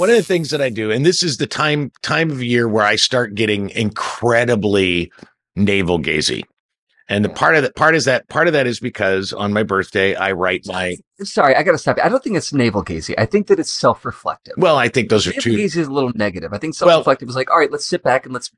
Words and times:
one 0.00 0.08
of 0.08 0.16
the 0.16 0.22
things 0.22 0.48
that 0.50 0.62
I 0.62 0.70
do, 0.70 0.90
and 0.90 1.04
this 1.04 1.22
is 1.22 1.36
the 1.36 1.46
time 1.46 1.92
time 2.02 2.30
of 2.30 2.42
year 2.42 2.66
where 2.66 2.84
I 2.84 2.96
start 2.96 3.34
getting 3.34 3.68
incredibly 3.70 5.12
navel 5.54 5.98
gazy. 5.98 6.42
And 7.10 7.22
the 7.22 7.28
part 7.28 7.54
of 7.56 7.62
that 7.64 7.76
part 7.76 7.94
is 7.94 8.06
that 8.06 8.26
part 8.28 8.46
of 8.46 8.54
that 8.54 8.66
is 8.66 8.80
because 8.80 9.34
on 9.34 9.52
my 9.52 9.62
birthday 9.62 10.14
I 10.14 10.32
write 10.32 10.62
my 10.66 10.96
Sorry, 11.22 11.54
I 11.54 11.62
got 11.62 11.72
to 11.72 11.78
stop 11.78 11.98
you. 11.98 12.02
I 12.02 12.08
don't 12.08 12.24
think 12.24 12.36
it's 12.36 12.52
navel 12.54 12.82
gazing. 12.82 13.16
I 13.18 13.26
think 13.26 13.48
that 13.48 13.58
it's 13.58 13.72
self 13.72 14.06
reflective. 14.06 14.54
well, 14.56 14.76
I 14.76 14.88
think 14.88 15.10
those 15.10 15.26
are 15.26 15.30
Navel 15.30 15.42
two. 15.42 15.56
gazing 15.56 15.82
is 15.82 15.88
a 15.88 15.92
little 15.92 16.12
negative. 16.14 16.54
I 16.54 16.58
think 16.58 16.74
self 16.74 16.90
reflective 16.90 17.28
is 17.28 17.36
like, 17.36 17.50
all 17.50 17.58
right, 17.58 17.70
let's 17.70 17.86
sit 17.86 18.02
back 18.02 18.24
and 18.24 18.32
let's, 18.32 18.50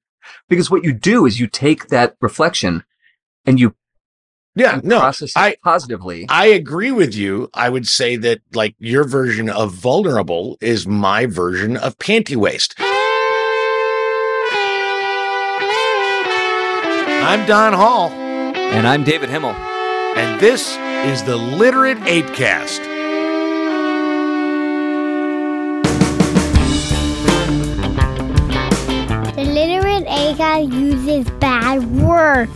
because 0.49 0.71
what 0.71 0.85
you 0.85 0.93
do 0.93 1.27
is 1.27 1.41
you 1.41 1.49
take 1.49 1.89
that 1.89 2.15
reflection 2.21 2.85
and 3.47 3.59
you 3.59 3.75
Yeah, 4.55 4.81
no, 4.85 5.01
process 5.01 5.31
it 5.31 5.39
I 5.39 5.57
positively. 5.65 6.27
I 6.29 6.47
agree 6.47 6.93
with 6.93 7.15
you. 7.15 7.49
I 7.55 7.71
would 7.71 7.89
say 7.89 8.17
that 8.17 8.41
like 8.53 8.75
your 8.79 9.05
version 9.05 9.49
of 9.49 9.73
vulnerable 9.73 10.59
is 10.61 10.87
my 10.87 11.25
version 11.25 11.77
of 11.79 11.97
panty 11.99 12.37
waist. 12.37 12.75
I'm 17.25 17.47
Don 17.47 17.73
Hall, 17.73 18.11
and 18.11 18.87
I'm 18.87 19.05
David 19.05 19.31
Himmel. 19.31 19.53
and 19.55 20.39
this 20.39 20.77
is 21.07 21.23
the 21.23 21.37
Literate 21.37 21.97
Apecast. 22.01 22.81
The 29.35 29.45
literate 29.45 30.07
A 30.09 30.35
guy 30.37 30.59
uses 30.59 31.29
bad 31.41 31.91
words. 32.03 32.53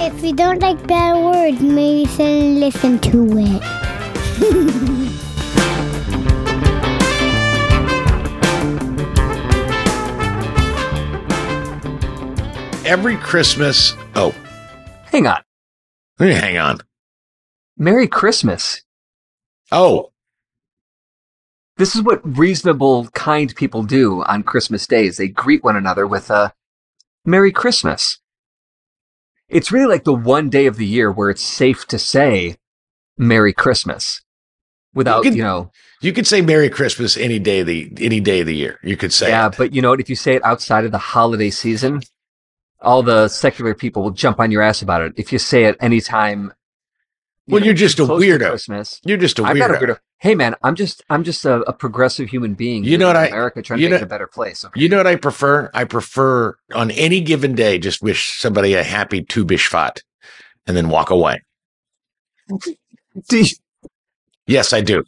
If 0.00 0.22
you 0.22 0.32
don't 0.34 0.60
like 0.60 0.86
bad 0.86 1.14
words, 1.24 1.60
maybe 1.60 2.06
shouldn't 2.10 2.58
listen 2.58 2.98
to 3.00 3.26
it. 3.38 3.62
Every 12.86 13.16
Christmas. 13.16 13.94
Oh, 14.14 14.34
Hang 15.06 15.26
on. 15.26 15.40
let 16.18 16.26
me 16.28 16.34
hang 16.34 16.58
on. 16.58 16.78
Merry 17.78 18.06
Christmas. 18.06 18.82
Oh, 19.72 20.10
This 21.76 21.96
is 21.96 22.02
what 22.02 22.20
reasonable, 22.38 23.08
kind 23.14 23.54
people 23.56 23.82
do 23.82 24.22
on 24.24 24.42
Christmas 24.42 24.86
days. 24.86 25.16
They 25.16 25.28
greet 25.28 25.64
one 25.64 25.76
another 25.76 26.06
with 26.06 26.30
a 26.30 26.52
Merry 27.24 27.50
Christmas. 27.52 28.18
It's 29.48 29.70
really 29.72 29.86
like 29.86 30.04
the 30.04 30.14
one 30.14 30.48
day 30.50 30.66
of 30.66 30.76
the 30.76 30.86
year 30.86 31.10
where 31.12 31.30
it's 31.30 31.42
safe 31.42 31.86
to 31.88 31.98
say 31.98 32.56
Merry 33.18 33.52
Christmas 33.52 34.22
without, 34.94 35.24
You 35.24 35.32
you, 35.32 35.42
know, 35.42 35.70
you 36.00 36.12
could 36.12 36.26
say 36.26 36.40
Merry 36.40 36.70
Christmas 36.70 37.16
any 37.16 37.38
day 37.38 37.60
of 37.60 37.66
the 37.66 37.92
any 38.00 38.20
day 38.20 38.40
of 38.40 38.46
the 38.46 38.54
year. 38.56 38.78
You 38.82 38.96
could 38.96 39.12
say 39.12 39.28
yeah, 39.28 39.48
it. 39.48 39.54
but 39.58 39.74
you 39.74 39.82
know 39.82 39.90
what? 39.90 40.00
If 40.00 40.08
you 40.08 40.16
say 40.16 40.34
it 40.34 40.44
outside 40.44 40.84
of 40.84 40.92
the 40.92 40.98
holiday 40.98 41.50
season, 41.50 42.00
all 42.80 43.02
the 43.02 43.28
secular 43.28 43.74
people 43.74 44.02
will 44.02 44.10
jump 44.10 44.40
on 44.40 44.50
your 44.50 44.62
ass 44.62 44.82
about 44.82 45.02
it. 45.02 45.12
If 45.16 45.32
you 45.32 45.38
say 45.38 45.64
it 45.64 45.76
anytime, 45.80 46.52
you 47.46 47.52
Well, 47.54 47.60
know, 47.60 47.66
you're 47.66 47.74
just 47.74 47.98
a 47.98 48.02
weirdo. 48.02 48.48
Christmas. 48.50 49.00
You're 49.04 49.18
just 49.18 49.38
a 49.38 49.44
I'm 49.44 49.58
not 49.58 49.70
a 49.70 49.74
weirdo. 49.74 49.98
Hey 50.18 50.34
man, 50.34 50.54
I'm 50.62 50.74
just 50.74 51.02
I'm 51.10 51.22
just 51.24 51.44
a, 51.44 51.56
a 51.62 51.72
progressive 51.72 52.30
human 52.30 52.54
being. 52.54 52.84
You 52.84 52.96
know 52.96 53.08
what 53.08 53.16
in 53.16 53.22
I- 53.22 53.26
America 53.28 53.60
trying 53.62 53.80
to 53.80 53.90
make 53.90 54.00
it 54.00 54.04
a 54.04 54.06
better 54.06 54.26
place. 54.26 54.64
Okay? 54.64 54.80
You 54.80 54.88
know 54.88 54.96
what 54.96 55.06
I 55.06 55.16
prefer? 55.16 55.70
I 55.74 55.84
prefer 55.84 56.56
on 56.74 56.90
any 56.92 57.20
given 57.20 57.54
day, 57.54 57.78
just 57.78 58.02
wish 58.02 58.38
somebody 58.40 58.74
a 58.74 58.82
happy 58.82 59.22
Tu 59.22 59.44
Bishvat 59.44 60.00
and 60.66 60.76
then 60.76 60.88
walk 60.88 61.10
away. 61.10 61.42
Do 62.48 63.38
you, 63.38 63.46
Yes, 64.46 64.72
I 64.74 64.80
do. 64.82 65.04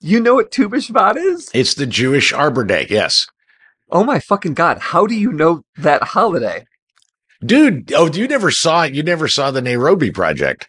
you 0.00 0.18
know 0.20 0.34
what 0.34 0.50
Tu 0.50 0.68
B'Shvat 0.68 1.16
is? 1.16 1.50
It's 1.54 1.74
the 1.74 1.86
Jewish 1.86 2.32
Arbor 2.32 2.64
Day. 2.64 2.86
Yes. 2.90 3.26
Oh 3.90 4.02
my 4.02 4.18
fucking 4.18 4.54
god! 4.54 4.78
How 4.78 5.06
do 5.06 5.14
you 5.14 5.30
know 5.30 5.62
that 5.76 6.02
holiday? 6.02 6.66
Dude, 7.44 7.92
oh, 7.92 8.10
you 8.10 8.26
never 8.26 8.50
saw 8.50 8.84
it. 8.84 8.94
You 8.94 9.02
never 9.02 9.28
saw 9.28 9.50
the 9.50 9.60
Nairobi 9.62 10.10
Project. 10.10 10.68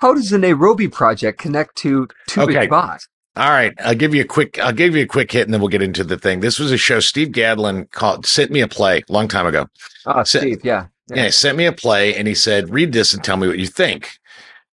How 0.00 0.14
does 0.14 0.30
the 0.30 0.38
Nairobi 0.38 0.88
Project 0.88 1.38
connect 1.38 1.76
to 1.76 2.08
Tu 2.28 2.40
Okay. 2.42 2.68
B'Shvat? 2.68 3.00
All 3.36 3.50
right, 3.50 3.74
I'll 3.80 3.94
give 3.94 4.14
you 4.14 4.22
a 4.22 4.26
quick. 4.26 4.58
I'll 4.58 4.72
give 4.72 4.96
you 4.96 5.02
a 5.02 5.06
quick 5.06 5.30
hit, 5.30 5.44
and 5.46 5.52
then 5.52 5.60
we'll 5.60 5.68
get 5.68 5.82
into 5.82 6.04
the 6.04 6.16
thing. 6.18 6.40
This 6.40 6.58
was 6.58 6.72
a 6.72 6.78
show. 6.78 7.00
Steve 7.00 7.28
Gadlin 7.28 7.90
called, 7.90 8.24
sent 8.24 8.50
me 8.50 8.60
a 8.62 8.68
play 8.68 9.02
a 9.08 9.12
long 9.12 9.28
time 9.28 9.46
ago. 9.46 9.66
Ah, 10.06 10.20
oh, 10.20 10.24
So- 10.24 10.38
Steve, 10.40 10.64
yeah. 10.64 10.86
Yeah, 11.08 11.26
he 11.26 11.30
sent 11.30 11.56
me 11.56 11.66
a 11.66 11.72
play, 11.72 12.14
and 12.16 12.26
he 12.26 12.34
said, 12.34 12.70
"Read 12.70 12.92
this 12.92 13.14
and 13.14 13.22
tell 13.22 13.36
me 13.36 13.46
what 13.46 13.58
you 13.58 13.66
think." 13.68 14.10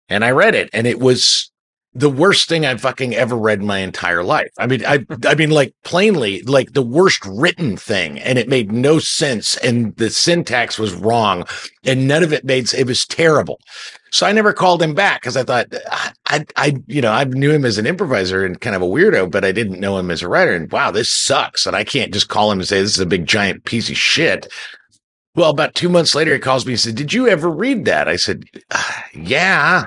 And 0.08 0.24
I 0.24 0.30
read 0.30 0.54
it, 0.54 0.70
and 0.72 0.86
it 0.86 0.98
was 0.98 1.50
the 1.94 2.10
worst 2.10 2.48
thing 2.48 2.64
I've 2.64 2.80
fucking 2.80 3.14
ever 3.14 3.36
read 3.36 3.60
in 3.60 3.66
my 3.66 3.78
entire 3.78 4.24
life. 4.24 4.50
I 4.58 4.66
mean, 4.66 4.84
I, 4.84 5.04
I 5.26 5.34
mean, 5.34 5.50
like 5.50 5.74
plainly, 5.84 6.42
like 6.42 6.72
the 6.72 6.82
worst 6.82 7.24
written 7.26 7.76
thing, 7.76 8.18
and 8.18 8.38
it 8.38 8.48
made 8.48 8.72
no 8.72 8.98
sense, 8.98 9.56
and 9.58 9.94
the 9.96 10.10
syntax 10.10 10.78
was 10.78 10.94
wrong, 10.94 11.44
and 11.84 12.08
none 12.08 12.22
of 12.22 12.32
it 12.32 12.44
made. 12.44 12.72
It 12.72 12.86
was 12.86 13.06
terrible. 13.06 13.58
So 14.10 14.26
I 14.26 14.32
never 14.32 14.52
called 14.52 14.82
him 14.82 14.94
back 14.94 15.22
because 15.22 15.36
I 15.36 15.42
thought 15.42 15.68
I, 15.90 16.12
I, 16.26 16.46
I, 16.56 16.76
you 16.86 17.00
know, 17.00 17.12
I 17.12 17.24
knew 17.24 17.50
him 17.50 17.64
as 17.64 17.78
an 17.78 17.86
improviser 17.86 18.44
and 18.44 18.60
kind 18.60 18.76
of 18.76 18.82
a 18.82 18.86
weirdo, 18.86 19.30
but 19.30 19.44
I 19.44 19.52
didn't 19.52 19.80
know 19.80 19.96
him 19.98 20.10
as 20.10 20.22
a 20.22 20.28
writer. 20.28 20.52
And 20.52 20.70
wow, 20.70 20.90
this 20.90 21.10
sucks, 21.10 21.66
and 21.66 21.76
I 21.76 21.84
can't 21.84 22.12
just 22.12 22.28
call 22.28 22.50
him 22.52 22.58
and 22.58 22.68
say 22.68 22.80
this 22.80 22.92
is 22.92 23.00
a 23.00 23.06
big 23.06 23.26
giant 23.26 23.64
piece 23.64 23.88
of 23.90 23.96
shit. 23.96 24.50
Well, 25.34 25.50
about 25.50 25.74
two 25.74 25.88
months 25.88 26.14
later, 26.14 26.34
he 26.34 26.38
calls 26.38 26.66
me 26.66 26.72
and 26.72 26.80
said, 26.80 26.94
Did 26.94 27.12
you 27.12 27.26
ever 27.28 27.50
read 27.50 27.86
that? 27.86 28.06
I 28.06 28.16
said, 28.16 28.44
"Ah, 28.70 29.04
Yeah. 29.14 29.86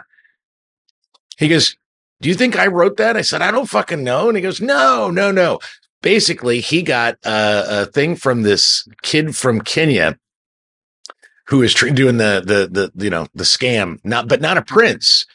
He 1.38 1.48
goes, 1.48 1.76
Do 2.26 2.30
you 2.30 2.36
think 2.36 2.58
I 2.58 2.66
wrote 2.66 2.98
that? 2.98 3.16
I 3.16 3.22
said, 3.22 3.44
I 3.44 3.52
don't 3.52 3.70
fucking 3.70 4.04
know. 4.04 4.30
And 4.30 4.36
he 4.36 4.42
goes, 4.42 4.60
No, 4.60 5.12
no, 5.12 5.30
no. 5.30 5.60
Basically, 6.02 6.60
he 6.60 6.82
got 6.82 7.20
a, 7.24 7.84
a 7.84 7.86
thing 7.86 8.16
from 8.16 8.42
this 8.42 8.88
kid 9.04 9.36
from 9.36 9.62
Kenya 9.62 10.18
who 11.46 11.62
is 11.62 11.72
tr- 11.72 11.90
doing 11.90 12.18
the, 12.18 12.42
the, 12.44 12.92
the, 12.96 13.04
you 13.04 13.12
know, 13.12 13.28
the 13.36 13.44
scam, 13.44 14.00
not, 14.04 14.28
but 14.28 14.42
not 14.42 14.58
a 14.58 14.64
prince. 14.64 15.28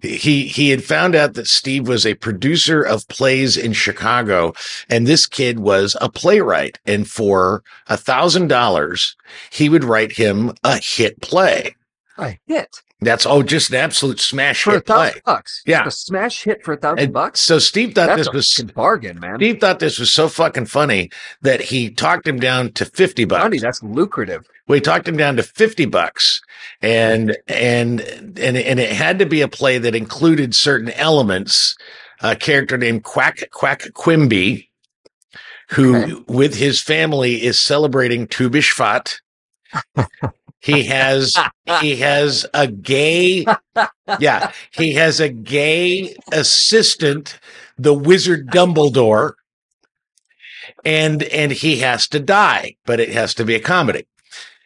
He, 0.00 0.46
he 0.46 0.70
had 0.70 0.82
found 0.82 1.14
out 1.14 1.34
that 1.34 1.48
Steve 1.48 1.86
was 1.86 2.06
a 2.06 2.14
producer 2.14 2.82
of 2.82 3.06
plays 3.08 3.58
in 3.58 3.74
Chicago 3.74 4.54
and 4.88 5.06
this 5.06 5.26
kid 5.26 5.60
was 5.60 5.98
a 6.00 6.08
playwright. 6.08 6.78
And 6.86 7.06
for 7.06 7.62
a 7.88 7.98
thousand 7.98 8.48
dollars, 8.48 9.16
he 9.50 9.68
would 9.68 9.84
write 9.84 10.12
him 10.12 10.54
a 10.64 10.78
hit 10.78 11.20
play. 11.20 11.76
A 12.16 12.38
hit 12.46 12.80
That's 13.00 13.24
oh, 13.26 13.42
just 13.44 13.70
an 13.70 13.76
absolute 13.76 14.18
smash 14.18 14.64
for 14.64 14.70
a 14.70 14.74
hit 14.74 14.86
play. 14.86 14.96
thousand 15.08 15.22
bucks. 15.24 15.62
Yeah. 15.66 15.86
a 15.86 15.90
smash 15.90 16.42
hit 16.42 16.64
for 16.64 16.72
a 16.72 16.76
thousand 16.76 16.98
And 16.98 17.12
bucks. 17.12 17.38
so 17.38 17.60
Steve 17.60 17.94
thought 17.94 18.06
That's 18.08 18.22
this 18.22 18.26
a 18.28 18.32
was 18.32 18.52
fucking 18.54 18.72
bargain, 18.74 19.20
man. 19.20 19.36
Steve 19.36 19.60
thought 19.60 19.78
this 19.78 20.00
was 20.00 20.10
so 20.10 20.28
fucking 20.28 20.66
funny 20.66 21.10
that 21.42 21.60
he 21.60 21.90
talked 21.90 22.26
him 22.26 22.40
down 22.40 22.72
to 22.72 22.84
fifty 22.84 23.24
bucks. 23.24 23.42
Funny, 23.44 23.58
that's 23.58 23.82
lucrative. 23.84 24.48
We 24.66 24.80
talked 24.80 25.06
him 25.08 25.16
down 25.16 25.36
to 25.36 25.42
50 25.42 25.86
bucks 25.86 26.42
and, 26.82 27.34
and, 27.46 28.00
and, 28.02 28.36
and 28.36 28.78
it 28.78 28.92
had 28.92 29.18
to 29.20 29.24
be 29.24 29.40
a 29.40 29.48
play 29.48 29.78
that 29.78 29.94
included 29.94 30.54
certain 30.54 30.90
elements. 30.90 31.74
A 32.20 32.36
character 32.36 32.76
named 32.76 33.02
Quack, 33.04 33.48
Quack 33.50 33.94
Quimby, 33.94 34.68
who 35.70 35.96
Okay. 35.96 36.12
with 36.28 36.54
his 36.56 36.82
family 36.82 37.42
is 37.42 37.58
celebrating 37.58 38.26
Tu 38.26 38.50
B'Shvat. 38.50 39.20
he 40.60 40.84
has, 40.84 41.34
he 41.80 41.96
has 41.96 42.46
a 42.52 42.66
gay, 42.66 43.46
yeah, 44.18 44.52
he 44.72 44.94
has 44.94 45.20
a 45.20 45.28
gay 45.28 46.16
assistant, 46.32 47.38
the 47.76 47.94
wizard 47.94 48.48
Dumbledore. 48.48 49.34
And, 50.84 51.22
and 51.24 51.50
he 51.50 51.78
has 51.78 52.06
to 52.08 52.20
die, 52.20 52.76
but 52.86 53.00
it 53.00 53.10
has 53.10 53.34
to 53.34 53.44
be 53.44 53.54
a 53.54 53.60
comedy. 53.60 54.06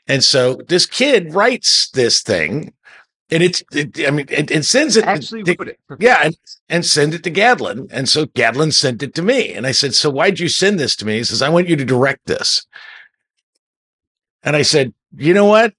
And 0.07 0.23
so 0.23 0.61
this 0.69 0.85
kid 0.85 1.35
writes 1.35 1.89
this 1.91 2.23
thing, 2.23 2.75
and 3.31 3.43
it's, 3.43 3.63
it, 3.73 4.07
I 4.07 4.11
mean, 4.11 4.27
it, 4.29 4.51
it 4.51 4.65
sends 4.65 4.97
it, 4.97 5.05
Actually, 5.05 5.43
to, 5.45 5.53
it. 5.63 5.79
yeah, 5.99 6.19
and, 6.23 6.37
and 6.69 6.85
send 6.85 7.15
it 7.15 7.23
to 7.25 7.31
Gadlin. 7.31 7.89
And 7.91 8.07
so 8.09 8.27
Gadlin 8.27 8.73
sent 8.73 9.03
it 9.03 9.15
to 9.15 9.23
me. 9.23 9.55
And 9.55 9.67
I 9.67 9.73
said, 9.73 9.95
So 9.95 10.11
why'd 10.11 10.39
you 10.39 10.49
send 10.51 10.79
this 10.79 10.95
to 10.97 11.07
me? 11.07 11.17
He 11.17 11.25
says, 11.25 11.41
I 11.41 11.49
want 11.49 11.67
you 11.67 11.77
to 11.77 11.85
direct 11.85 12.27
this. 12.27 12.67
And 14.43 14.55
I 14.55 14.63
said, 14.63 14.93
You 15.17 15.33
know 15.33 15.47
what? 15.47 15.73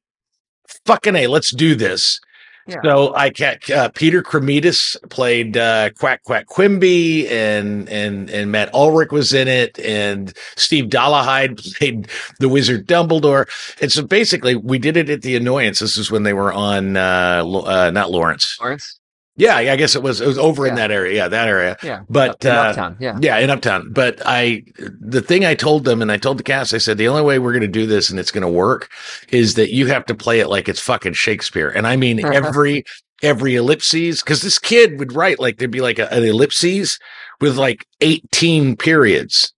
Fucking 0.86 1.16
A, 1.16 1.28
let's 1.28 1.54
do 1.54 1.76
this. 1.76 2.20
Yeah. 2.68 2.82
So 2.82 3.14
I 3.14 3.30
cat 3.30 3.70
uh, 3.70 3.90
Peter 3.90 4.24
Cremidas 4.24 4.96
played 5.10 5.58
uh, 5.58 5.90
Quack 6.00 6.24
Quack 6.24 6.46
Quimby, 6.48 7.28
and 7.28 7.90
and 7.90 8.30
and 8.30 8.52
Matt 8.54 8.74
Ulrich 8.74 9.12
was 9.12 9.34
in 9.34 9.50
it, 9.50 9.78
and 9.80 10.34
Steve 10.56 10.86
Dollahide 10.86 11.58
played 11.78 12.08
the 12.40 12.48
Wizard 12.48 12.88
Dumbledore. 12.88 13.50
And 13.82 13.92
so 13.92 14.04
basically, 14.04 14.56
we 14.56 14.80
did 14.80 14.96
it 14.96 15.10
at 15.10 15.24
the 15.24 15.36
Annoyance. 15.36 15.80
This 15.80 15.98
is 15.98 16.10
when 16.10 16.24
they 16.24 16.34
were 16.34 16.54
on 16.54 16.96
uh, 16.96 17.44
uh 17.46 17.92
not 17.92 18.12
Lawrence. 18.12 18.58
Lawrence. 18.62 19.00
Yeah, 19.36 19.56
I 19.56 19.76
guess 19.76 19.96
it 19.96 20.04
was. 20.04 20.22
It 20.22 20.28
was 20.28 20.38
over 20.38 20.68
in 20.68 20.76
that 20.76 20.92
area. 20.92 21.16
Yeah, 21.16 21.28
that 21.28 21.48
area. 21.48 21.76
Yeah, 21.82 22.02
But 22.08 22.46
in 22.46 22.52
uh, 22.52 22.56
Uptown. 22.56 22.98
Yeah, 23.00 23.18
yeah, 23.20 23.40
in 23.40 23.50
Uptown. 23.50 23.92
But 23.92 24.22
I, 24.26 24.64
the 24.78 25.22
thing 25.22 25.44
I 25.44 25.56
told 25.56 25.86
them, 25.86 26.04
and 26.04 26.12
I 26.12 26.18
told 26.18 26.38
the 26.38 26.44
cast, 26.44 26.72
I 26.74 26.78
said 26.78 27.00
the 27.00 27.08
only 27.08 27.24
way 27.24 27.40
we're 27.40 27.52
going 27.52 27.62
to 27.62 27.68
do 27.68 27.88
this 27.88 28.12
and 28.12 28.20
it's 28.20 28.30
going 28.30 28.44
to 28.44 28.48
work 28.48 28.92
is 29.30 29.56
that 29.56 29.74
you 29.74 29.88
have 29.88 30.06
to 30.06 30.14
play 30.16 30.40
it 30.40 30.50
like 30.50 30.70
it's 30.70 30.80
fucking 30.80 31.14
Shakespeare. 31.14 31.70
And 31.70 31.88
I 31.88 31.96
mean 31.96 32.24
every 32.34 32.84
every 33.24 33.56
ellipses 33.56 34.22
because 34.22 34.42
this 34.44 34.60
kid 34.60 35.00
would 35.00 35.14
write 35.14 35.40
like 35.40 35.58
there'd 35.58 35.72
be 35.72 35.82
like 35.82 35.98
a, 35.98 36.12
an 36.14 36.24
ellipses 36.24 37.00
with 37.42 37.58
like 37.58 37.88
18 38.02 38.76
periods. 38.78 39.52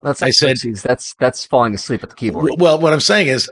That's 0.00 0.22
I 0.22 0.30
said- 0.30 0.46
ellipses. 0.62 0.82
that's 0.82 1.14
that's 1.18 1.44
falling 1.44 1.74
asleep 1.74 2.02
at 2.04 2.08
the 2.10 2.16
keyboard. 2.16 2.52
Well, 2.58 2.78
what 2.80 2.94
I'm 2.94 3.00
saying 3.00 3.26
is, 3.26 3.50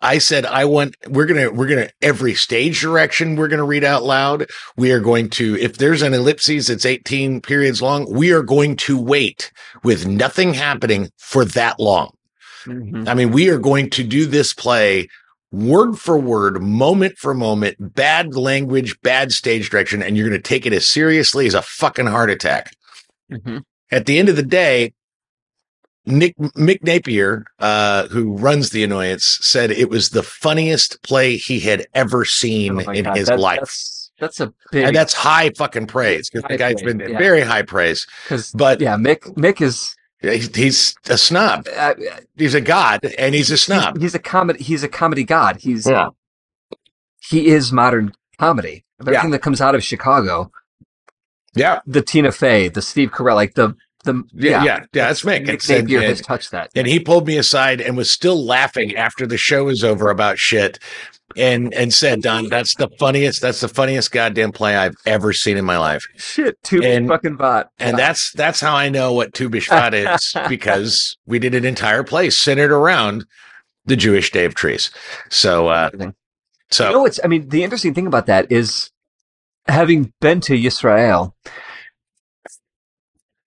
I 0.00 0.18
said 0.18 0.46
I 0.46 0.64
want 0.64 0.96
we're 1.06 1.26
gonna 1.26 1.50
we're 1.50 1.66
gonna 1.66 1.90
every 2.02 2.34
stage 2.34 2.80
direction 2.80 3.36
we're 3.36 3.48
gonna 3.48 3.64
read 3.64 3.84
out 3.84 4.02
loud. 4.02 4.46
We 4.76 4.92
are 4.92 5.00
going 5.00 5.30
to 5.30 5.56
if 5.58 5.78
there's 5.78 6.02
an 6.02 6.14
ellipses 6.14 6.70
it's 6.70 6.86
18 6.86 7.40
periods 7.40 7.82
long, 7.82 8.10
we 8.12 8.32
are 8.32 8.42
going 8.42 8.76
to 8.76 9.00
wait 9.00 9.52
with 9.84 10.06
nothing 10.06 10.54
happening 10.54 11.10
for 11.18 11.44
that 11.44 11.78
long. 11.78 12.10
Mhm. 12.66 13.08
I 13.08 13.14
mean, 13.14 13.30
we 13.30 13.48
are 13.48 13.58
going 13.58 13.90
to 13.90 14.04
do 14.04 14.26
this 14.26 14.52
play 14.52 15.08
word 15.50 15.98
for 15.98 16.18
word, 16.18 16.62
moment 16.62 17.16
for 17.16 17.32
moment, 17.32 17.76
bad 17.94 18.34
language, 18.34 19.00
bad 19.02 19.32
stage 19.32 19.70
direction, 19.70 20.02
and 20.02 20.16
you're 20.16 20.28
going 20.28 20.40
to 20.40 20.46
take 20.48 20.66
it 20.66 20.72
as 20.74 20.86
seriously 20.86 21.46
as 21.46 21.54
a 21.54 21.62
fucking 21.62 22.06
heart 22.06 22.30
attack. 22.30 22.72
Mhm. 23.32 23.62
At 23.90 24.04
the 24.06 24.18
end 24.18 24.28
of 24.28 24.36
the 24.36 24.42
day, 24.42 24.92
Nick 26.08 26.36
Mick 26.38 26.82
Napier, 26.82 27.44
uh, 27.60 28.08
who 28.08 28.36
runs 28.36 28.70
the 28.70 28.82
annoyance, 28.82 29.24
said 29.42 29.70
it 29.70 29.88
was 29.90 30.10
the 30.10 30.22
funniest 30.22 31.02
play 31.02 31.36
he 31.36 31.60
had 31.60 31.86
ever 31.94 32.24
seen 32.24 32.82
Oh 32.86 32.90
in 32.90 33.04
God, 33.04 33.16
his 33.16 33.28
that- 33.28 33.38
life. 33.38 33.58
That's, 33.60 34.10
that's 34.18 34.40
a 34.40 34.52
big 34.72 34.84
And 34.86 34.96
that's 34.96 35.14
high 35.14 35.50
fucking 35.50 35.86
praise 35.86 36.28
because 36.28 36.42
the 36.42 36.54
High 36.54 36.56
guy's 36.56 36.82
praise, 36.82 36.94
been 36.96 37.10
yeah. 37.12 37.18
very 37.18 37.42
high 37.42 37.62
praise. 37.62 38.04
because 38.24 38.50
But 38.52 38.80
yeah, 38.80 38.96
Mick 38.96 39.20
Mick 39.36 39.60
is 39.60 39.94
he's, 40.20 40.54
he's 40.56 40.94
a 41.08 41.16
snob. 41.16 41.68
uh, 41.76 41.94
He's 42.36 42.54
a 42.54 42.60
god 42.60 43.04
and 43.16 43.34
he's 43.34 43.50
a 43.52 43.56
snob. 43.58 44.00
He's 44.00 44.14
a 44.16 44.18
comedy. 44.18 44.62
He's 44.64 44.82
a 44.82 44.88
comedy 44.88 45.22
god. 45.22 45.58
He's 45.60 45.86
Yeah. 45.86 46.08
he 47.20 47.46
is 47.48 47.70
modern 47.72 48.12
comedy. 48.38 48.84
Everything 49.00 49.30
that 49.30 49.42
comes 49.42 49.60
out 49.60 49.76
of 49.76 49.84
Chicago, 49.84 50.50
Yeah. 51.54 51.80
the 51.86 52.02
Tina 52.02 52.32
Fey, 52.32 52.68
the 52.68 52.82
Steve 52.82 53.10
Carell, 53.12 53.36
like 53.36 53.54
the 53.54 53.74
the 54.04 54.22
Yeah. 54.32 54.62
Yeah. 54.64 54.84
Yeah. 54.92 55.06
That's 55.08 55.22
Mick. 55.22 55.42
It's- 55.48 55.68
and- 55.70 55.90
and- 55.90 56.02
has 56.04 56.20
touched 56.20 56.50
that. 56.52 56.70
and 56.74 56.86
he 56.86 57.00
pulled 57.00 57.26
me 57.26 57.36
aside 57.36 57.80
and 57.80 57.96
was 57.96 58.10
still 58.10 58.44
laughing 58.44 58.94
after 58.96 59.26
the 59.26 59.36
show 59.36 59.64
was 59.64 59.82
over 59.84 60.10
about 60.10 60.38
shit 60.38 60.78
and 61.36 61.74
and 61.74 61.92
said 61.92 62.22
don 62.22 62.48
that's 62.48 62.74
the 62.76 62.88
funniest 62.98 63.42
that's 63.42 63.60
the 63.60 63.68
funniest 63.68 64.10
goddamn 64.12 64.50
play 64.50 64.74
i've 64.76 64.94
ever 65.04 65.34
seen 65.34 65.58
in 65.58 65.64
my 65.64 65.76
life 65.76 66.02
Shit, 66.16 66.56
And- 66.72 67.06
fucking 67.06 67.36
bot. 67.36 67.68
and 67.78 67.98
that's 67.98 68.32
that's 68.32 68.60
how 68.60 68.74
i 68.74 68.88
know 68.88 69.12
what 69.12 69.34
tu 69.34 69.50
bishvat 69.50 69.92
is 69.92 70.32
because 70.48 71.18
we 71.26 71.38
did 71.38 71.54
an 71.54 71.66
entire 71.66 72.02
play 72.02 72.30
centered 72.30 72.72
around 72.72 73.26
the 73.84 73.94
jewish 73.94 74.30
day 74.30 74.46
of 74.46 74.54
trees 74.54 74.90
so 75.28 75.68
uh 75.68 75.90
so 76.70 76.86
You 76.88 76.92
know 76.94 77.00
what's? 77.02 77.20
I 77.22 77.28
mean, 77.28 77.48
the 77.50 77.62
interesting 77.62 77.92
thing 77.94 78.06
about 78.06 78.24
that 78.26 78.50
is 78.50 78.90
having 79.66 80.12
been 80.20 80.40
to 80.42 80.54
Israel, 80.66 81.34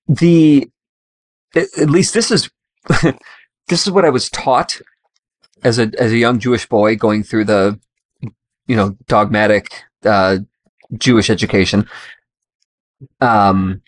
the 0.07 0.69
at 1.56 1.89
least 1.89 2.13
this 2.13 2.31
is 2.31 2.50
this 3.68 3.86
is 3.86 3.92
what 3.92 4.06
I 4.06 4.09
was 4.09 4.30
taught 4.30 4.81
as 5.63 5.80
a 5.80 5.92
as 5.98 6.12
a 6.12 6.18
young 6.18 6.39
Jewish 6.39 6.68
boy 6.68 6.95
going 6.95 7.24
through 7.24 7.45
the 7.45 7.80
you 8.68 8.75
know 8.75 8.98
dogmatic 9.07 9.83
uh, 10.03 10.39
Jewish 10.98 11.30
education. 11.30 11.88
Um, 13.19 13.81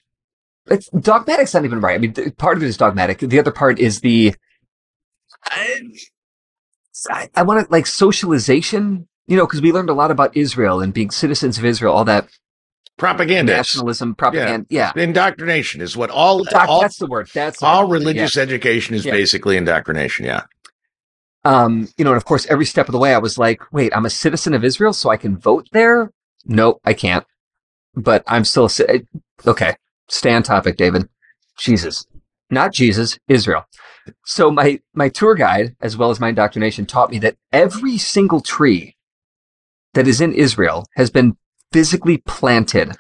it's, 0.68 0.90
dogmatic's 0.90 1.54
not 1.54 1.66
even 1.66 1.82
right. 1.82 1.96
I 1.96 1.98
mean, 1.98 2.14
part 2.38 2.58
of 2.58 2.64
it 2.64 2.68
is 2.68 2.78
dogmatic. 2.78 3.20
The 3.20 3.40
other 3.40 3.52
part 3.52 3.80
is 3.80 4.02
the 4.02 4.34
I, 7.10 7.30
I 7.36 7.44
want 7.44 7.66
to 7.66 7.72
like 7.72 7.86
socialization, 7.86 9.08
you 9.28 9.36
know, 9.36 9.46
because 9.46 9.62
we 9.62 9.72
learned 9.72 9.90
a 9.90 9.94
lot 9.94 10.12
about 10.12 10.36
Israel 10.36 10.82
and 10.82 10.94
being 10.94 11.12
citizens 11.12 11.58
of 11.58 11.66
Israel, 11.66 11.94
all 11.94 12.06
that 12.06 12.30
propaganda 12.98 13.54
nationalism, 13.54 14.16
propaganda. 14.16 14.66
Yeah, 14.70 14.92
indoctrination 14.96 15.82
is 15.82 15.98
what 15.98 16.10
all 16.10 16.44
Doc, 16.44 16.70
all, 16.70 16.82
that's 16.82 16.98
the 16.98 17.08
word. 17.08 17.30
That's 17.34 17.62
all 17.64 17.88
religious 17.88 18.38
education 18.38 18.96
is 18.96 19.06
Yeah. 19.06 19.12
basically 19.12 19.58
indoctrination 19.58 20.26
yeah 20.26 20.34
Yeah. 20.34 20.44
Um, 21.46 21.90
you 21.98 22.06
know, 22.06 22.12
and 22.12 22.18
of 22.18 22.26
course, 22.26 22.46
every 22.48 22.66
step 22.66 22.88
of 22.88 22.94
the 22.94 23.00
way, 23.00 23.14
I 23.14 23.18
was 23.18 23.38
like, 23.38 23.62
wait, 23.74 23.96
I'm 23.96 24.06
a 24.06 24.10
citizen 24.10 24.54
of 24.54 24.64
Israel, 24.64 24.94
so 24.94 25.10
I 25.10 25.18
can 25.18 25.38
vote 25.38 25.68
there. 25.72 26.12
No, 26.46 26.80
I 26.86 26.94
can't. 26.94 27.26
But 27.96 28.24
I'm 28.28 28.46
still 28.46 28.70
a 28.90 29.02
okay. 29.46 29.76
Stay 30.10 30.34
on 30.34 30.44
topic, 30.44 30.78
David. 30.78 31.10
Jesus, 31.58 32.06
not 32.50 32.74
Jesus, 32.74 33.20
Israel. 33.28 33.66
So 34.26 34.52
my 34.52 34.80
my 34.94 35.10
tour 35.10 35.36
guide, 35.36 35.76
as 35.82 35.98
well 35.98 36.10
as 36.12 36.20
my 36.20 36.30
indoctrination, 36.30 36.86
taught 36.86 37.12
me 37.12 37.20
that 37.20 37.38
every 37.52 37.98
single 37.98 38.42
tree 38.42 38.96
that 39.94 40.08
is 40.08 40.22
in 40.22 40.34
Israel 40.34 40.86
has 40.96 41.10
been 41.10 41.38
physically 41.74 42.18
planted. 42.20 42.96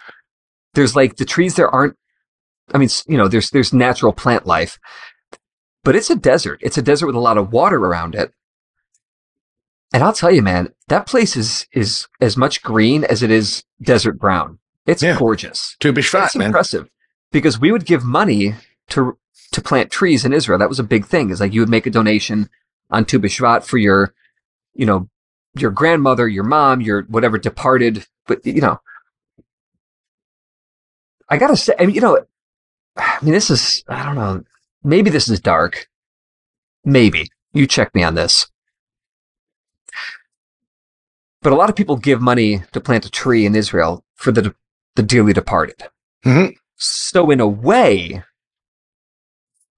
There's 0.74 0.96
like 0.96 1.16
the 1.16 1.25
trees 1.25 1.56
there 1.56 1.70
aren't. 1.70 1.96
I 2.74 2.78
mean, 2.78 2.90
you 3.08 3.18
know, 3.18 3.28
there's 3.28 3.52
there's 3.52 3.72
natural 3.74 4.12
plant 4.14 4.46
life, 4.46 4.80
but 5.84 5.96
it's 5.96 6.10
a 6.10 6.16
desert. 6.16 6.60
It's 6.64 6.78
a 6.78 6.81
desert 6.81 7.08
with 7.08 7.16
a 7.16 7.20
lot 7.20 7.38
of 7.38 7.52
water 7.54 7.78
around 7.78 8.16
it. 8.16 8.34
And 9.94 10.04
I'll 10.04 10.14
tell 10.14 10.31
you, 10.31 10.42
man, 10.42 10.74
that 10.88 11.06
place 11.06 11.36
is 11.38 11.68
is 11.72 12.08
as 12.20 12.36
much 12.36 12.64
green 12.64 13.04
as 13.04 13.22
it 13.22 13.30
is 13.30 13.64
desert 13.81 14.18
brown. 14.20 14.60
It's 14.86 15.04
Yeah. 15.04 15.18
gorgeous. 15.18 15.76
tu 15.80 15.94
bishvat 15.94 16.26
It's 16.26 16.36
man 16.36 16.48
impressive 16.48 16.90
because 17.31 17.60
we 17.60 17.72
would 17.72 17.86
give 17.86 18.04
money 18.04 18.56
to 18.90 19.18
to 19.52 19.62
plant 19.62 19.92
trees 19.92 20.26
in 20.26 20.34
Israel. 20.34 20.58
That 20.58 20.69
was 20.69 20.80
a 20.80 20.84
big 20.84 21.06
thing. 21.06 21.30
Is 21.30 21.40
like 21.40 21.54
you 21.54 21.62
would 21.62 21.69
make 21.69 21.86
a 21.86 21.92
donation 21.92 22.50
on 22.90 23.06
Tu 23.06 23.19
B'Shvat 23.19 23.64
for 23.64 23.78
your, 23.78 24.14
you 24.74 24.86
know, 24.86 25.10
your 25.56 25.72
grandmother, 25.72 26.28
your 26.28 26.44
mom, 26.44 26.81
your 26.81 27.04
whatever 27.04 27.38
departed. 27.38 28.08
But 28.28 28.46
you 28.46 28.62
know, 28.62 28.80
I 31.30 31.38
gotta 31.38 31.58
say, 31.58 31.74
I 31.80 31.86
mean, 31.86 31.96
you 31.96 32.02
know, 32.02 32.24
I 32.98 33.18
mean, 33.22 33.34
this 33.34 33.50
is 33.50 33.84
I 33.88 34.06
don't 34.06 34.16
know. 34.16 34.44
Maybe 34.84 35.10
this 35.10 35.30
is 35.30 35.40
dark. 35.40 35.88
Maybe 36.86 37.30
you 37.54 37.68
check 37.68 37.94
me 37.96 38.04
on 38.04 38.16
this. 38.16 38.48
But 41.42 41.54
a 41.54 41.56
lot 41.56 41.70
of 41.70 41.75
people 41.75 41.98
give 41.98 42.22
money 42.22 42.64
to 42.72 42.81
plant 42.81 43.06
a 43.06 43.12
tree 43.12 43.46
in 43.46 43.56
Israel 43.56 44.04
for 44.16 44.31
the 44.31 44.56
the 44.96 45.04
dearly 45.04 45.34
departed. 45.34 45.84
Mhm. 46.26 46.56
So 46.76 47.31
in 47.31 47.40
a 47.40 47.48
way, 47.48 48.24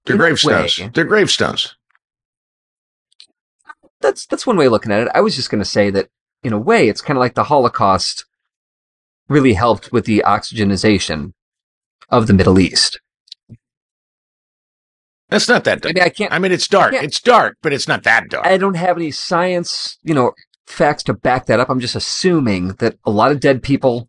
they're 0.04 0.16
gravestones 0.16 0.78
way- 0.78 0.90
they're 0.94 1.04
gravestones 1.04 1.76
that's 4.00 4.26
that's 4.26 4.46
one 4.46 4.56
way 4.56 4.66
of 4.66 4.72
looking 4.72 4.92
at 4.92 5.02
it. 5.02 5.08
I 5.14 5.20
was 5.20 5.34
just 5.34 5.50
going 5.50 5.60
to 5.62 5.64
say 5.68 5.90
that 5.90 6.08
in 6.42 6.52
a 6.52 6.58
way, 6.58 6.88
it's 6.88 7.00
kind 7.00 7.16
of 7.16 7.20
like 7.20 7.34
the 7.34 7.44
Holocaust 7.44 8.24
really 9.28 9.54
helped 9.54 9.92
with 9.92 10.04
the 10.04 10.22
oxygenization 10.26 11.32
of 12.08 12.26
the 12.26 12.34
Middle 12.34 12.58
East. 12.58 13.00
that's 15.28 15.48
not 15.48 15.64
that 15.64 15.78
I 15.78 15.80
dark 15.80 15.94
mean, 15.94 16.04
I 16.04 16.08
can't. 16.08 16.32
I 16.32 16.38
mean, 16.38 16.52
it's 16.52 16.68
dark. 16.68 16.94
It's 16.94 17.20
dark, 17.20 17.56
but 17.62 17.72
it's 17.72 17.88
not 17.88 18.04
that 18.04 18.28
dark. 18.28 18.46
I 18.46 18.56
don't 18.56 18.76
have 18.76 18.96
any 18.96 19.10
science, 19.10 19.98
you 20.02 20.14
know, 20.14 20.32
facts 20.66 21.02
to 21.04 21.14
back 21.14 21.46
that 21.46 21.60
up. 21.60 21.68
I'm 21.68 21.80
just 21.80 21.96
assuming 21.96 22.68
that 22.74 22.96
a 23.04 23.10
lot 23.10 23.32
of 23.32 23.40
dead 23.40 23.62
people, 23.62 24.08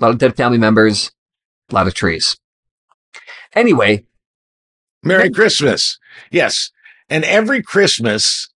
a 0.00 0.04
lot 0.04 0.10
of 0.10 0.18
dead 0.18 0.36
family 0.36 0.58
members, 0.58 1.12
a 1.70 1.74
lot 1.74 1.86
of 1.86 1.94
trees. 1.94 2.36
Anyway, 3.54 4.04
Merry 5.02 5.30
Christmas. 5.30 5.98
Yes. 6.30 6.70
And 7.08 7.24
every 7.24 7.62
Christmas, 7.62 8.48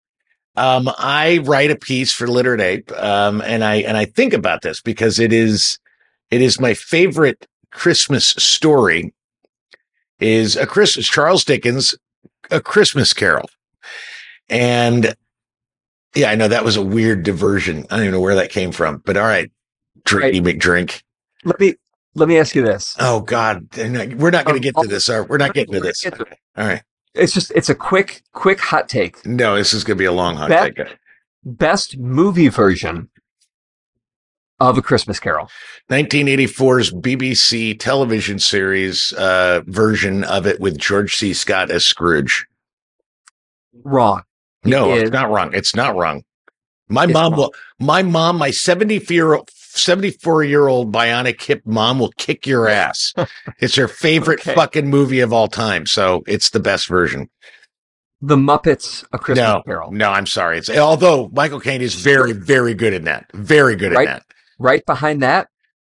um, 0.59 0.91
I 0.99 1.39
write 1.39 1.71
a 1.71 1.77
piece 1.77 2.13
for 2.13 2.27
Literate 2.27 2.61
Ape, 2.61 2.93
um, 2.93 3.41
and 3.41 3.65
I 3.65 3.77
and 3.77 3.97
I 3.97 4.05
think 4.05 4.33
about 4.33 4.63
this 4.63 4.81
because 4.81 5.19
it 5.19 5.33
is 5.33 5.79
it 6.31 6.43
is 6.43 6.61
my 6.61 6.75
favorite 6.75 7.47
Christmas 7.71 8.27
story. 8.27 9.13
Is 10.21 10.57
a 10.57 10.67
Christmas 10.67 11.07
Charles 11.07 11.45
Dickens, 11.45 11.95
a 12.51 12.61
Christmas 12.61 13.13
Carol, 13.13 13.49
and 14.49 15.15
yeah, 16.17 16.31
I 16.31 16.35
know 16.35 16.49
that 16.49 16.65
was 16.65 16.77
a 16.77 16.83
weird 16.83 17.23
diversion. 17.23 17.87
I 17.89 17.97
don't 17.97 18.01
even 18.01 18.13
know 18.13 18.21
where 18.21 18.35
that 18.35 18.51
came 18.51 18.73
from, 18.73 19.01
but 19.05 19.17
all 19.17 19.23
right, 19.23 19.51
drinky 20.03 20.43
McDrink. 20.43 21.03
let 21.45 21.61
me 21.61 21.75
let 22.17 22.29
me 22.29 22.37
ask 22.37 22.57
you 22.57 22.65
this. 22.65 22.97
Oh 22.99 23.21
God, 23.21 23.69
we're 23.77 24.31
not 24.31 24.45
going 24.45 24.57
to 24.57 24.61
get 24.61 24.75
to 24.77 24.89
this. 24.89 25.09
Are 25.09 25.23
we? 25.23 25.29
we're 25.29 25.39
not 25.39 25.55
getting 25.55 25.75
to 25.75 25.81
this? 25.81 26.03
gonna 26.03 26.17
get 26.17 26.27
to 26.27 26.33
it. 26.33 26.39
All 26.57 26.67
right. 26.67 26.83
It's 27.15 27.33
just 27.33 27.53
it's 27.55 27.69
a 27.69 27.75
quick 27.75 28.23
quick 28.33 28.61
hot 28.61 28.89
take. 28.89 29.25
No, 29.27 29.57
this 29.57 29.73
is 29.73 29.85
going 29.85 29.97
to 29.97 30.03
be 30.03 30.05
a 30.05 30.13
long 30.13 30.37
hot 30.37 30.51
take. 30.51 30.79
Best 31.45 31.99
movie 31.99 32.49
version 32.49 33.09
of 34.61 34.77
A 34.77 34.83
Christmas 34.83 35.21
Carol. 35.21 35.49
1984's 35.91 36.93
BBC 36.93 37.79
television 37.79 38.39
series 38.39 39.13
uh, 39.13 39.63
version 39.67 40.25
of 40.25 40.47
it 40.47 40.61
with 40.61 40.79
George 40.79 41.17
C. 41.17 41.33
Scott 41.33 41.71
as 41.71 41.85
Scrooge. 41.85 42.47
Wrong. 43.85 44.23
No, 44.65 44.93
it's 44.93 45.13
not 45.13 45.31
wrong. 45.31 45.55
It's 45.55 45.75
not 45.75 45.97
wrong. 45.97 46.25
My 46.89 47.07
mom 47.07 47.33
wrong. 47.33 47.39
will. 47.39 47.55
My 47.79 48.03
mom, 48.03 48.39
my 48.39 48.51
74 48.51 49.45
74 49.79 50.45
year 50.45 50.69
old 50.69 50.93
bionic 50.93 51.41
hip 51.43 51.63
mom 51.65 51.99
will 51.99 52.13
kick 52.19 52.47
your 52.47 52.69
ass. 52.69 53.15
it's 53.61 53.77
her 53.77 53.89
favorite 53.89 54.41
Okay. 54.41 54.55
fucking 54.55 54.89
movie 54.89 55.21
of 55.21 55.33
all 55.33 55.49
time. 55.49 55.87
So 55.87 56.23
it's 56.27 56.51
the 56.51 56.61
best 56.61 56.89
version. 56.89 57.29
The 58.21 58.37
Muppets 58.37 59.05
A 59.13 59.19
Christmas 59.19 59.47
no, 59.47 59.63
Carol. 59.65 59.93
no, 59.93 60.11
I'm 60.11 60.27
sorry. 60.27 60.59
It's 60.59 60.69
although 60.71 61.29
Michael 61.33 61.61
Caine 61.61 61.83
is 61.83 61.95
very, 61.95 62.33
very 62.33 62.75
good 62.75 62.93
in 62.93 63.05
that. 63.05 63.31
Very 63.33 63.77
good 63.77 63.93
Right. 63.93 64.09
in 64.09 64.15
that. 64.15 64.23
Right 64.59 64.85
behind 64.85 65.23
that 65.23 65.49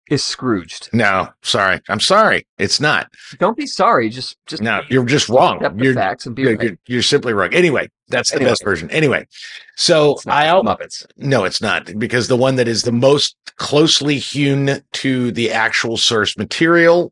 is 0.09 0.23
Scrooged. 0.23 0.89
No, 0.93 1.29
sorry. 1.41 1.79
I'm 1.89 1.99
sorry. 1.99 2.45
It's 2.57 2.79
not. 2.79 3.07
Don't 3.39 3.57
be 3.57 3.65
sorry. 3.65 4.09
Just 4.09 4.37
just 4.45 4.61
No, 4.61 4.81
you're 4.89 5.05
just 5.05 5.29
wrong. 5.29 5.59
You're, 5.77 5.93
facts 5.93 6.25
and 6.25 6.35
be 6.35 6.43
you're, 6.43 6.55
right. 6.55 6.61
you're, 6.67 6.77
you're 6.87 7.01
simply 7.01 7.33
wrong. 7.33 7.53
Anyway, 7.53 7.89
that's 8.09 8.29
the 8.29 8.35
Anyway. 8.37 8.51
best 8.51 8.63
version. 8.63 8.91
Anyway, 8.91 9.25
so 9.75 10.17
I 10.27 10.45
Muppets. 10.47 11.05
no, 11.17 11.43
it's 11.43 11.61
not 11.61 11.91
because 11.97 12.27
the 12.27 12.37
one 12.37 12.55
that 12.57 12.67
is 12.67 12.83
the 12.83 12.91
most 12.91 13.35
closely 13.57 14.17
hewn 14.19 14.81
to 14.93 15.31
the 15.31 15.51
actual 15.51 15.97
source 15.97 16.37
material, 16.37 17.11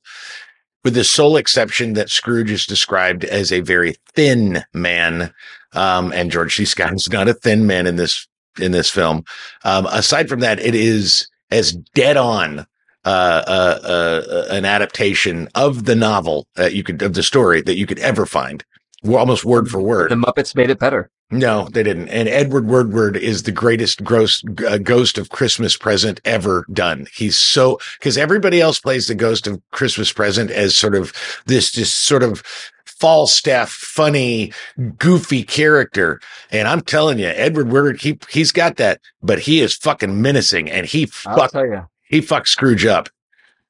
with 0.83 0.93
the 0.93 1.03
sole 1.03 1.35
exception 1.37 1.93
that 1.93 2.09
Scrooge 2.09 2.51
is 2.51 2.65
described 2.67 3.23
as 3.25 3.51
a 3.51 3.61
very 3.61 3.95
thin 4.15 4.63
man, 4.73 5.33
um, 5.73 6.13
and 6.13 6.29
George 6.29 6.55
C. 6.55 6.65
Scott 6.65 6.93
is 6.93 7.09
not 7.11 7.27
a 7.27 7.33
thin 7.33 7.65
man 7.65 7.87
in 7.87 7.95
this 7.95 8.27
in 8.59 8.71
this 8.71 8.89
film. 8.89 9.23
Um, 9.63 9.87
aside 9.87 10.29
from 10.29 10.41
that, 10.41 10.59
it 10.59 10.75
is 10.75 11.27
as 11.49 11.71
dead 11.95 12.17
on. 12.17 12.67
Uh, 13.05 13.43
uh, 13.45 13.81
uh, 13.83 14.45
an 14.49 14.63
adaptation 14.63 15.49
of 15.55 15.83
the 15.83 15.95
novel 15.95 16.47
that 16.55 16.73
you 16.73 16.83
could 16.83 17.01
of 17.01 17.13
the 17.13 17.23
story 17.23 17.61
that 17.61 17.75
you 17.75 17.85
could 17.85 17.99
ever 17.99 18.25
find, 18.25 18.63
almost 19.05 19.43
word 19.43 19.69
for 19.69 19.81
word. 19.81 20.09
The 20.09 20.15
Muppets 20.15 20.55
made 20.55 20.69
it 20.69 20.79
better. 20.79 21.09
No, 21.29 21.67
they 21.71 21.83
didn't. 21.83 22.09
And 22.09 22.29
Edward 22.29 22.67
Woodward 22.67 23.17
is 23.17 23.43
the 23.43 23.51
greatest 23.51 24.03
gross, 24.03 24.43
uh, 24.67 24.77
ghost 24.77 25.17
of 25.17 25.29
Christmas 25.29 25.75
present 25.75 26.21
ever 26.25 26.65
done. 26.71 27.07
He's 27.13 27.37
so 27.37 27.79
because 27.99 28.17
everybody 28.17 28.61
else 28.61 28.79
plays 28.79 29.07
the 29.07 29.15
ghost 29.15 29.47
of 29.47 29.61
Christmas 29.71 30.13
present 30.13 30.51
as 30.51 30.75
sort 30.75 30.95
of 30.95 31.11
this 31.45 31.71
just 31.71 32.03
sort 32.03 32.23
of 32.23 32.43
Falstaff, 32.85 33.69
funny, 33.69 34.53
goofy 34.97 35.43
character. 35.43 36.21
And 36.51 36.69
I'm 36.69 36.79
telling 36.79 37.19
you, 37.19 37.27
Edward 37.27 37.69
Woodward, 37.69 37.99
he 37.99 38.17
he's 38.29 38.53
got 38.53 38.77
that, 38.77 39.01
but 39.21 39.39
he 39.39 39.59
is 39.59 39.75
fucking 39.75 40.21
menacing, 40.21 40.71
and 40.71 40.85
he 40.85 41.09
I'll 41.25 41.37
fuck 41.37 41.51
tell 41.51 41.65
you. 41.65 41.85
He 42.13 42.21
fucks 42.21 42.49
Scrooge 42.49 42.85
up. 42.85 43.09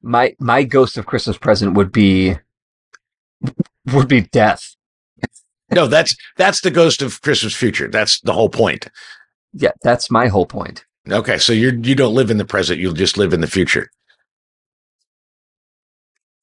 My 0.02 0.36
my 0.38 0.64
ghost 0.64 0.98
of 0.98 1.06
Christmas 1.06 1.38
present 1.38 1.74
would 1.74 1.90
be 1.90 2.36
would 3.92 4.08
be 4.08 4.20
death. 4.20 4.76
No, 5.72 5.86
that's 5.86 6.14
that's 6.36 6.60
the 6.60 6.70
ghost 6.70 7.00
of 7.00 7.22
Christmas 7.22 7.54
future. 7.54 7.88
That's 7.88 8.20
the 8.20 8.34
whole 8.34 8.50
point. 8.50 8.88
Yeah, 9.54 9.72
that's 9.82 10.10
my 10.10 10.28
whole 10.28 10.46
point. 10.46 10.84
Okay, 11.10 11.38
so 11.38 11.52
you're 11.52 11.74
you 11.74 11.94
don't 11.94 12.14
live 12.14 12.30
in 12.30 12.36
the 12.36 12.44
present, 12.44 12.80
you'll 12.80 12.92
just 12.92 13.16
live 13.16 13.32
in 13.32 13.40
the 13.40 13.46
future. 13.46 13.90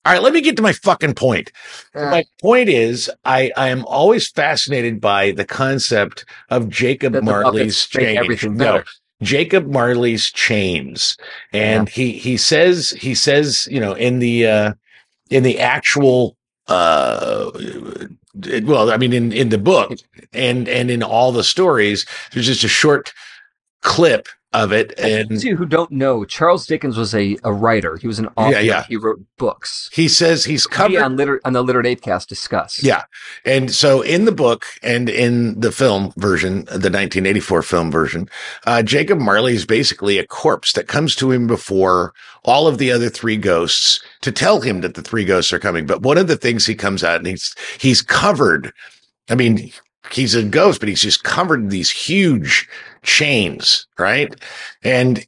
All 0.03 0.13
right, 0.13 0.23
let 0.23 0.33
me 0.33 0.41
get 0.41 0.55
to 0.55 0.63
my 0.63 0.73
fucking 0.73 1.13
point. 1.13 1.51
Uh. 1.93 2.09
My 2.09 2.23
point 2.41 2.69
is, 2.69 3.11
I 3.23 3.51
I 3.55 3.69
am 3.69 3.85
always 3.85 4.27
fascinated 4.27 4.99
by 4.99 5.31
the 5.31 5.45
concept 5.45 6.25
of 6.49 6.67
Jacob 6.69 7.13
Marley's 7.23 7.87
everything 7.95 8.57
No. 8.57 8.81
Jacob 9.21 9.67
Marley's 9.67 10.31
chains, 10.31 11.17
and 11.53 11.87
he 11.89 12.13
he 12.13 12.37
says 12.37 12.91
he 12.91 13.13
says 13.15 13.67
you 13.69 13.79
know 13.79 13.93
in 13.93 14.19
the 14.19 14.47
uh 14.47 14.73
in 15.29 15.43
the 15.43 15.59
actual 15.59 16.35
uh 16.67 17.51
it- 18.45 18.65
well 18.65 18.91
I 18.91 18.97
mean 18.97 19.13
in 19.13 19.31
in 19.31 19.49
the 19.49 19.57
book 19.57 19.93
and 20.33 20.67
and 20.67 20.89
in 20.89 21.03
all 21.03 21.31
the 21.31 21.43
stories 21.43 22.05
there's 22.31 22.47
just 22.47 22.63
a 22.63 22.67
short 22.69 23.13
clip 23.81 24.27
of 24.53 24.73
it 24.73 24.93
And 24.99 25.41
who 25.41 25.65
don't 25.65 25.91
know, 25.91 26.25
Charles 26.25 26.65
Dickens 26.67 26.97
was 26.97 27.15
a, 27.15 27.37
a 27.43 27.53
writer. 27.53 27.95
He 27.95 28.07
was 28.07 28.19
an 28.19 28.27
author. 28.35 28.59
yeah. 28.59 28.83
He 28.83 28.97
wrote 28.97 29.21
books. 29.37 29.89
he 29.93 30.07
says 30.09 30.43
he's 30.43 30.67
covered 30.67 30.97
on 31.01 31.15
Liter- 31.15 31.39
on 31.45 31.53
the 31.53 31.63
Literate 31.63 31.85
Ape 31.85 32.01
cast 32.01 32.27
discuss. 32.27 32.83
Yeah. 32.83 33.03
And 33.45 33.71
so 33.71 34.01
in 34.01 34.25
the 34.25 34.31
book 34.33 34.65
and 34.83 35.07
in 35.09 35.59
the 35.59 35.71
film 35.71 36.13
version, 36.17 36.65
the 36.65 36.91
1984 36.91 37.61
film 37.61 37.91
version, 37.91 38.29
uh, 38.65 38.83
Jacob 38.83 39.19
Marley 39.19 39.53
is 39.53 39.65
basically 39.65 40.17
a 40.17 40.27
corpse 40.27 40.73
that 40.73 40.87
comes 40.87 41.15
to 41.15 41.31
him 41.31 41.47
before 41.47 42.13
all 42.43 42.67
of 42.67 42.77
the 42.77 42.91
other 42.91 43.07
three 43.09 43.37
ghosts 43.37 44.01
to 44.21 44.31
tell 44.33 44.59
him 44.61 44.81
that 44.81 44.95
the 44.95 45.01
three 45.01 45.23
ghosts 45.23 45.53
are 45.53 45.59
coming. 45.59 45.85
But 45.85 46.01
one 46.01 46.17
of 46.17 46.27
the 46.27 46.35
things 46.37 46.65
he 46.65 46.75
comes 46.75 47.03
out 47.03 47.17
and 47.19 47.27
he's, 47.27 47.55
he's 47.79 48.01
covered. 48.01 48.73
I 49.29 49.35
mean, 49.35 49.71
he's 50.11 50.35
a 50.35 50.43
ghost, 50.43 50.81
but 50.81 50.89
he's 50.89 51.01
just 51.03 51.23
covered 51.23 51.61
in 51.61 51.69
these 51.69 51.89
huge 51.91 52.67
chains, 53.03 53.87
right? 53.97 54.33
And 54.83 55.25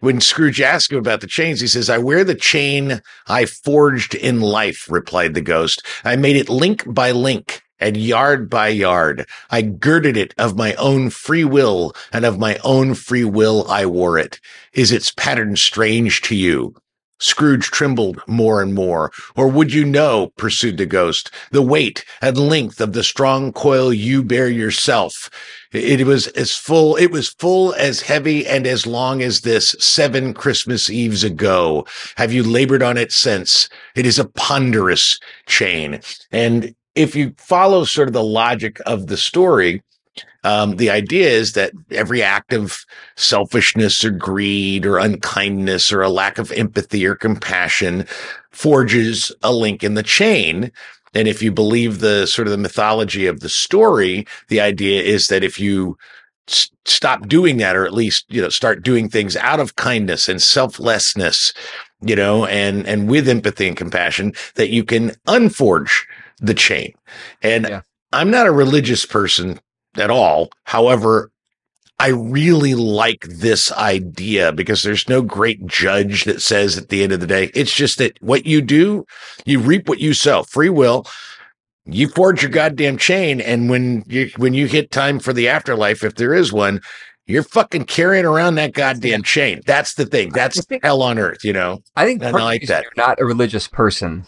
when 0.00 0.20
Scrooge 0.20 0.60
asks 0.60 0.92
him 0.92 0.98
about 0.98 1.20
the 1.20 1.26
chains, 1.26 1.60
he 1.60 1.66
says, 1.66 1.88
I 1.88 1.98
wear 1.98 2.24
the 2.24 2.34
chain 2.34 3.00
I 3.26 3.46
forged 3.46 4.14
in 4.14 4.40
life, 4.40 4.90
replied 4.90 5.34
the 5.34 5.40
ghost. 5.40 5.82
I 6.04 6.16
made 6.16 6.36
it 6.36 6.48
link 6.48 6.84
by 6.86 7.10
link 7.12 7.62
and 7.80 7.96
yard 7.96 8.48
by 8.48 8.68
yard. 8.68 9.26
I 9.50 9.62
girded 9.62 10.16
it 10.16 10.34
of 10.38 10.56
my 10.56 10.74
own 10.74 11.10
free 11.10 11.44
will, 11.44 11.94
and 12.12 12.24
of 12.24 12.38
my 12.38 12.58
own 12.64 12.94
free 12.94 13.24
will 13.24 13.66
I 13.70 13.86
wore 13.86 14.18
it. 14.18 14.40
Is 14.72 14.92
its 14.92 15.10
pattern 15.10 15.56
strange 15.56 16.20
to 16.22 16.36
you? 16.36 16.74
Scrooge 17.20 17.70
trembled 17.70 18.20
more 18.26 18.60
and 18.60 18.74
more. 18.74 19.12
Or 19.36 19.48
would 19.48 19.72
you 19.72 19.84
know, 19.84 20.32
pursued 20.36 20.76
the 20.76 20.86
ghost, 20.86 21.30
the 21.52 21.62
weight 21.62 22.04
and 22.20 22.36
length 22.36 22.80
of 22.80 22.92
the 22.92 23.04
strong 23.04 23.52
coil 23.52 23.92
you 23.92 24.22
bear 24.22 24.48
yourself? 24.48 25.30
It 25.74 26.06
was 26.06 26.28
as 26.28 26.56
full, 26.56 26.94
it 26.94 27.10
was 27.10 27.30
full 27.30 27.74
as 27.74 28.00
heavy 28.00 28.46
and 28.46 28.64
as 28.64 28.86
long 28.86 29.22
as 29.22 29.40
this 29.40 29.74
seven 29.80 30.32
Christmas 30.32 30.88
Eves 30.88 31.24
ago. 31.24 31.84
Have 32.16 32.32
you 32.32 32.44
labored 32.44 32.82
on 32.82 32.96
it 32.96 33.10
since? 33.10 33.68
It 33.96 34.06
is 34.06 34.20
a 34.20 34.28
ponderous 34.28 35.18
chain. 35.46 36.00
And 36.30 36.76
if 36.94 37.16
you 37.16 37.34
follow 37.38 37.84
sort 37.84 38.08
of 38.08 38.14
the 38.14 38.22
logic 38.22 38.78
of 38.86 39.08
the 39.08 39.16
story, 39.16 39.82
um, 40.44 40.76
the 40.76 40.90
idea 40.90 41.28
is 41.28 41.54
that 41.54 41.72
every 41.90 42.22
act 42.22 42.52
of 42.52 42.78
selfishness 43.16 44.04
or 44.04 44.10
greed 44.10 44.86
or 44.86 44.98
unkindness 44.98 45.92
or 45.92 46.02
a 46.02 46.08
lack 46.08 46.38
of 46.38 46.52
empathy 46.52 47.04
or 47.04 47.16
compassion 47.16 48.06
forges 48.52 49.32
a 49.42 49.52
link 49.52 49.82
in 49.82 49.94
the 49.94 50.02
chain. 50.04 50.70
And 51.14 51.28
if 51.28 51.42
you 51.42 51.52
believe 51.52 52.00
the 52.00 52.26
sort 52.26 52.48
of 52.48 52.52
the 52.52 52.58
mythology 52.58 53.26
of 53.26 53.40
the 53.40 53.48
story, 53.48 54.26
the 54.48 54.60
idea 54.60 55.02
is 55.02 55.28
that 55.28 55.44
if 55.44 55.58
you 55.60 55.96
s- 56.48 56.70
stop 56.84 57.28
doing 57.28 57.56
that, 57.58 57.76
or 57.76 57.84
at 57.84 57.94
least, 57.94 58.24
you 58.28 58.42
know, 58.42 58.48
start 58.48 58.82
doing 58.82 59.08
things 59.08 59.36
out 59.36 59.60
of 59.60 59.76
kindness 59.76 60.28
and 60.28 60.42
selflessness, 60.42 61.52
you 62.00 62.16
know, 62.16 62.46
and, 62.46 62.86
and 62.86 63.08
with 63.08 63.28
empathy 63.28 63.68
and 63.68 63.76
compassion, 63.76 64.32
that 64.56 64.70
you 64.70 64.84
can 64.84 65.12
unforge 65.26 66.06
the 66.40 66.54
chain. 66.54 66.92
And 67.42 67.66
Yeah. 67.68 67.80
I'm 68.12 68.30
not 68.30 68.46
a 68.46 68.52
religious 68.52 69.06
person 69.06 69.60
at 69.96 70.10
all. 70.10 70.50
However, 70.64 71.30
I 72.04 72.08
really 72.08 72.74
like 72.74 73.22
this 73.30 73.72
idea 73.72 74.52
because 74.52 74.82
there's 74.82 75.08
no 75.08 75.22
great 75.22 75.64
judge 75.66 76.24
that 76.24 76.42
says 76.42 76.76
at 76.76 76.90
the 76.90 77.02
end 77.02 77.12
of 77.12 77.20
the 77.20 77.26
day, 77.26 77.50
it's 77.54 77.72
just 77.72 77.96
that 77.96 78.18
what 78.20 78.44
you 78.44 78.60
do, 78.60 79.06
you 79.46 79.58
reap 79.58 79.88
what 79.88 80.00
you 80.00 80.12
sow. 80.12 80.42
Free 80.42 80.68
will. 80.68 81.06
You 81.86 82.08
forge 82.08 82.42
your 82.42 82.50
goddamn 82.50 82.98
chain, 82.98 83.40
and 83.40 83.70
when 83.70 84.04
you 84.06 84.30
when 84.36 84.52
you 84.52 84.66
hit 84.66 84.90
time 84.90 85.18
for 85.18 85.32
the 85.32 85.48
afterlife, 85.48 86.04
if 86.04 86.14
there 86.16 86.34
is 86.34 86.52
one, 86.52 86.80
you're 87.26 87.42
fucking 87.42 87.84
carrying 87.86 88.26
around 88.26 88.56
that 88.56 88.74
goddamn 88.74 89.22
chain. 89.22 89.60
That's 89.66 89.94
the 89.94 90.04
thing. 90.04 90.30
That's 90.30 90.62
think- 90.66 90.84
hell 90.84 91.02
on 91.02 91.18
earth, 91.18 91.42
you 91.44 91.52
know. 91.54 91.80
I 91.96 92.04
think 92.04 92.22
And 92.22 92.36
I 92.36 92.42
like 92.42 92.66
that. 92.66 92.82
you're 92.84 92.92
not 93.06 93.18
a 93.20 93.24
religious 93.24 93.66
person, 93.68 94.26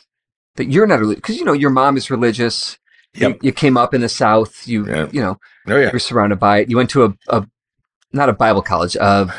that 0.56 0.66
you're 0.72 0.86
not 0.86 1.02
a 1.02 1.06
because 1.08 1.36
you 1.36 1.44
know 1.44 1.52
your 1.52 1.70
mom 1.70 1.98
is 1.98 2.10
religious. 2.10 2.78
You, 3.14 3.38
you 3.40 3.52
came 3.52 3.76
up 3.78 3.94
in 3.94 4.02
the 4.02 4.08
South. 4.10 4.66
You 4.68 4.86
Yeah. 4.86 5.08
you 5.12 5.20
know 5.22 5.38
Oh 5.68 5.76
yeah. 5.76 5.90
you're 5.90 5.98
surrounded 5.98 6.38
by 6.38 6.58
it. 6.60 6.70
You 6.70 6.76
went 6.76 6.90
to 6.90 7.04
a, 7.04 7.14
a 7.28 7.46
not 8.16 8.28
a 8.28 8.32
Bible 8.32 8.62
college, 8.62 8.96
a 8.96 9.32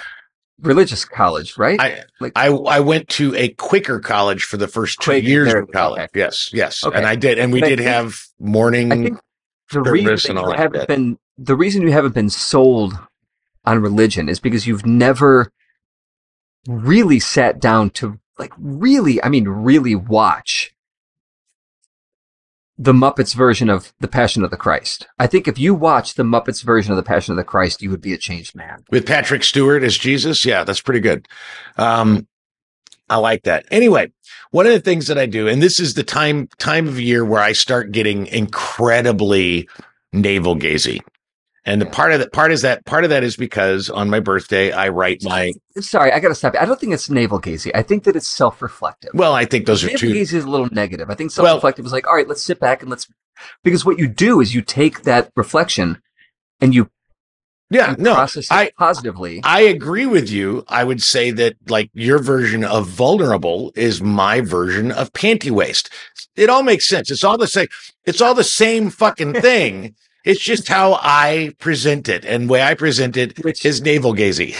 religious 0.61 1.03
college, 1.05 1.57
right? 1.57 1.79
I 1.79 2.03
Like- 2.19 2.33
I 2.35 2.47
I 2.47 2.79
went 2.79 3.09
to 3.09 3.35
a 3.35 3.49
Quaker 3.49 3.99
college 3.99 4.43
for 4.43 4.57
the 4.57 4.67
first 4.67 4.99
two 5.01 5.11
Quaker, 5.11 5.27
years 5.27 5.47
there- 5.53 5.61
of 5.63 5.71
college. 5.71 6.01
okay. 6.01 6.19
Yes, 6.19 6.49
yes, 6.53 6.83
Okay. 6.83 6.97
and 6.97 7.05
I 7.05 7.15
did, 7.15 7.37
and 7.39 7.51
we 7.53 7.59
But 7.61 7.69
did 7.69 7.79
think- 7.79 7.89
have 7.89 8.19
morning. 8.39 8.91
I 8.91 8.95
think 8.95 9.19
the 9.69 9.73
service 9.83 9.91
reason 9.91 10.31
and 10.31 10.39
all 10.39 10.45
you 10.45 10.51
that 10.51 10.59
haven't 10.59 10.87
been 10.87 11.17
the 11.37 11.55
reason 11.55 11.81
you 11.83 11.91
haven't 11.91 12.13
been 12.15 12.29
sold 12.31 12.97
on 13.65 13.79
religion 13.81 14.27
is 14.29 14.39
because 14.39 14.65
you've 14.65 14.85
never 14.85 15.51
really 16.67 17.19
sat 17.19 17.59
down 17.59 17.89
to 17.91 18.19
like 18.39 18.51
really, 18.57 19.21
I 19.23 19.29
mean, 19.29 19.47
really 19.47 19.93
watch 19.95 20.71
the 22.77 22.93
Muppets 22.93 23.33
version 23.33 23.69
of 23.69 23.91
the 23.99 24.07
Passion 24.07 24.43
of 24.43 24.51
the 24.51 24.57
Christ. 24.57 25.07
I 25.17 25.27
think 25.27 25.47
if 25.47 25.57
you 25.57 25.73
watch 25.73 26.13
the 26.13 26.23
Muppets 26.23 26.63
version 26.63 26.91
of 26.91 26.97
the 26.97 27.03
Passion 27.03 27.31
of 27.31 27.37
the 27.37 27.43
Christ, 27.43 27.81
you 27.81 27.89
would 27.89 28.01
be 28.01 28.13
a 28.13 28.17
changed 28.17 28.55
man. 28.55 28.83
with 28.91 29.07
Patrick 29.07 29.43
Stewart 29.43 29.83
as 29.83 29.97
Jesus. 29.97 30.45
Yeah, 30.45 30.63
that's 30.63 30.81
pretty 30.81 30.99
good. 30.99 31.27
Um, 31.77 32.27
I 33.09 33.17
like 33.17 33.43
that. 33.43 33.65
Anyway, 33.71 34.11
one 34.51 34.67
of 34.67 34.73
the 34.73 34.79
things 34.79 35.07
that 35.07 35.17
I 35.17 35.25
do, 35.25 35.47
and 35.47 35.61
this 35.61 35.79
is 35.79 35.93
the 35.93 36.03
time 36.03 36.49
time 36.59 36.87
of 36.87 36.99
year 36.99 37.23
where 37.23 37.41
I 37.41 37.53
start 37.53 37.91
getting 37.91 38.27
incredibly 38.27 39.69
navel 40.11 40.55
gazy. 40.55 40.99
And 41.67 41.81
the 41.81 41.85
part 41.85 42.13
of 42.13 42.19
that 42.19 42.31
part 42.31 42.53
is 42.53 42.61
that 42.61 42.85
part 42.85 43.03
of 43.03 43.09
that 43.09 43.25
is 43.25 43.35
because 43.35 43.89
on 43.89 44.09
my 44.09 44.21
birthday 44.21 44.71
I 44.71 44.87
write 44.87 45.21
my 45.23 45.51
Sorry, 45.79 46.13
I 46.13 46.19
got 46.21 46.29
to 46.29 46.35
stop. 46.35 46.53
you. 46.53 46.61
I 46.61 46.65
don't 46.65 46.79
think 46.79 46.93
it's 46.93 47.09
navel 47.09 47.39
gazing. 47.39 47.73
I 47.75 47.83
think 47.83 48.05
that 48.05 48.15
it's 48.15 48.29
self-reflective. 48.29 49.11
well, 49.13 49.33
I 49.33 49.43
think 49.43 49.65
those 49.65 49.83
are 49.83 49.87
Navel 49.87 49.99
two 49.99 50.13
gazing 50.13 50.39
is 50.39 50.45
a 50.45 50.49
little 50.49 50.69
negative. 50.71 51.09
I 51.09 51.15
think 51.15 51.29
self-reflective 51.29 51.85
is 51.85 51.91
like, 51.91 52.07
all 52.07 52.15
right, 52.15 52.27
let's 52.27 52.41
sit 52.41 52.59
back 52.61 52.81
and 52.81 52.89
let's 52.89 53.07
because 53.63 53.85
what 53.85 53.99
you 53.99 54.07
do 54.07 54.39
is 54.39 54.55
you 54.55 54.61
take 54.61 55.03
that 55.03 55.29
reflection 55.35 56.01
and 56.61 56.73
you 56.73 56.89
Yeah, 57.69 57.95
no, 57.99 58.15
process 58.15 58.45
it 58.45 58.53
I 58.53 58.71
positively. 58.79 59.41
I 59.43 59.61
agree 59.61 60.05
with 60.05 60.29
you. 60.29 60.63
I 60.69 60.85
would 60.85 61.03
say 61.03 61.31
that 61.31 61.57
like 61.67 61.91
your 61.93 62.19
version 62.19 62.63
of 62.63 62.87
vulnerable 62.87 63.73
is 63.75 64.01
my 64.01 64.39
version 64.39 64.89
of 64.91 65.11
panty 65.11 65.51
waist. 65.51 65.89
It 66.37 66.49
all 66.49 66.63
makes 66.63 66.87
sense. 66.87 67.11
It's 67.11 67.25
all 67.25 67.37
the 67.37 67.45
same. 67.47 67.67
It's 68.05 68.21
all 68.21 68.33
the 68.35 68.43
same 68.45 68.89
fucking 68.89 69.33
thing. 69.33 69.95
It's 70.27 70.41
just 70.41 70.67
how 70.67 70.99
I 71.01 71.53
present 71.59 72.09
it, 72.09 72.25
and 72.25 72.47
the 72.47 72.51
way 72.53 72.61
I 72.61 72.73
present 72.73 73.17
it 73.17 73.43
Which- 73.43 73.65
is 73.65 73.81
navel 73.81 74.13
gazy. 74.13 74.55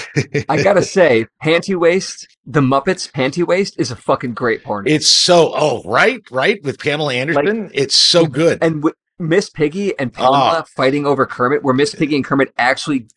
I 0.49 0.63
gotta 0.63 0.81
say, 0.81 1.25
Panty 1.43 1.75
Waist, 1.75 2.27
the 2.45 2.61
Muppets 2.61 3.11
Panty 3.11 3.45
Waist 3.45 3.75
is 3.77 3.91
a 3.91 3.95
fucking 3.95 4.33
great 4.33 4.63
porn. 4.63 4.87
It's 4.87 5.07
so 5.07 5.51
oh 5.55 5.81
right, 5.85 6.21
right 6.31 6.63
with 6.63 6.79
Pamela 6.79 7.13
Anderson. 7.13 7.69
it's 7.73 7.95
so 7.95 8.25
good. 8.25 8.59
and 8.61 8.75
w- 8.81 8.95
Miss 9.19 9.49
Piggy 9.49 9.97
and 9.99 10.13
Pamela 10.13 10.65
fighting 10.75 11.05
over 11.05 11.25
Kermit, 11.25 11.63
where 11.63 11.73
Miss 11.73 11.93
Piggy 11.95 12.15
and 12.15 12.23
Kermit 12.23 12.53
actually, 12.57 13.07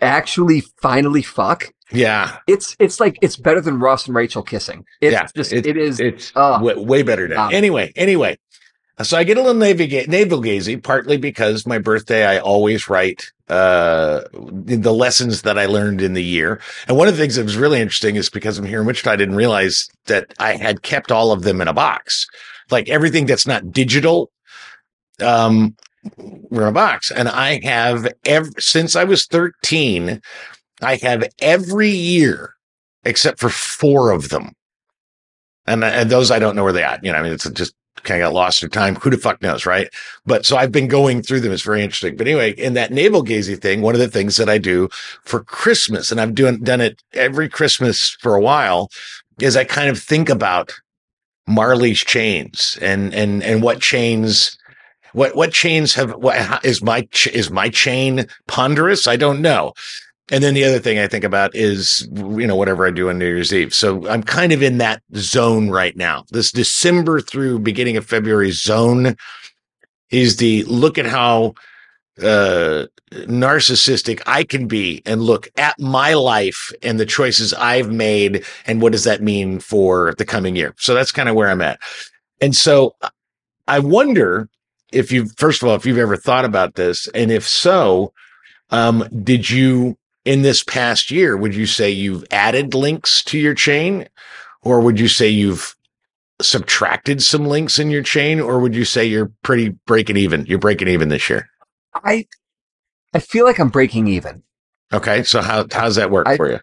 actually, 0.00 0.62
finally 0.82 1.22
fuck. 1.22 1.72
yeah, 1.92 2.38
It's 2.48 2.76
it's 2.78 2.98
like 3.00 3.16
it's 3.22 3.36
better 3.36 3.60
than 3.60 3.78
Ross 3.78 4.06
and 4.06 4.14
Rachel 4.16 4.42
kissing. 4.42 4.84
It's 5.00 5.12
Yeah, 5.12 5.26
just 5.36 5.52
it- 5.52 5.66
it 5.66 5.76
is. 5.76 6.00
it's 6.00 6.32
uh, 6.34 6.58
way, 6.60 6.74
way 6.74 7.02
better 7.02 7.28
now. 7.28 7.46
um, 7.46 7.54
anyway, 7.54 7.92
anyway, 7.96 8.36
so 9.02 9.18
I 9.18 9.24
get 9.24 9.36
a 9.36 9.42
little 9.42 9.54
navel, 9.54 9.86
ga- 9.86 10.06
navel 10.06 10.42
partly 10.80 11.18
because 11.18 11.66
my 11.66 11.78
birthday, 11.78 12.24
I 12.24 12.38
always 12.38 12.88
write 12.88 13.30
uh 13.48 14.22
the 14.32 14.92
lessons 14.92 15.42
that 15.42 15.58
I 15.58 15.66
learned 15.66 16.02
in 16.02 16.14
the 16.14 16.24
year. 16.24 16.60
And 16.88 16.96
one 16.96 17.06
of 17.06 17.16
the 17.16 17.22
things 17.22 17.36
that 17.36 17.44
was 17.44 17.56
really 17.56 17.80
interesting 17.80 18.16
is 18.16 18.28
because 18.28 18.58
I'm 18.58 18.64
here 18.64 18.80
in 18.80 18.86
Wichita, 18.86 19.10
I 19.10 19.16
didn't 19.16 19.36
realize 19.36 19.88
that 20.06 20.34
I 20.38 20.56
had 20.56 20.82
kept 20.82 21.12
all 21.12 21.30
of 21.30 21.42
them 21.42 21.60
in 21.60 21.68
a 21.68 21.72
box. 21.72 22.26
Like 22.70 22.88
everything 22.88 23.26
that's 23.26 23.46
not 23.46 23.70
digital, 23.70 24.30
um, 25.22 25.76
were 26.16 26.62
in 26.62 26.68
a 26.68 26.72
box. 26.72 27.10
And 27.10 27.28
I 27.28 27.60
have 27.64 28.08
ever 28.24 28.50
since 28.58 28.96
I 28.96 29.04
was 29.04 29.26
13, 29.26 30.20
I 30.82 30.96
have 30.96 31.24
every 31.40 31.90
year 31.90 32.54
except 33.04 33.38
for 33.38 33.48
four 33.48 34.10
of 34.10 34.30
them. 34.30 34.52
And, 35.66 35.84
and 35.84 36.10
those 36.10 36.30
I 36.30 36.38
don't 36.38 36.56
know 36.56 36.64
where 36.64 36.72
they 36.72 36.82
at. 36.82 37.04
You 37.04 37.12
know, 37.12 37.18
I 37.18 37.22
mean, 37.22 37.32
it's 37.32 37.48
just 37.50 37.74
kind 38.06 38.22
of 38.22 38.28
got 38.28 38.34
lost 38.34 38.62
in 38.62 38.70
time. 38.70 38.96
Who 38.96 39.10
the 39.10 39.18
fuck 39.18 39.42
knows, 39.42 39.66
right? 39.66 39.88
But 40.24 40.46
so 40.46 40.56
I've 40.56 40.72
been 40.72 40.88
going 40.88 41.22
through 41.22 41.40
them. 41.40 41.52
It's 41.52 41.62
very 41.62 41.82
interesting. 41.82 42.16
But 42.16 42.26
anyway, 42.26 42.52
in 42.52 42.74
that 42.74 42.92
navel 42.92 43.22
gazy 43.22 43.60
thing, 43.60 43.82
one 43.82 43.94
of 43.94 44.00
the 44.00 44.08
things 44.08 44.36
that 44.36 44.48
I 44.48 44.58
do 44.58 44.88
for 45.22 45.44
Christmas, 45.44 46.10
and 46.10 46.20
I've 46.20 46.34
doing 46.34 46.62
done 46.62 46.80
it 46.80 47.02
every 47.12 47.48
Christmas 47.48 48.16
for 48.20 48.34
a 48.34 48.40
while, 48.40 48.90
is 49.40 49.56
I 49.56 49.64
kind 49.64 49.90
of 49.90 50.00
think 50.00 50.28
about 50.28 50.72
Marley's 51.46 52.00
chains 52.00 52.78
and 52.80 53.12
and 53.14 53.42
and 53.42 53.62
what 53.62 53.80
chains. 53.80 54.56
What 55.12 55.34
what 55.34 55.52
chains 55.52 55.94
have 55.94 56.14
what 56.16 56.64
is 56.64 56.82
my 56.82 57.08
is 57.32 57.50
my 57.50 57.70
chain 57.70 58.26
ponderous? 58.48 59.06
I 59.06 59.16
don't 59.16 59.40
know. 59.40 59.72
And 60.30 60.42
then 60.42 60.54
the 60.54 60.64
other 60.64 60.80
thing 60.80 60.98
I 60.98 61.06
think 61.06 61.24
about 61.24 61.54
is, 61.54 62.08
you 62.12 62.46
know, 62.46 62.56
whatever 62.56 62.86
I 62.86 62.90
do 62.90 63.08
on 63.08 63.18
New 63.18 63.26
Year's 63.26 63.54
Eve. 63.54 63.72
So 63.72 64.08
I'm 64.08 64.24
kind 64.24 64.52
of 64.52 64.62
in 64.62 64.78
that 64.78 65.02
zone 65.14 65.70
right 65.70 65.96
now. 65.96 66.24
This 66.30 66.50
December 66.50 67.20
through 67.20 67.60
beginning 67.60 67.96
of 67.96 68.04
February 68.04 68.50
zone 68.50 69.16
is 70.10 70.36
the 70.36 70.64
look 70.64 70.98
at 70.98 71.06
how 71.06 71.54
uh 72.22 72.86
narcissistic 73.12 74.22
I 74.26 74.42
can 74.42 74.66
be 74.66 75.02
and 75.04 75.22
look 75.22 75.48
at 75.58 75.78
my 75.78 76.14
life 76.14 76.72
and 76.82 76.98
the 76.98 77.04
choices 77.06 77.52
I've 77.52 77.92
made 77.92 78.44
and 78.66 78.80
what 78.80 78.92
does 78.92 79.04
that 79.04 79.22
mean 79.22 79.60
for 79.60 80.14
the 80.16 80.24
coming 80.24 80.56
year. 80.56 80.74
So 80.78 80.94
that's 80.94 81.12
kind 81.12 81.28
of 81.28 81.34
where 81.34 81.48
I'm 81.50 81.60
at. 81.60 81.78
And 82.40 82.56
so 82.56 82.96
I 83.68 83.80
wonder 83.80 84.48
if 84.92 85.12
you 85.12 85.26
first 85.36 85.62
of 85.62 85.68
all 85.68 85.74
if 85.74 85.84
you've 85.84 85.98
ever 85.98 86.16
thought 86.16 86.46
about 86.46 86.74
this 86.74 87.06
and 87.08 87.30
if 87.30 87.46
so 87.46 88.12
um 88.70 89.06
did 89.22 89.50
you 89.50 89.96
in 90.26 90.42
this 90.42 90.62
past 90.64 91.10
year, 91.10 91.36
would 91.36 91.54
you 91.54 91.66
say 91.66 91.88
you've 91.88 92.24
added 92.32 92.74
links 92.74 93.22
to 93.24 93.38
your 93.38 93.54
chain 93.54 94.08
or 94.62 94.80
would 94.80 94.98
you 94.98 95.06
say 95.08 95.28
you've 95.28 95.74
subtracted 96.42 97.22
some 97.22 97.46
links 97.46 97.78
in 97.78 97.90
your 97.90 98.02
chain 98.02 98.40
or 98.40 98.58
would 98.58 98.74
you 98.74 98.84
say 98.84 99.04
you're 99.04 99.32
pretty 99.42 99.70
breaking 99.86 100.16
even? 100.16 100.44
You're 100.44 100.58
breaking 100.58 100.88
even 100.88 101.08
this 101.08 101.30
year. 101.30 101.48
I 101.94 102.26
I 103.14 103.20
feel 103.20 103.46
like 103.46 103.58
I'm 103.60 103.68
breaking 103.70 104.08
even. 104.08 104.42
Okay. 104.92 105.22
So 105.22 105.40
how, 105.40 105.58
how 105.72 105.84
does 105.84 105.96
that 105.96 106.10
work 106.10 106.26
I- 106.28 106.36
for 106.36 106.50
you? 106.50 106.60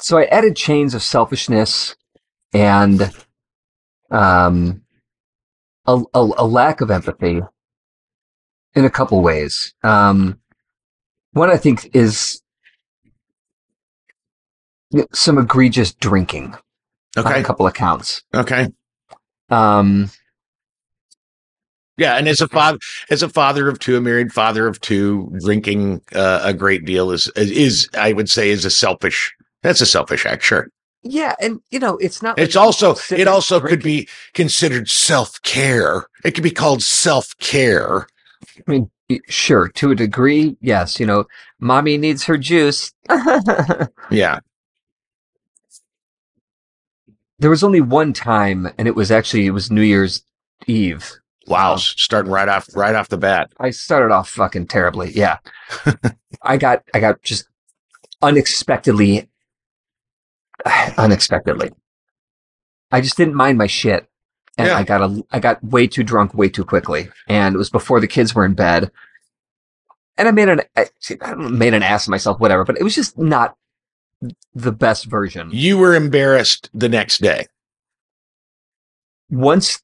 So 0.00 0.18
I 0.18 0.24
added 0.24 0.56
chains 0.56 0.94
of 0.94 1.02
selfishness 1.02 1.96
and 2.52 3.10
um 4.10 4.82
a, 5.86 6.02
a, 6.12 6.30
a 6.38 6.46
lack 6.46 6.80
of 6.80 6.90
empathy 6.90 7.40
in 8.74 8.84
a 8.84 8.90
couple 8.90 9.22
ways. 9.22 9.72
Um, 9.84 10.40
one 11.34 11.50
I 11.50 11.56
think 11.56 11.90
is 11.94 12.40
some 15.12 15.38
egregious 15.38 15.92
drinking 15.94 16.54
on 17.16 17.26
Okay. 17.26 17.40
a 17.40 17.44
couple 17.44 17.66
accounts. 17.66 18.22
Okay. 18.34 18.68
Um, 19.50 20.10
Yeah. 21.96 22.16
And 22.16 22.26
as 22.28 22.40
a 22.40 22.48
father, 22.48 22.78
as 23.10 23.22
a 23.22 23.28
father 23.28 23.68
of 23.68 23.78
two, 23.78 23.96
a 23.96 24.00
married 24.00 24.32
father 24.32 24.66
of 24.66 24.80
two, 24.80 25.30
drinking 25.44 26.00
uh, 26.14 26.40
a 26.42 26.52
great 26.54 26.84
deal 26.84 27.10
is, 27.12 27.30
is, 27.36 27.88
I 27.94 28.12
would 28.12 28.28
say 28.30 28.50
is 28.50 28.64
a 28.64 28.70
selfish, 28.70 29.32
that's 29.62 29.80
a 29.80 29.86
selfish 29.86 30.26
act. 30.26 30.42
Sure. 30.42 30.68
yeah, 31.02 31.34
and 31.40 31.60
you 31.70 31.78
know, 31.78 31.96
it's 31.98 32.20
not. 32.22 32.38
It's 32.38 32.54
like 32.56 32.64
also, 32.64 32.96
it 33.14 33.28
also 33.28 33.60
drinking. 33.60 33.76
could 33.78 33.84
be 33.84 34.08
considered 34.32 34.88
self 34.88 35.40
care. 35.42 36.06
It 36.24 36.32
could 36.32 36.42
be 36.44 36.50
called 36.50 36.82
self 36.82 37.36
care. 37.38 38.06
I 38.58 38.70
mean, 38.70 38.90
sure, 39.28 39.68
to 39.68 39.90
a 39.90 39.94
degree, 39.94 40.56
yes. 40.60 40.98
You 40.98 41.06
know, 41.06 41.24
mommy 41.60 41.98
needs 41.98 42.24
her 42.24 42.36
juice. 42.38 42.92
Yeah. 44.10 44.40
there 47.38 47.50
was 47.50 47.64
only 47.64 47.80
one 47.80 48.12
time, 48.12 48.68
and 48.78 48.86
it 48.88 48.94
was 48.94 49.10
actually 49.10 49.46
it 49.46 49.50
was 49.50 49.70
New 49.70 49.82
Year's 49.82 50.24
Eve. 50.66 51.10
Wow. 51.46 51.72
Um, 51.74 51.78
starting 51.78 52.32
right 52.32 52.48
off, 52.48 52.68
right 52.74 52.94
off 52.94 53.08
the 53.08 53.18
bat. 53.18 53.50
I 53.58 53.70
started 53.70 54.14
off 54.14 54.30
fucking 54.30 54.68
terribly. 54.68 55.10
Yeah, 55.12 55.38
I 56.42 56.56
got 56.56 56.84
I 56.94 57.00
got 57.00 57.22
just 57.22 57.46
unexpectedly, 58.22 59.28
unexpectedly. 60.96 61.70
I 62.90 63.00
just 63.00 63.16
didn't 63.16 63.34
mind 63.34 63.58
my 63.58 63.66
shit, 63.66 64.08
and 64.58 64.68
Yeah. 64.68 64.76
I 64.78 64.82
got 64.84 65.00
a 65.02 65.24
I 65.32 65.40
got 65.40 65.62
way 65.64 65.86
too 65.86 66.02
drunk 66.02 66.34
way 66.34 66.48
too 66.48 66.64
quickly, 66.64 67.08
and 67.28 67.54
it 67.54 67.58
was 67.58 67.70
before 67.70 68.00
the 68.00 68.06
kids 68.08 68.34
were 68.34 68.44
in 68.44 68.54
bed, 68.54 68.90
and 70.16 70.28
I 70.28 70.30
made 70.30 70.48
an 70.48 70.60
I 70.76 70.86
I 71.22 71.34
made 71.34 71.74
an 71.74 71.82
ass 71.82 72.06
of 72.06 72.10
myself, 72.10 72.38
whatever. 72.40 72.64
But 72.64 72.78
it 72.78 72.82
was 72.84 72.94
just 72.94 73.18
not 73.18 73.56
the 74.54 74.72
best 74.72 75.06
version. 75.06 75.50
You 75.52 75.76
were 75.78 75.94
embarrassed 75.94 76.70
the 76.72 76.88
next 76.88 77.20
day. 77.20 77.46
once 79.30 79.80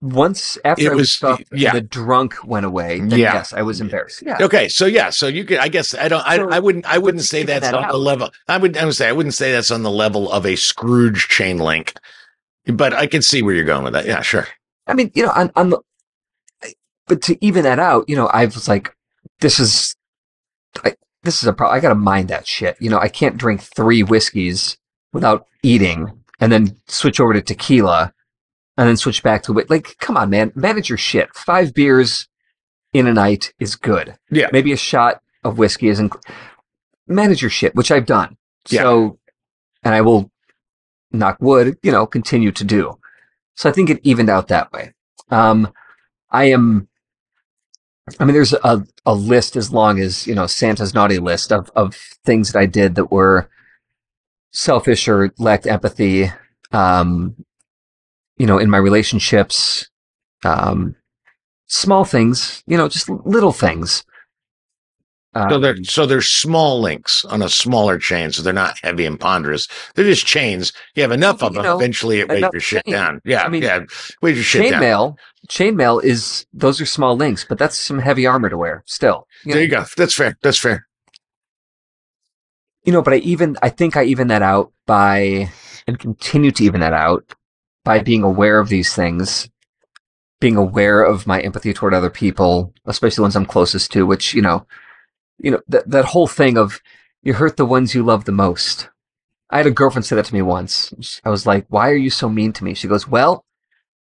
once 0.00 0.58
after 0.66 0.84
It 0.84 0.92
I 0.92 0.94
was- 0.94 1.18
was 1.22 1.38
yeah. 1.52 1.72
the 1.72 1.80
drunk 1.80 2.34
went 2.44 2.66
away, 2.66 2.98
then 3.00 3.18
Yeah. 3.18 3.34
yes, 3.34 3.54
I 3.54 3.62
was 3.62 3.80
embarrassed. 3.80 4.22
Yeah. 4.24 4.36
Okay, 4.38 4.68
so 4.68 4.84
yeah, 4.84 5.08
so 5.08 5.28
you 5.28 5.44
could. 5.44 5.58
I 5.58 5.68
guess 5.68 5.94
I 5.94 6.08
don't. 6.08 6.20
I, 6.26 6.36
So, 6.36 6.50
I 6.50 6.58
wouldn't. 6.58 6.84
I 6.84 6.98
wouldn't 6.98 7.24
say 7.24 7.42
that's 7.42 7.62
that 7.64 7.74
on 7.74 7.88
the 7.88 7.96
level. 7.96 8.30
I 8.46 8.58
would. 8.58 8.76
I 8.76 8.84
would 8.84 8.94
say 8.94 9.08
I 9.08 9.12
wouldn't 9.12 9.34
say 9.34 9.50
that's 9.52 9.70
on 9.70 9.82
the 9.82 9.90
level 9.90 10.30
of 10.30 10.44
a 10.44 10.56
Scrooge 10.56 11.28
chain 11.28 11.56
link, 11.58 11.94
but 12.66 12.92
I 12.92 13.06
can 13.06 13.22
see 13.22 13.42
where 13.42 13.54
you're 13.54 13.64
going 13.64 13.84
with 13.84 13.92
that. 13.92 14.06
Yeah, 14.06 14.22
sure. 14.22 14.46
I 14.86 14.94
mean, 14.94 15.10
you 15.14 15.24
know, 15.24 15.32
on, 15.32 15.50
on 15.56 15.70
the, 15.70 15.80
but 17.06 17.22
to 17.22 17.44
even 17.44 17.64
that 17.64 17.78
out, 17.78 18.08
you 18.08 18.16
know, 18.16 18.26
I 18.26 18.44
was 18.46 18.68
like, 18.68 18.94
this 19.40 19.60
is, 19.60 19.94
I, 20.84 20.94
this 21.22 21.42
is 21.42 21.48
a 21.48 21.52
problem. 21.52 21.76
I 21.76 21.80
got 21.80 21.90
to 21.90 21.94
mind 21.94 22.28
that 22.28 22.46
shit. 22.46 22.76
You 22.80 22.90
know, 22.90 22.98
I 22.98 23.08
can't 23.08 23.36
drink 23.36 23.60
three 23.60 24.02
whiskeys 24.02 24.78
without 25.12 25.46
eating 25.62 26.24
and 26.40 26.50
then 26.50 26.76
switch 26.86 27.20
over 27.20 27.32
to 27.32 27.42
tequila 27.42 28.12
and 28.76 28.88
then 28.88 28.96
switch 28.96 29.22
back 29.22 29.42
to 29.44 29.52
whi- 29.52 29.66
like, 29.68 29.96
come 29.98 30.16
on, 30.16 30.30
man, 30.30 30.52
manage 30.54 30.88
your 30.88 30.98
shit. 30.98 31.34
Five 31.34 31.74
beers 31.74 32.28
in 32.92 33.06
a 33.06 33.12
night 33.12 33.52
is 33.58 33.76
good. 33.76 34.16
Yeah. 34.30 34.48
Maybe 34.52 34.72
a 34.72 34.76
shot 34.76 35.20
of 35.44 35.58
whiskey 35.58 35.88
isn't, 35.88 36.14
manage 37.06 37.42
your 37.42 37.50
shit, 37.50 37.74
which 37.74 37.90
I've 37.90 38.06
done. 38.06 38.36
Yeah. 38.68 38.82
So, 38.82 39.18
and 39.82 39.94
I 39.94 40.00
will 40.00 40.30
knock 41.14 41.38
wood, 41.40 41.78
you 41.82 41.92
know, 41.92 42.06
continue 42.06 42.52
to 42.52 42.64
do. 42.64 42.98
So 43.54 43.68
I 43.68 43.72
think 43.72 43.90
it 43.90 44.00
evened 44.02 44.30
out 44.30 44.48
that 44.48 44.72
way. 44.72 44.92
Um, 45.30 45.72
I 46.30 46.44
am, 46.46 46.88
I 48.18 48.24
mean, 48.24 48.34
there's 48.34 48.52
a, 48.52 48.84
a 49.06 49.14
list 49.14 49.56
as 49.56 49.72
long 49.72 50.00
as, 50.00 50.26
you 50.26 50.34
know, 50.34 50.46
Santa's 50.46 50.92
naughty 50.94 51.18
list 51.18 51.52
of, 51.52 51.70
of 51.74 51.94
things 52.24 52.52
that 52.52 52.58
I 52.58 52.66
did 52.66 52.96
that 52.96 53.10
were 53.10 53.48
selfish 54.52 55.08
or 55.08 55.32
lacked 55.38 55.66
empathy, 55.66 56.30
um, 56.72 57.36
you 58.36 58.46
know, 58.46 58.58
in 58.58 58.68
my 58.68 58.78
relationships, 58.78 59.88
um, 60.44 60.96
small 61.66 62.04
things, 62.04 62.62
you 62.66 62.76
know, 62.76 62.88
just 62.88 63.08
little 63.08 63.52
things. 63.52 64.04
Um, 65.34 65.50
So 65.50 65.58
they're 65.58 65.84
so 65.84 66.06
they're 66.06 66.20
small 66.22 66.80
links 66.80 67.24
on 67.24 67.42
a 67.42 67.48
smaller 67.48 67.98
chain, 67.98 68.30
so 68.32 68.42
they're 68.42 68.52
not 68.52 68.78
heavy 68.82 69.04
and 69.04 69.18
ponderous. 69.18 69.66
They're 69.94 70.04
just 70.04 70.26
chains. 70.26 70.72
You 70.94 71.02
have 71.02 71.12
enough 71.12 71.42
of 71.42 71.54
them. 71.54 71.64
know, 71.64 71.76
eventually, 71.76 72.20
it 72.20 72.28
weighs 72.28 72.42
your 72.52 72.60
shit 72.60 72.84
chain. 72.84 72.94
down. 72.94 73.20
Yeah, 73.24 73.42
I 73.42 73.48
mean, 73.48 73.62
yeah, 73.62 73.80
weighs 74.22 74.36
your 74.36 74.44
shit 74.44 74.70
down. 74.70 74.80
chainmail, 74.82 75.16
chainmail 75.48 76.04
is 76.04 76.46
those 76.52 76.80
are 76.80 76.86
small 76.86 77.16
links, 77.16 77.44
but 77.44 77.58
that's 77.58 77.78
some 77.78 77.98
heavy 77.98 78.26
armor 78.26 78.48
to 78.48 78.56
wear. 78.56 78.82
Still, 78.86 79.26
you 79.44 79.52
There 79.52 79.60
know, 79.60 79.64
you 79.64 79.68
go. 79.70 79.84
That's 79.96 80.14
fair. 80.14 80.36
That's 80.42 80.58
fair. 80.58 80.86
you 82.84 82.92
know. 82.92 83.02
But 83.02 83.14
I 83.14 83.16
even 83.18 83.56
I 83.62 83.70
think 83.70 83.96
I 83.96 84.04
even 84.04 84.28
that 84.28 84.42
out 84.42 84.72
by 84.86 85.50
and 85.86 85.98
continue 85.98 86.50
to 86.52 86.64
even 86.64 86.80
that 86.80 86.92
out 86.92 87.24
by 87.84 87.98
being 87.98 88.22
aware 88.22 88.58
of 88.60 88.68
these 88.68 88.94
things, 88.94 89.48
being 90.40 90.56
aware 90.56 91.02
of 91.02 91.26
my 91.26 91.40
empathy 91.40 91.74
toward 91.74 91.92
other 91.94 92.10
people, 92.10 92.72
especially 92.86 93.22
ones 93.22 93.36
I'm 93.36 93.46
closest 93.46 93.90
to. 93.92 94.06
Which 94.06 94.32
you 94.34 94.42
know, 94.42 94.66
you 95.38 95.50
know 95.50 95.60
that 95.68 95.88
that 95.90 96.06
whole 96.06 96.26
thing 96.26 96.56
of 96.56 96.80
you 97.22 97.34
hurt 97.34 97.56
the 97.56 97.66
ones 97.66 97.94
you 97.94 98.02
love 98.02 98.24
the 98.24 98.32
most. 98.32 98.90
I 99.50 99.58
had 99.58 99.66
a 99.66 99.70
girlfriend 99.70 100.04
say 100.04 100.16
that 100.16 100.24
to 100.26 100.34
me 100.34 100.42
once. 100.42 101.20
I 101.24 101.30
was 101.30 101.46
like, 101.46 101.66
"Why 101.68 101.90
are 101.90 101.96
you 101.96 102.10
so 102.10 102.28
mean 102.28 102.52
to 102.54 102.64
me?" 102.64 102.74
She 102.74 102.88
goes, 102.88 103.08
"Well, 103.08 103.44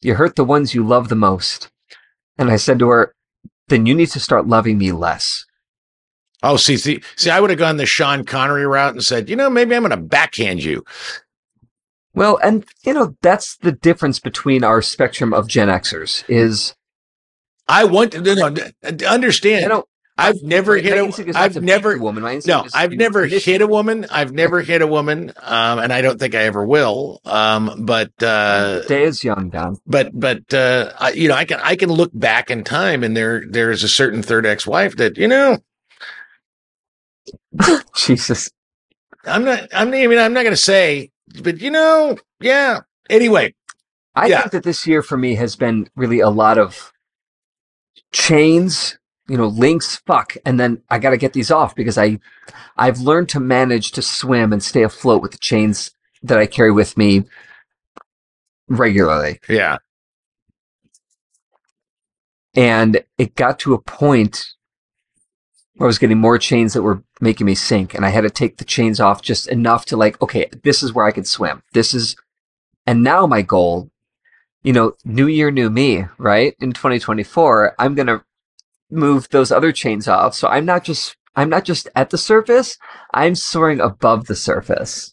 you 0.02 0.16
hurt 0.16 0.36
the 0.36 0.44
ones 0.44 0.76
you 0.76 0.86
love 0.86 1.10
the 1.10 1.16
most." 1.16 1.72
And 2.38 2.50
I 2.50 2.58
said 2.58 2.80
to 2.80 2.90
her, 2.90 3.16
"Then 3.68 3.86
you 3.86 3.96
need 3.96 4.10
to 4.12 4.20
start 4.20 4.48
loving 4.48 4.78
me 4.78 4.92
less." 4.92 5.46
Oh, 6.44 6.58
see, 6.58 6.78
see, 6.78 7.02
see. 7.16 7.30
I 7.30 7.40
would 7.40 7.52
have 7.52 7.60
gone 7.60 7.78
the 7.78 7.86
Sean 7.86 8.26
Connery 8.26 8.66
route 8.66 8.94
and 8.94 9.04
said, 9.04 9.30
you 9.30 9.36
know, 9.36 9.48
maybe 9.50 9.76
I'm 9.76 9.84
going 9.84 9.92
to 9.92 9.98
backhand 9.98 10.64
you. 10.64 10.84
Well, 12.14 12.40
and 12.44 12.66
you 12.84 12.94
know 12.94 13.16
that's 13.22 13.58
the 13.58 13.72
difference 13.72 14.20
between 14.20 14.64
our 14.64 14.82
spectrum 14.82 15.34
of 15.34 15.48
Gen 15.48 15.70
Xers 15.70 16.26
is 16.28 16.76
I 17.68 17.86
want 17.86 18.12
to 18.12 18.22
no, 18.22 18.50
no, 18.50 18.56
I 18.84 19.06
understand. 19.06 19.72
I've 20.18 20.44
never 20.44 20.76
my 20.76 20.82
hit 20.82 20.98
a. 20.98 21.26
not 21.32 21.36
I've 21.36 21.62
never. 21.62 21.98
woman. 21.98 22.22
My 22.24 22.40
No, 22.46 22.66
I've 22.74 22.92
never 22.92 23.24
initiate- 23.24 23.44
hit 23.44 23.62
a 23.62 23.68
woman. 23.68 24.06
I've 24.12 24.32
never 24.34 24.62
hit 24.62 24.82
a 24.82 24.88
woman, 24.88 25.32
um, 25.42 25.80
and 25.80 25.92
I 25.92 26.02
don't 26.02 26.20
think 26.20 26.36
I 26.36 26.44
ever 26.44 26.64
will. 26.66 27.22
Um, 27.26 27.86
but 27.86 28.12
uh, 28.22 28.82
Day 28.88 29.04
is 29.04 29.24
young, 29.24 29.50
Don. 29.50 29.78
but 29.88 30.12
but 30.14 30.54
uh, 30.54 30.92
I, 31.00 31.12
you 31.14 31.28
know, 31.28 31.36
I 31.36 31.46
can 31.46 31.60
I 31.64 31.76
can 31.76 31.90
look 31.92 32.12
back 32.14 32.52
in 32.52 32.64
time, 32.64 33.04
and 33.04 33.16
there 33.18 33.44
there 33.50 33.72
is 33.72 33.84
a 33.84 33.88
certain 33.88 34.22
third 34.22 34.46
ex 34.46 34.68
wife 34.68 34.98
that 34.98 35.18
you 35.18 35.28
know 35.28 35.58
Jesus. 37.96 38.50
I'm 39.26 39.44
not 39.46 39.68
I'm 39.74 39.88
I 39.94 40.08
mean 40.08 40.18
I'm 40.20 40.34
not 40.34 40.44
going 40.44 40.56
to 40.56 40.62
say, 40.62 41.12
but 41.42 41.60
you 41.62 41.72
know, 41.72 42.18
yeah. 42.40 42.82
Anyway, 43.10 43.54
I 44.16 44.28
Yeah. 44.28 44.42
think 44.42 44.52
that 44.52 44.64
this 44.64 44.86
year 44.88 45.02
for 45.02 45.18
me 45.18 45.36
has 45.36 45.56
been 45.56 45.90
really 45.96 46.20
a 46.20 46.30
lot 46.30 46.58
of 46.58 46.92
chains, 48.12 48.98
you 49.32 49.38
know, 49.38 49.48
links, 49.48 49.96
fuck, 50.06 50.36
and 50.46 50.60
then 50.60 50.82
I 50.90 51.00
got 51.00 51.12
to 51.12 51.18
get 51.18 51.32
these 51.32 51.52
off 51.52 51.74
because 51.74 51.98
I, 51.98 52.20
I've 52.76 53.00
learned 53.00 53.30
to 53.30 53.40
manage 53.40 53.94
to 53.94 54.02
swim 54.02 54.52
and 54.52 54.62
stay 54.62 54.84
afloat 54.84 55.22
with 55.22 55.32
the 55.32 55.38
chains 55.38 55.92
that 56.22 56.38
I 56.38 56.48
carry 56.48 56.72
with 56.72 56.98
me 56.98 57.24
regularly. 58.68 59.40
yeah, 59.48 59.78
And 62.56 63.06
it 63.18 63.36
got 63.36 63.58
to 63.60 63.74
a 63.74 63.82
point 63.82 64.48
where 65.76 65.88
I 65.88 65.88
was 65.88 65.98
getting 65.98 66.18
more 66.18 66.38
chains 66.38 66.74
that 66.74 66.82
were 66.82 67.02
making 67.22 67.46
me 67.46 67.56
sink, 67.56 67.94
and 67.94 68.06
I 68.06 68.10
had 68.10 68.22
to 68.22 68.30
take 68.30 68.58
the 68.58 68.66
chains 68.66 69.00
off 69.00 69.22
just 69.22 69.48
enough 69.48 69.86
to 69.86 69.96
like, 69.98 70.22
okay, 70.22 70.50
this 70.64 70.84
is 70.84 70.92
where 70.92 71.06
I 71.06 71.12
can 71.12 71.24
swim. 71.24 71.64
This 71.72 71.94
is, 71.94 72.18
and 72.86 73.02
now 73.02 73.26
my 73.28 73.44
goal, 73.44 73.90
you 74.64 74.74
know, 74.74 74.92
new 75.06 75.28
year, 75.28 75.52
new 75.52 75.70
me, 75.70 76.06
right? 76.18 76.54
In 76.60 76.74
2024, 76.74 77.76
I'm 77.80 77.96
gonna 77.96 78.26
move 78.92 79.28
those 79.30 79.52
other 79.52 79.72
chains 79.72 80.08
off. 80.08 80.36
So 80.36 80.48
I'm 80.48 80.66
not 80.66 80.84
just, 80.84 81.16
I'm 81.36 81.50
not 81.50 81.66
just 81.66 81.88
at 81.96 82.10
the 82.10 82.18
surface. 82.18 82.78
I'm 83.14 83.36
soaring 83.36 83.80
above 83.80 84.28
the 84.28 84.36
surface. 84.36 85.12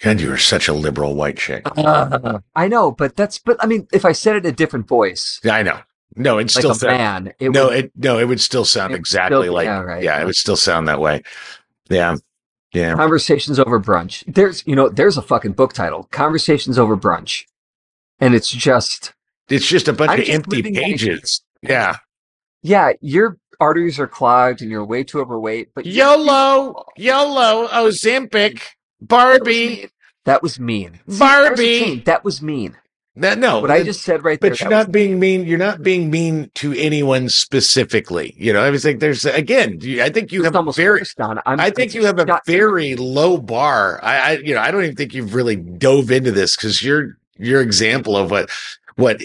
God, 0.00 0.20
you 0.20 0.32
are 0.32 0.36
such 0.38 0.68
a 0.68 0.72
liberal 0.72 1.14
white 1.16 1.36
chick. 1.36 1.62
Uh, 1.76 2.38
I 2.54 2.68
know, 2.68 2.92
but 2.92 3.16
that's, 3.16 3.38
but 3.38 3.56
I 3.60 3.66
mean, 3.66 3.88
if 3.92 4.04
I 4.04 4.12
said 4.12 4.36
it 4.36 4.44
in 4.44 4.52
a 4.52 4.54
different 4.54 4.86
voice, 4.86 5.40
Yeah, 5.42 5.54
I 5.56 5.62
know. 5.62 5.80
No, 6.16 6.38
it's 6.38 6.54
like 6.56 6.62
still 6.62 6.70
a 6.72 6.74
sound- 6.74 6.96
man, 7.26 7.34
it 7.38 7.50
no, 7.50 7.66
would, 7.68 7.76
it 7.76 7.92
no, 7.96 8.18
it 8.18 8.24
would 8.24 8.40
still 8.40 8.64
sound 8.64 8.94
exactly 8.94 9.42
still- 9.44 9.54
like 9.54 9.66
yeah, 9.66 9.80
right. 9.80 10.02
yeah, 10.02 10.20
it 10.20 10.24
would 10.24 10.36
still 10.36 10.56
sound 10.56 10.88
that 10.88 11.00
way. 11.00 11.22
Yeah, 11.90 12.16
yeah. 12.72 12.94
Conversations 12.94 13.58
over 13.58 13.80
brunch. 13.80 14.24
There's, 14.32 14.66
you 14.66 14.74
know, 14.76 14.88
there's 14.88 15.16
a 15.16 15.22
fucking 15.22 15.52
book 15.52 15.72
title, 15.72 16.04
Conversations 16.10 16.78
over 16.78 16.96
brunch. 16.96 17.44
And 18.20 18.34
it's 18.34 18.50
just, 18.50 19.14
It's 19.48 19.66
just 19.66 19.86
a 19.88 19.92
bunch 19.92 20.10
I'm 20.10 20.20
of 20.20 20.28
empty 20.28 20.62
pages. 20.62 21.42
Yeah. 21.62 21.96
Yeah, 22.62 22.92
your 23.00 23.38
arteries 23.60 23.98
are 23.98 24.06
clogged 24.06 24.62
and 24.62 24.70
you're 24.70 24.84
way 24.84 25.02
too 25.04 25.20
overweight, 25.20 25.70
but 25.74 25.84
YOLO, 25.86 26.84
YOLO, 26.96 27.68
Ozempic, 27.68 28.62
Barbie, 29.00 29.88
That 30.24 30.42
was 30.42 30.60
mean. 30.60 30.94
See, 30.94 31.00
there's 31.06 31.16
a 31.18 31.18
Barbie. 31.18 32.00
That 32.00 32.24
was 32.24 32.42
mean. 32.42 32.76
That 33.16 33.36
no, 33.38 33.58
What 33.60 33.72
I 33.72 33.82
just 33.82 34.02
said 34.02 34.22
right 34.24 34.40
there. 34.40 34.50
but 34.50 34.60
you're 34.60 34.70
that 34.70 34.76
not 34.76 34.86
was- 34.86 34.92
being 34.92 35.18
mean. 35.18 35.44
You're 35.44 35.58
not 35.58 35.82
being 35.82 36.08
mean 36.08 36.52
to 36.54 36.72
anyone 36.74 37.28
specifically. 37.28 38.32
You 38.38 38.52
know, 38.52 38.62
I 38.62 38.70
was 38.70 38.84
like, 38.84 39.00
there's 39.00 39.24
again. 39.24 39.80
I 40.00 40.08
think 40.10 40.30
you 40.30 40.44
it's 40.46 40.54
have 40.54 40.74
very. 40.76 41.00
worse, 41.00 41.14
Don. 41.14 41.40
I'm, 41.44 41.58
I 41.58 41.70
think 41.70 41.94
you 41.94 42.04
have 42.04 42.20
a 42.20 42.40
very 42.46 42.94
low 42.94 43.36
bar. 43.38 43.98
I, 44.04 44.18
I, 44.18 44.32
you 44.38 44.54
know, 44.54 44.60
I 44.60 44.70
don't 44.70 44.84
even 44.84 44.94
think 44.94 45.14
you've 45.14 45.34
really 45.34 45.56
dove 45.56 46.12
into 46.12 46.30
this 46.30 46.54
because 46.54 46.80
your 46.80 47.18
your 47.38 47.60
example 47.60 48.16
of 48.16 48.30
what 48.30 48.50
what 48.94 49.20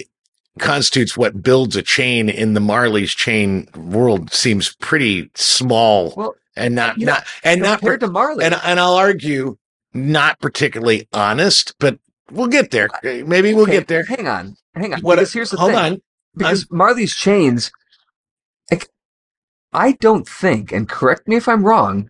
constitutes 0.59 1.17
what 1.17 1.41
builds 1.41 1.75
a 1.75 1.81
chain 1.81 2.29
in 2.29 2.53
the 2.53 2.59
Marley's 2.59 3.13
chain 3.13 3.67
world 3.75 4.31
seems 4.31 4.75
pretty 4.75 5.29
small 5.35 6.13
Well, 6.15 6.35
and 6.55 6.75
not 6.75 6.97
you 6.97 7.05
know, 7.07 7.13
not 7.13 7.25
and 7.43 7.61
not 7.61 7.79
compared 7.79 8.01
to 8.01 8.07
Marley. 8.07 8.45
and 8.45 8.53
and 8.63 8.79
I'll 8.79 8.95
argue 8.95 9.57
not 9.93 10.39
particularly 10.39 11.07
honest, 11.13 11.73
but 11.79 11.97
we'll 12.31 12.47
get 12.47 12.71
there. 12.71 12.89
Uh, 13.03 13.23
Maybe 13.25 13.53
we'll 13.53 13.63
Okay, 13.63 13.73
get 13.73 13.87
there. 13.87 14.03
Hang 14.05 14.27
on, 14.27 14.55
hang 14.75 14.93
on. 14.93 15.01
What? 15.01 15.15
because 15.15 15.33
here's 15.33 15.49
the 15.51 15.57
hold 15.57 15.71
thing. 15.73 15.79
on. 15.93 16.01
Because 16.35 16.65
Marley's 16.71 17.13
chains, 17.15 17.71
like, 18.71 18.89
I 19.71 19.91
don't 19.93 20.27
think, 20.27 20.71
and 20.71 20.89
correct 20.89 21.27
me 21.27 21.35
if 21.35 21.47
I'm 21.47 21.63
wrong. 21.63 22.09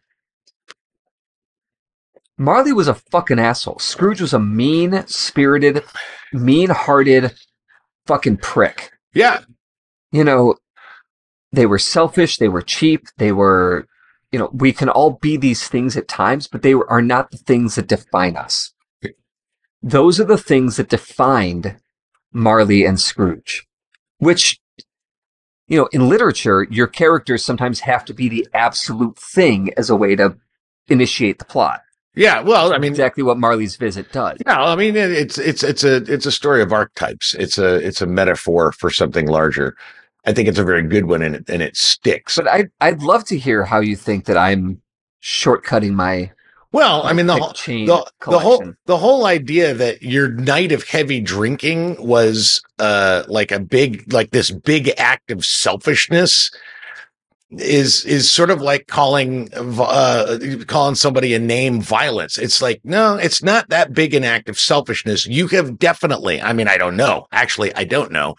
Marley 2.38 2.74
was 2.74 2.88
a 2.88 2.94
fucking 2.96 3.40
asshole. 3.40 3.80
Scrooge 3.80 4.22
was 4.22 4.34
a 4.34 4.40
mean 4.40 5.06
spirited, 5.08 5.84
mean 6.32 6.70
hearted 6.70 7.34
fucking 8.06 8.38
prick. 8.38 8.92
Yeah, 9.14 9.42
you 10.12 10.24
know, 10.24 10.56
they 11.52 11.66
were 11.66 11.80
selfish, 11.80 12.38
they 12.38 12.48
were 12.48 12.62
cheap, 12.62 13.08
they 13.18 13.32
were, 13.32 13.88
you 14.32 14.40
know, 14.40 14.50
we 14.54 14.72
can 14.74 14.90
all 14.90 15.12
be 15.22 15.38
these 15.38 15.68
things 15.68 15.98
at 15.98 16.08
times, 16.08 16.48
but 16.48 16.62
they 16.62 16.74
are 16.74 17.02
not 17.02 17.32
the 17.32 17.38
things 17.38 17.76
that 17.76 17.88
define 17.88 18.36
us. 18.36 18.74
Those 19.82 20.20
are 20.20 20.26
the 20.26 20.38
things 20.38 20.78
that 20.78 20.90
defined 20.90 21.78
Marley 22.32 22.86
and 22.86 23.00
Scrooge, 23.00 23.68
which, 24.18 24.60
you 25.68 25.78
know, 25.78 25.90
in 25.92 26.08
literature, 26.08 26.66
your 26.70 26.88
characters 26.88 27.44
sometimes 27.44 27.82
have 27.82 28.06
to 28.06 28.14
be 28.14 28.30
the 28.30 28.48
absolute 28.54 29.18
thing 29.18 29.74
as 29.76 29.90
a 29.90 29.96
way 29.96 30.16
to 30.16 30.38
initiate 30.88 31.40
the 31.40 31.46
plot. 31.46 31.82
Yeah. 32.16 32.42
Well, 32.42 32.74
I 32.74 32.78
mean, 32.78 32.92
exactly 32.92 33.24
what 33.24 33.38
Marley's 33.38 33.76
visit 33.76 34.12
does. 34.12 34.38
No, 34.46 34.54
I 34.54 34.76
mean 34.76 34.96
it's 34.96 35.38
it's 35.38 35.64
it's 35.64 35.84
a 35.84 35.98
it's 36.12 36.26
a 36.26 36.32
story 36.32 36.62
of 36.62 36.72
archetypes. 36.72 37.34
It's 37.36 37.58
a 37.58 37.76
it's 37.76 38.02
a 38.02 38.08
metaphor 38.08 38.72
for 38.72 38.90
something 38.90 39.28
larger. 39.28 39.76
I 40.26 40.34
think 40.34 40.48
it's 40.48 40.60
a 40.60 40.64
very 40.64 40.84
good 40.84 41.06
one, 41.06 41.22
and 41.22 41.36
it 41.36 41.50
and 41.50 41.62
it 41.62 41.76
sticks. 41.76 42.38
But 42.38 42.48
I, 42.48 42.66
I'd 42.82 43.04
love 43.04 43.26
to 43.26 43.38
hear 43.38 43.64
how 43.66 43.80
you 43.80 43.96
think 43.96 44.26
that 44.26 44.38
I'm 44.38 44.82
shortcutting 45.22 45.94
my 45.94 46.32
well, 46.74 47.04
I 47.04 47.14
mean 47.14 47.28
the 47.28 47.36
whole 47.36 47.54
the, 47.54 48.12
the 48.26 48.40
whole 48.40 48.74
the 48.88 48.98
whole 48.98 49.28
idea 49.28 49.76
that 49.76 50.02
your 50.02 50.30
night 50.30 50.72
of 50.72 50.84
heavy 50.84 51.22
drinking 51.22 52.04
was 52.04 52.64
uh 52.80 53.24
like 53.28 53.52
a 53.52 53.60
big 53.60 54.12
like 54.12 54.32
this 54.32 54.50
big 54.50 54.92
act 54.98 55.30
of 55.30 55.46
selfishness 55.46 56.50
is 57.60 58.06
is 58.06 58.30
sort 58.30 58.50
of 58.50 58.62
like 58.62 58.88
calling 58.88 59.50
uh 59.54 60.38
calling 60.68 60.96
somebody 60.96 61.34
a 61.34 61.40
name 61.40 61.82
violence. 61.82 62.38
It's 62.38 62.62
like 62.62 62.82
no 62.84 63.16
it's 63.16 63.44
not 63.44 63.70
that 63.70 63.94
big 63.94 64.14
an 64.14 64.24
act 64.24 64.50
of 64.50 64.60
selfishness. 64.60 65.26
You 65.26 65.48
have 65.48 65.78
definitely 65.80 66.42
i 66.42 66.54
mean 66.54 66.68
i 66.68 66.78
don't 66.78 66.98
know. 66.98 67.28
Actually 67.32 67.74
i 67.76 67.84
don't 67.84 68.12
know. 68.12 68.36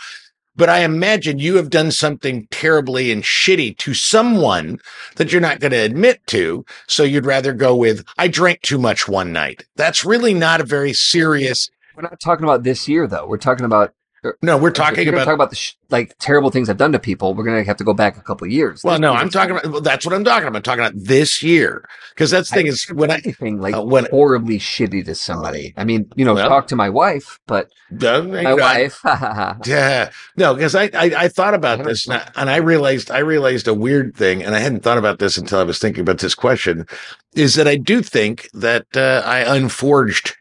But 0.56 0.68
i 0.68 0.80
imagine 0.80 1.38
you 1.38 1.56
have 1.56 1.70
done 1.70 1.90
something 1.90 2.46
terribly 2.50 3.10
and 3.10 3.22
shitty 3.22 3.76
to 3.78 3.94
someone 3.94 4.78
that 5.16 5.32
you're 5.32 5.40
not 5.40 5.60
going 5.60 5.72
to 5.72 5.78
admit 5.78 6.26
to. 6.28 6.64
So 6.86 7.02
you'd 7.02 7.26
rather 7.26 7.52
go 7.52 7.74
with 7.76 8.04
i 8.18 8.28
drank 8.28 8.62
too 8.62 8.78
much 8.78 9.08
one 9.08 9.32
night. 9.32 9.64
That's 9.76 10.04
really 10.04 10.34
not 10.34 10.60
a 10.60 10.64
very 10.64 10.92
serious 10.92 11.70
We're 11.96 12.02
not 12.02 12.20
talking 12.20 12.44
about 12.44 12.62
this 12.64 12.88
year, 12.88 13.06
though. 13.06 13.26
We're 13.26 13.38
talking 13.38 13.64
about 13.64 13.94
No, 14.42 14.56
we're 14.58 14.70
talking 14.70 15.06
about. 15.08 15.24
talk 15.24 15.34
about 15.34 15.50
the 15.50 15.56
sh- 15.56 15.74
like 15.90 16.16
terrible 16.18 16.50
things 16.50 16.68
I've 16.68 16.76
done 16.76 16.92
to 16.92 16.98
people. 16.98 17.34
We're 17.34 17.44
gonna 17.44 17.64
have 17.64 17.76
to 17.76 17.84
go 17.84 17.94
back 17.94 18.16
a 18.16 18.22
couple 18.22 18.46
of 18.46 18.52
years. 18.52 18.82
well, 18.82 18.98
no, 18.98 19.12
I'm 19.12 19.30
talking 19.30 19.52
about. 19.52 19.66
Well, 19.66 19.80
that's 19.80 20.04
what 20.06 20.14
I'm 20.14 20.24
talking 20.24 20.48
about. 20.48 20.56
I'm 20.58 20.62
talking 20.62 20.84
about 20.84 20.94
this 20.96 21.42
year 21.42 21.88
because 22.14 22.30
that's 22.30 22.48
the 22.50 22.56
thing 22.56 22.66
is 22.66 22.84
when 22.90 23.10
I 23.10 23.16
anything 23.24 23.60
like 23.60 23.74
uh, 23.74 23.82
when 23.82 24.06
horribly 24.10 24.58
shitty 24.58 25.04
to 25.06 25.14
somebody. 25.14 25.74
I 25.76 25.84
mean, 25.84 26.10
you 26.16 26.24
know, 26.24 26.34
Well- 26.34 26.48
talk 26.48 26.68
to 26.68 26.76
my 26.76 26.88
wife, 26.88 27.38
but 27.46 27.70
uh, 28.02 28.22
my 28.22 28.44
I- 28.44 28.54
wife. 28.54 29.00
Yeah, 29.66 30.10
no, 30.36 30.54
because 30.54 30.74
I, 30.74 30.84
I 30.94 31.12
I 31.24 31.28
thought 31.28 31.54
about 31.54 31.84
this 31.84 32.06
and 32.06 32.14
I, 32.14 32.30
and 32.36 32.50
I 32.50 32.56
realized 32.56 33.10
I 33.10 33.18
realized 33.18 33.68
a 33.68 33.74
weird 33.74 34.16
thing, 34.16 34.42
and 34.42 34.54
I 34.54 34.58
hadn't 34.58 34.82
thought 34.82 34.98
about 34.98 35.18
this 35.18 35.36
until 35.36 35.58
I 35.58 35.64
was 35.64 35.78
thinking 35.78 36.00
about 36.02 36.18
this 36.18 36.34
question, 36.34 36.86
is 37.34 37.54
that 37.54 37.68
I 37.68 37.76
do 37.76 38.02
think 38.02 38.48
that 38.54 38.86
uh, 38.96 39.22
I 39.24 39.40
unforged 39.56 40.36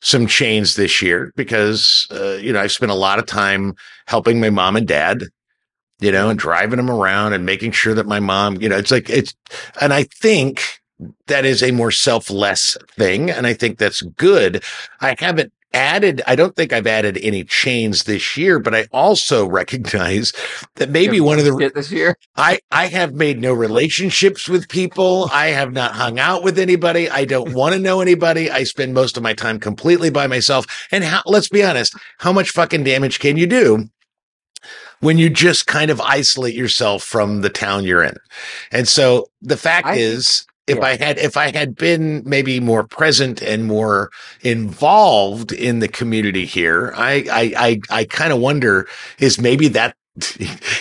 some 0.00 0.26
chains 0.26 0.76
this 0.76 1.00
year 1.02 1.32
because 1.36 2.06
uh, 2.10 2.34
you 2.34 2.52
know 2.52 2.60
I 2.60 2.66
spent 2.66 2.92
a 2.92 2.96
lot 2.96 3.18
of 3.18 3.26
time 3.26 3.74
helping 4.06 4.40
my 4.40 4.50
mom 4.50 4.76
and 4.76 4.86
dad, 4.86 5.24
you 6.00 6.12
know, 6.12 6.28
and 6.28 6.38
driving 6.38 6.76
them 6.76 6.90
around 6.90 7.32
and 7.32 7.46
making 7.46 7.72
sure 7.72 7.94
that 7.94 8.06
my 8.06 8.20
mom, 8.20 8.60
you 8.60 8.68
know, 8.68 8.76
it's 8.76 8.90
like 8.90 9.08
it's, 9.10 9.34
and 9.80 9.92
I 9.92 10.04
think 10.04 10.80
that 11.26 11.44
is 11.44 11.62
a 11.62 11.72
more 11.72 11.90
selfless 11.90 12.76
thing, 12.96 13.30
and 13.30 13.46
I 13.46 13.54
think 13.54 13.78
that's 13.78 14.02
good. 14.02 14.62
I 15.00 15.16
haven't 15.18 15.52
added 15.72 16.22
i 16.26 16.34
don't 16.34 16.56
think 16.56 16.72
i've 16.72 16.86
added 16.86 17.18
any 17.22 17.44
chains 17.44 18.04
this 18.04 18.36
year 18.36 18.58
but 18.58 18.74
i 18.74 18.86
also 18.92 19.46
recognize 19.60 20.32
that 20.76 20.90
maybe 20.90 21.20
one 21.20 21.38
of 21.38 21.44
the 21.44 21.70
this 21.74 21.90
year. 21.90 22.16
i 22.36 22.58
i 22.70 22.86
have 22.86 23.14
made 23.14 23.40
no 23.40 23.52
relationships 23.52 24.48
with 24.48 24.68
people. 24.68 25.28
I 25.32 25.48
have 25.48 25.72
not 25.72 25.92
hung 25.92 26.18
out 26.18 26.42
with 26.42 26.58
anybody. 26.58 27.08
I 27.08 27.24
don't 27.24 27.52
want 27.60 27.74
to 27.74 27.80
know 27.80 28.00
anybody. 28.00 28.50
I 28.50 28.64
spend 28.64 28.94
most 28.94 29.16
of 29.16 29.22
my 29.22 29.34
time 29.34 29.58
completely 29.58 30.10
by 30.10 30.26
myself. 30.26 30.66
And 30.90 31.04
how 31.04 31.22
let's 31.26 31.48
be 31.48 31.62
honest 31.62 31.94
how 32.18 32.32
much 32.32 32.50
fucking 32.50 32.84
damage 32.84 33.18
can 33.18 33.36
you 33.36 33.46
do 33.46 33.88
when 35.00 35.18
you 35.18 35.28
just 35.28 35.66
kind 35.66 35.90
of 35.90 36.00
isolate 36.00 36.54
yourself 36.54 37.02
from 37.02 37.42
the 37.42 37.50
town 37.50 37.84
you're 37.84 38.02
in? 38.02 38.16
And 38.70 38.88
so 38.88 39.26
the 39.42 39.56
fact 39.56 39.86
I 39.86 39.96
is 39.96 40.46
if 40.66 40.78
yeah. 40.78 40.84
I 40.84 40.96
had 40.96 41.18
if 41.18 41.36
I 41.36 41.50
had 41.50 41.76
been 41.76 42.22
maybe 42.24 42.60
more 42.60 42.84
present 42.84 43.42
and 43.42 43.66
more 43.66 44.10
involved 44.42 45.52
in 45.52 45.78
the 45.78 45.88
community 45.88 46.44
here, 46.44 46.92
I 46.96 47.24
I 47.30 47.52
I, 47.56 47.80
I 48.00 48.04
kind 48.04 48.32
of 48.32 48.40
wonder 48.40 48.88
is 49.18 49.40
maybe 49.40 49.68
that 49.68 49.96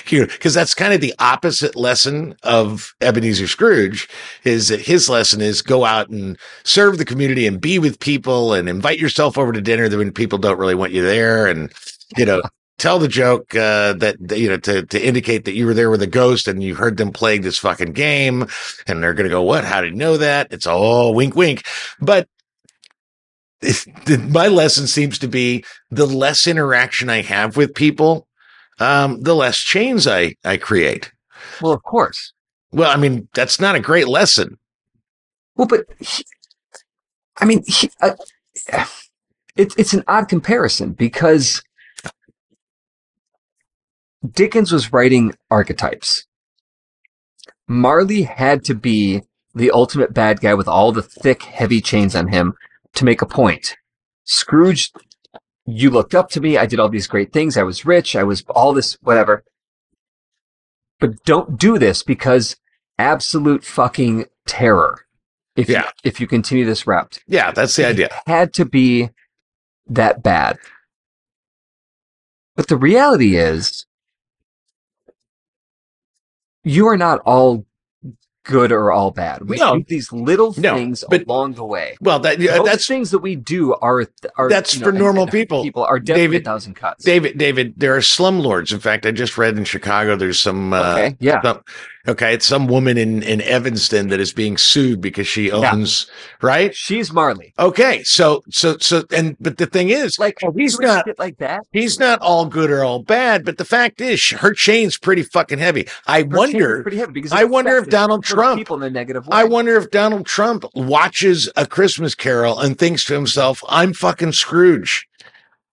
you 0.08 0.22
know 0.22 0.28
because 0.28 0.54
that's 0.54 0.74
kind 0.74 0.94
of 0.94 1.02
the 1.02 1.14
opposite 1.20 1.76
lesson 1.76 2.36
of 2.44 2.96
Ebenezer 3.02 3.48
Scrooge 3.48 4.08
is 4.44 4.70
that 4.70 4.80
his 4.80 5.10
lesson 5.10 5.42
is 5.42 5.62
go 5.62 5.86
out 5.86 6.10
and 6.10 6.38
serve 6.64 6.98
the 6.98 7.06
community 7.06 7.46
and 7.46 7.60
be 7.60 7.78
with 7.78 8.00
people 8.00 8.54
and 8.54 8.70
invite 8.70 8.98
yourself 8.98 9.38
over 9.38 9.52
to 9.52 9.62
dinner 9.62 9.90
when 9.98 10.12
people 10.12 10.40
don't 10.40 10.60
really 10.60 10.76
want 10.76 10.94
you 10.94 11.02
there 11.02 11.48
and 11.48 11.72
you 12.18 12.26
know 12.26 12.42
tell 12.78 13.00
the 13.00 13.08
joke 13.08 13.56
uh, 13.56 13.94
that 13.94 14.18
you 14.38 14.50
know 14.50 14.58
to 14.58 14.86
to 14.86 15.06
indicate 15.06 15.46
that 15.46 15.56
you 15.56 15.66
were 15.66 15.74
there 15.74 15.90
with 15.90 16.02
a 16.02 16.08
ghost 16.08 16.48
and 16.48 16.62
you 16.62 16.76
heard 16.76 16.98
them 16.98 17.12
playing 17.12 17.42
this 17.42 17.58
fucking 17.58 17.94
game 17.94 18.46
and 18.88 19.02
they're 19.02 19.14
gonna 19.14 19.30
go 19.30 19.42
what 19.42 19.64
how 19.64 19.82
did 19.82 19.92
you 19.92 19.98
know 19.98 20.18
that 20.18 20.48
it's 20.52 20.68
all 20.68 21.14
wink 21.14 21.36
wink 21.36 21.66
but 22.00 22.28
my 24.30 24.48
lesson 24.48 24.88
seems 24.88 25.20
to 25.20 25.28
be 25.28 25.64
the 25.90 26.06
less 26.06 26.48
interaction 26.48 27.10
I 27.10 27.22
have 27.22 27.58
with 27.58 27.74
people, 27.74 28.28
um, 28.80 29.22
the 29.22 29.36
less 29.36 29.58
chains 29.58 30.08
I 30.08 30.36
I 30.44 30.58
create. 30.58 31.12
Well, 31.62 31.74
of 31.74 31.84
course. 31.84 32.34
Well, 32.72 32.92
I 32.92 32.98
mean 32.98 33.28
that's 33.34 33.60
not 33.60 33.76
a 33.76 33.80
great 33.80 34.08
lesson. 34.08 34.58
Well, 35.56 35.68
but 35.68 35.86
he, 36.00 36.26
I 37.38 37.46
mean, 37.46 37.64
he, 37.66 37.90
uh, 38.02 38.12
it's 39.56 39.76
it's 39.78 39.94
an 39.94 40.04
odd 40.08 40.28
comparison 40.28 40.92
because 40.92 41.62
Dickens 44.32 44.72
was 44.72 44.94
writing 44.94 45.34
archetypes. 45.52 46.26
Marley 47.68 48.24
had 48.24 48.64
to 48.66 48.76
be 48.76 49.22
the 49.54 49.72
ultimate 49.72 50.14
bad 50.14 50.42
guy 50.42 50.54
with 50.54 50.68
all 50.68 50.92
the 50.92 51.02
thick, 51.02 51.44
heavy 51.44 51.82
chains 51.82 52.16
on 52.16 52.28
him 52.30 52.54
to 52.94 53.06
make 53.06 53.22
a 53.22 53.26
point. 53.26 53.76
Scrooge, 54.24 54.92
you 55.66 55.90
looked 55.90 56.14
up 56.16 56.30
to 56.32 56.42
me. 56.42 56.58
I 56.58 56.66
did 56.66 56.80
all 56.80 56.90
these 56.90 57.08
great 57.08 57.34
things. 57.34 57.58
I 57.58 57.64
was 57.64 57.86
rich. 57.86 58.16
I 58.16 58.24
was 58.24 58.44
all 58.50 58.74
this, 58.74 58.98
whatever. 59.02 59.44
But 61.00 61.24
don't 61.24 61.58
do 61.58 61.78
this 61.78 62.04
because 62.04 62.56
absolute 62.98 63.64
fucking 63.64 64.26
terror. 64.46 65.02
If 65.56 65.70
Yeah. 65.70 65.84
you, 65.84 65.90
if 66.04 66.20
you 66.22 66.28
continue 66.28 66.66
this 66.66 66.86
route, 66.86 67.20
Yeah, 67.28 67.52
that's 67.52 67.76
the 67.76 67.86
idea. 67.88 68.10
had 68.28 68.54
to 68.56 68.66
be 68.66 69.10
that 69.88 70.22
bad. 70.22 70.58
But 72.56 72.68
the 72.68 72.78
reality 72.78 73.36
is, 73.38 73.86
you 76.66 76.88
are 76.88 76.98
not 76.98 77.22
all 77.26 77.66
good 78.44 78.72
or 78.72 78.92
all 78.92 79.10
bad. 79.10 79.48
We 79.50 79.58
No. 79.58 79.78
do 79.78 79.86
these 79.88 80.12
little 80.12 80.54
No, 80.58 80.76
things 80.76 81.04
but- 81.10 81.24
along 81.26 81.54
the 81.54 81.66
way. 81.66 81.98
Well, 82.00 82.20
that 82.20 82.38
Those 82.38 82.64
that's 82.66 82.86
things 82.88 83.10
that 83.12 83.20
we 83.20 83.36
do 83.36 83.74
are, 83.76 84.06
are 84.38 84.50
That's 84.50 84.76
you 84.76 84.84
for 84.84 84.92
normal 84.92 85.24
and 85.24 85.32
people. 85.32 85.64
People 85.64 85.84
are 85.84 85.98
definitely 86.00 86.28
David- 86.28 86.42
a 86.42 86.46
thousand 86.46 86.76
cuts. 86.76 87.04
David. 87.04 87.38
David, 87.40 87.74
there 87.78 87.96
are 87.96 88.02
slumlords. 88.02 88.72
In 88.72 88.80
fact, 88.80 89.06
I 89.08 89.12
just 89.12 89.38
read 89.38 89.58
in 89.58 89.64
Chicago. 89.64 90.16
There's 90.16 90.40
some. 90.40 90.74
Uh, 90.74 90.92
okay, 90.92 91.16
yeah, 91.20 91.42
some- 91.42 91.62
okay, 92.08 92.34
it's 92.34 92.46
some 92.46 92.68
woman 92.68 92.98
in 92.98 93.24
in 93.24 93.42
Evanston 93.42 94.10
that 94.10 94.20
is 94.20 94.34
being 94.34 94.58
sued 94.58 95.02
because 95.02 95.28
she 95.28 95.52
owns 95.52 96.10
right. 96.42 96.74
she's 96.76 97.12
Marley. 97.12 97.54
Okay, 97.60 98.04
so 98.04 98.44
so 98.50 98.78
so 98.80 99.04
and 99.12 99.36
but 99.40 99.58
the 99.58 99.66
thing 99.66 99.90
is, 99.90 100.18
Like 100.20 100.38
he's 100.56 100.80
not 100.80 101.06
like 101.18 101.38
that. 101.38 101.62
he's 101.72 102.00
not 102.00 102.20
all 102.22 102.46
good 102.46 102.70
or 102.72 102.84
all 102.84 103.02
bad, 103.04 103.46
but 103.46 103.58
the 103.58 103.66
fact 103.66 104.02
is, 104.02 104.30
her 104.32 104.54
chain's 104.54 104.98
pretty 104.98 105.24
fucking 105.24 105.60
heavy. 105.60 105.88
I 106.08 106.22
Her 106.22 106.28
wonder. 106.28 106.82
pretty 106.82 106.98
heavy 106.98 107.14
because 107.14 107.32
I 107.32 107.44
wonder 107.46 107.76
if 107.78 107.90
Donald 107.90 108.24
Trump- 108.24 108.60
people 108.60 108.78
in 108.78 108.84
a 108.84 108.90
negative 108.90 109.28
way. 109.28 109.38
I 109.38 109.44
wonder 109.44 109.76
if 109.78 109.92
Donald 109.92 110.26
Trump 110.26 110.66
watches 110.76 111.50
a 111.56 111.66
Christmas 111.66 112.16
Carol 112.16 112.60
and 112.60 112.78
thinks 112.78 113.04
to 113.06 113.14
himself, 113.14 113.64
"I'm 113.70 113.94
fucking 113.94 114.32
Scrooge." 114.34 115.08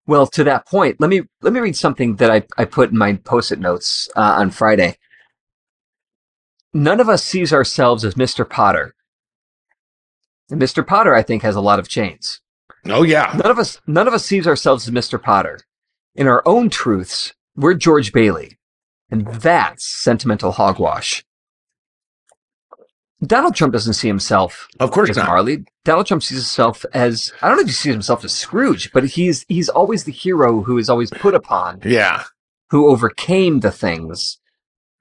Well, 0.07 0.27
to 0.29 0.43
that 0.45 0.67
point, 0.67 0.97
let 1.01 1.11
me 1.11 1.23
let 1.43 1.53
me 1.53 1.61
read 1.61 1.77
something 1.77 2.17
that 2.17 2.31
I, 2.31 2.43
I 2.59 2.65
put 2.65 2.91
in 2.91 2.99
my 2.99 3.15
post-it 3.15 3.61
notes 3.61 4.09
uh, 4.17 4.21
on 4.39 4.51
Friday. 4.51 4.97
None 6.75 7.01
of 7.01 7.09
us 7.09 7.23
sees 7.25 7.53
ourselves 7.53 8.05
as 8.05 8.15
Mr. 8.15 8.49
Potter. 8.49 8.95
And 10.51 10.61
Mr. 10.61 10.87
Potter, 10.87 11.15
I 11.15 11.23
think, 11.23 11.43
has 11.43 11.57
a 11.57 11.61
lot 11.61 11.79
of 11.79 11.89
chains. 11.89 12.41
Oh 12.87 13.03
yeah, 13.05 13.33
None 13.41 13.51
of 13.51 13.59
us 13.61 13.81
none 13.87 14.09
of 14.09 14.15
us 14.15 14.25
sees 14.25 14.47
ourselves 14.47 14.89
as 14.89 14.95
Mr. 14.95 15.23
Potter. 15.23 15.61
In 16.17 16.27
our 16.27 16.43
own 16.45 16.69
truths, 16.69 17.33
we're 17.55 17.75
George 17.75 18.13
Bailey. 18.13 18.59
And 19.11 19.27
that's 19.27 19.87
sentimental 19.87 20.53
hogwash. 20.53 21.25
Donald 23.25 23.55
Trump 23.55 23.73
doesn't 23.73 23.93
see 23.95 24.09
himself 24.09 24.67
of 24.81 24.91
course 24.91 25.11
as 25.11 25.17
not. 25.17 25.29
Marley. 25.29 25.65
Donald 25.85 26.07
Trump 26.07 26.23
sees 26.25 26.39
himself 26.39 26.85
as 26.93 27.33
I 27.41 27.49
don't 27.49 27.57
know 27.59 27.63
if 27.63 27.69
he 27.69 27.73
sees 27.73 27.93
himself 27.93 28.25
as 28.25 28.33
Scrooge, 28.33 28.91
but 28.93 29.05
he's 29.05 29.45
he's 29.49 29.69
always 29.69 30.05
the 30.05 30.13
hero 30.13 30.63
who 30.63 30.77
is 30.79 30.91
always 30.91 31.11
put 31.11 31.35
upon, 31.35 31.81
Yeah, 31.85 32.25
who 32.71 32.89
overcame 32.91 33.61
the 33.61 33.71
things, 33.71 34.39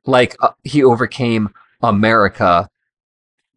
like 0.06 0.36
uh, 0.40 0.52
he 0.64 0.84
overcame 0.84 1.50
America 1.84 2.68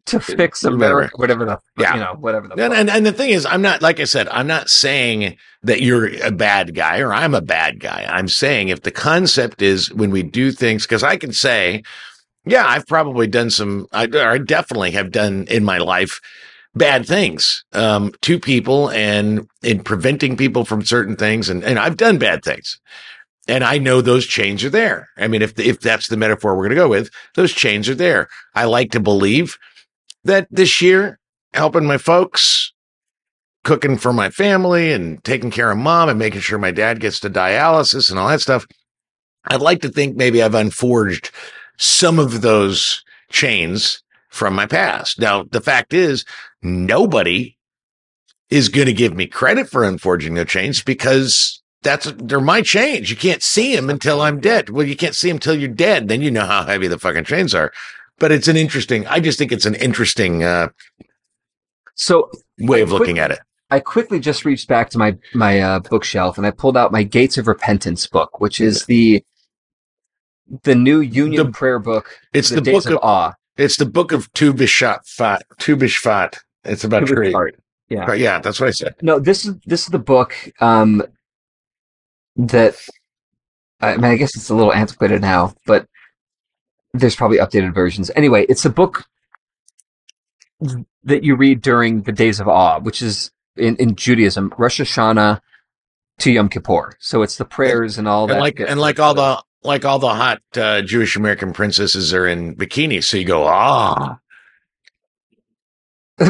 to 0.05 0.19
fix 0.19 0.63
America, 0.63 1.17
whatever 1.17 1.45
the 1.45 1.59
Yeah. 1.77 1.95
you 1.95 1.99
know 1.99 2.15
whatever 2.19 2.47
the 2.47 2.63
and, 2.63 2.73
and 2.73 2.89
and 2.89 3.05
the 3.05 3.11
thing 3.11 3.31
is, 3.31 3.45
I'm 3.45 3.61
not 3.61 3.81
like 3.81 3.99
I 3.99 4.03
said, 4.03 4.27
I'm 4.29 4.47
not 4.47 4.69
saying 4.69 5.37
that 5.63 5.81
you're 5.81 6.15
a 6.23 6.31
bad 6.31 6.75
guy 6.75 6.99
or 6.99 7.11
I'm 7.11 7.33
a 7.33 7.41
bad 7.41 7.79
guy. 7.79 8.05
I'm 8.07 8.27
saying 8.27 8.69
if 8.69 8.83
the 8.83 8.91
concept 8.91 9.61
is 9.61 9.91
when 9.93 10.11
we 10.11 10.21
do 10.21 10.51
things, 10.51 10.83
because 10.83 11.01
I 11.01 11.17
can 11.17 11.33
say, 11.33 11.81
yeah, 12.45 12.65
I've 12.67 12.85
probably 12.85 13.25
done 13.25 13.49
some, 13.49 13.87
I, 13.91 14.05
or 14.05 14.29
I 14.29 14.37
definitely 14.37 14.91
have 14.91 15.11
done 15.11 15.45
in 15.49 15.63
my 15.63 15.79
life 15.79 16.21
bad 16.75 17.07
things 17.07 17.63
um, 17.73 18.11
to 18.21 18.39
people 18.39 18.89
and 18.91 19.47
in 19.63 19.81
preventing 19.81 20.37
people 20.37 20.65
from 20.65 20.83
certain 20.85 21.15
things, 21.15 21.49
and 21.49 21.63
and 21.63 21.79
I've 21.79 21.97
done 21.97 22.19
bad 22.19 22.43
things. 22.43 22.79
And 23.47 23.63
I 23.63 23.77
know 23.77 24.01
those 24.01 24.25
chains 24.25 24.63
are 24.63 24.69
there. 24.69 25.09
I 25.17 25.27
mean, 25.27 25.41
if 25.41 25.57
if 25.59 25.79
that's 25.79 26.07
the 26.07 26.17
metaphor 26.17 26.55
we're 26.55 26.63
going 26.63 26.69
to 26.71 26.75
go 26.75 26.89
with, 26.89 27.11
those 27.35 27.53
chains 27.53 27.87
are 27.87 27.95
there. 27.95 28.27
I 28.55 28.65
like 28.65 28.91
to 28.91 28.99
believe 28.99 29.57
that 30.23 30.47
this 30.49 30.81
year, 30.81 31.19
helping 31.53 31.85
my 31.85 31.97
folks, 31.97 32.73
cooking 33.63 33.97
for 33.97 34.11
my 34.11 34.29
family, 34.31 34.91
and 34.91 35.23
taking 35.23 35.51
care 35.51 35.69
of 35.69 35.77
mom, 35.77 36.09
and 36.09 36.17
making 36.17 36.41
sure 36.41 36.57
my 36.57 36.71
dad 36.71 36.99
gets 36.99 37.19
to 37.19 37.29
dialysis 37.29 38.09
and 38.09 38.17
all 38.17 38.29
that 38.29 38.41
stuff. 38.41 38.65
I'd 39.47 39.61
like 39.61 39.81
to 39.81 39.89
think 39.89 40.15
maybe 40.15 40.41
I've 40.41 40.55
unforged 40.55 41.29
some 41.77 42.17
of 42.17 42.41
those 42.41 43.03
chains 43.31 44.01
from 44.29 44.55
my 44.55 44.65
past. 44.65 45.19
Now, 45.19 45.43
the 45.43 45.61
fact 45.61 45.93
is, 45.93 46.25
nobody 46.63 47.55
is 48.49 48.69
going 48.69 48.87
to 48.87 48.93
give 48.93 49.15
me 49.15 49.27
credit 49.27 49.69
for 49.69 49.83
unforging 49.83 50.33
their 50.33 50.45
chains 50.45 50.81
because 50.83 51.61
that's 51.85 52.11
they're 52.17 52.41
my 52.41 52.61
chains. 52.61 53.09
You 53.09 53.15
can't 53.15 53.41
see 53.41 53.75
them 53.75 53.89
until 53.89 54.19
I'm 54.21 54.41
dead. 54.41 54.69
Well, 54.69 54.85
you 54.85 54.97
can't 54.97 55.15
see 55.15 55.29
them 55.29 55.37
until 55.37 55.55
you're 55.55 55.69
dead. 55.69 56.09
Then 56.09 56.21
you 56.21 56.31
know 56.31 56.45
how 56.45 56.65
heavy 56.65 56.87
the 56.87 56.99
fucking 56.99 57.23
chains 57.23 57.55
are. 57.55 57.71
But 58.19 58.31
it's 58.31 58.47
an 58.49 58.57
interesting. 58.57 59.05
I 59.07 59.19
just 59.19 59.37
think 59.37 59.51
it's 59.51 59.65
an 59.65 59.75
interesting 59.75 60.43
uh, 60.43 60.69
so 61.93 62.29
way 62.59 62.81
of 62.81 62.91
looking 62.91 63.19
at 63.19 63.31
it. 63.31 63.39
I 63.71 63.79
quickly 63.79 64.19
just 64.19 64.45
reached 64.45 64.67
back 64.67 64.89
to 64.91 64.97
my 64.97 65.17
my 65.33 65.59
uh, 65.59 65.79
bookshelf 65.79 66.37
and 66.37 66.45
I 66.45 66.51
pulled 66.51 66.75
out 66.75 66.91
my 66.91 67.03
Gates 67.03 67.37
of 67.37 67.47
Repentance 67.47 68.07
book, 68.07 68.39
which 68.41 68.59
is 68.59 68.85
the 68.85 69.23
the 70.63 70.75
new 70.75 70.99
Union 70.99 71.47
The- 71.47 71.51
prayer 71.51 71.79
book. 71.79 72.19
It's 72.33 72.49
the, 72.49 72.61
Days 72.61 72.83
book 72.83 72.85
of 72.87 72.97
of 72.97 73.03
Awe. 73.03 73.33
it's 73.57 73.77
the 73.77 73.85
book 73.85 74.11
of 74.11 74.31
Tu 74.33 74.53
Bishvat 74.53 74.99
Tu 75.59 75.77
It's 76.65 76.83
about 76.83 77.05
tree. 77.07 77.33
Yeah. 77.89 78.05
Right, 78.05 78.19
yeah, 78.19 78.39
that's 78.39 78.59
what 78.59 78.67
I 78.67 78.71
said. 78.71 78.95
No, 79.01 79.19
this 79.19 79.45
is 79.45 79.55
this 79.65 79.81
is 79.81 79.87
the 79.87 79.99
book 79.99 80.33
um, 80.59 81.03
that 82.35 82.75
I 83.81 83.97
mean, 83.97 84.05
I 84.11 84.15
guess 84.17 84.35
it's 84.35 84.49
a 84.49 84.55
little 84.55 84.73
antiquated 84.73 85.21
now, 85.21 85.53
but 85.65 85.87
there's 86.93 87.15
probably 87.15 87.37
updated 87.37 87.73
versions. 87.73 88.09
Anyway, 88.15 88.45
it's 88.47 88.65
a 88.65 88.69
book 88.69 89.05
that 91.03 91.23
you 91.23 91.35
read 91.35 91.61
during 91.61 92.03
the 92.03 92.11
Days 92.11 92.39
of 92.39 92.47
Awe, 92.47 92.79
which 92.79 93.01
is 93.01 93.31
in, 93.57 93.75
in 93.75 93.95
Judaism, 93.95 94.53
Rosh 94.57 94.79
Hashanah 94.81 95.41
to 96.19 96.31
Yom 96.31 96.49
Kippur. 96.49 96.93
So 96.99 97.21
it's 97.21 97.37
the 97.37 97.45
prayers 97.45 97.97
and 97.97 98.07
all 98.07 98.23
And 98.23 98.31
that. 98.33 98.39
like 98.39 98.59
and 98.59 98.79
like 98.79 98.99
all 98.99 99.13
the 99.13 99.43
like 99.63 99.83
all 99.83 99.99
the 99.99 100.13
hot 100.13 100.41
uh, 100.55 100.81
Jewish 100.81 101.15
American 101.15 101.51
princesses 101.53 102.13
are 102.13 102.25
in 102.27 102.55
bikinis, 102.55 103.03
so 103.05 103.17
you 103.17 103.25
go, 103.25 103.45
ah, 103.47 104.19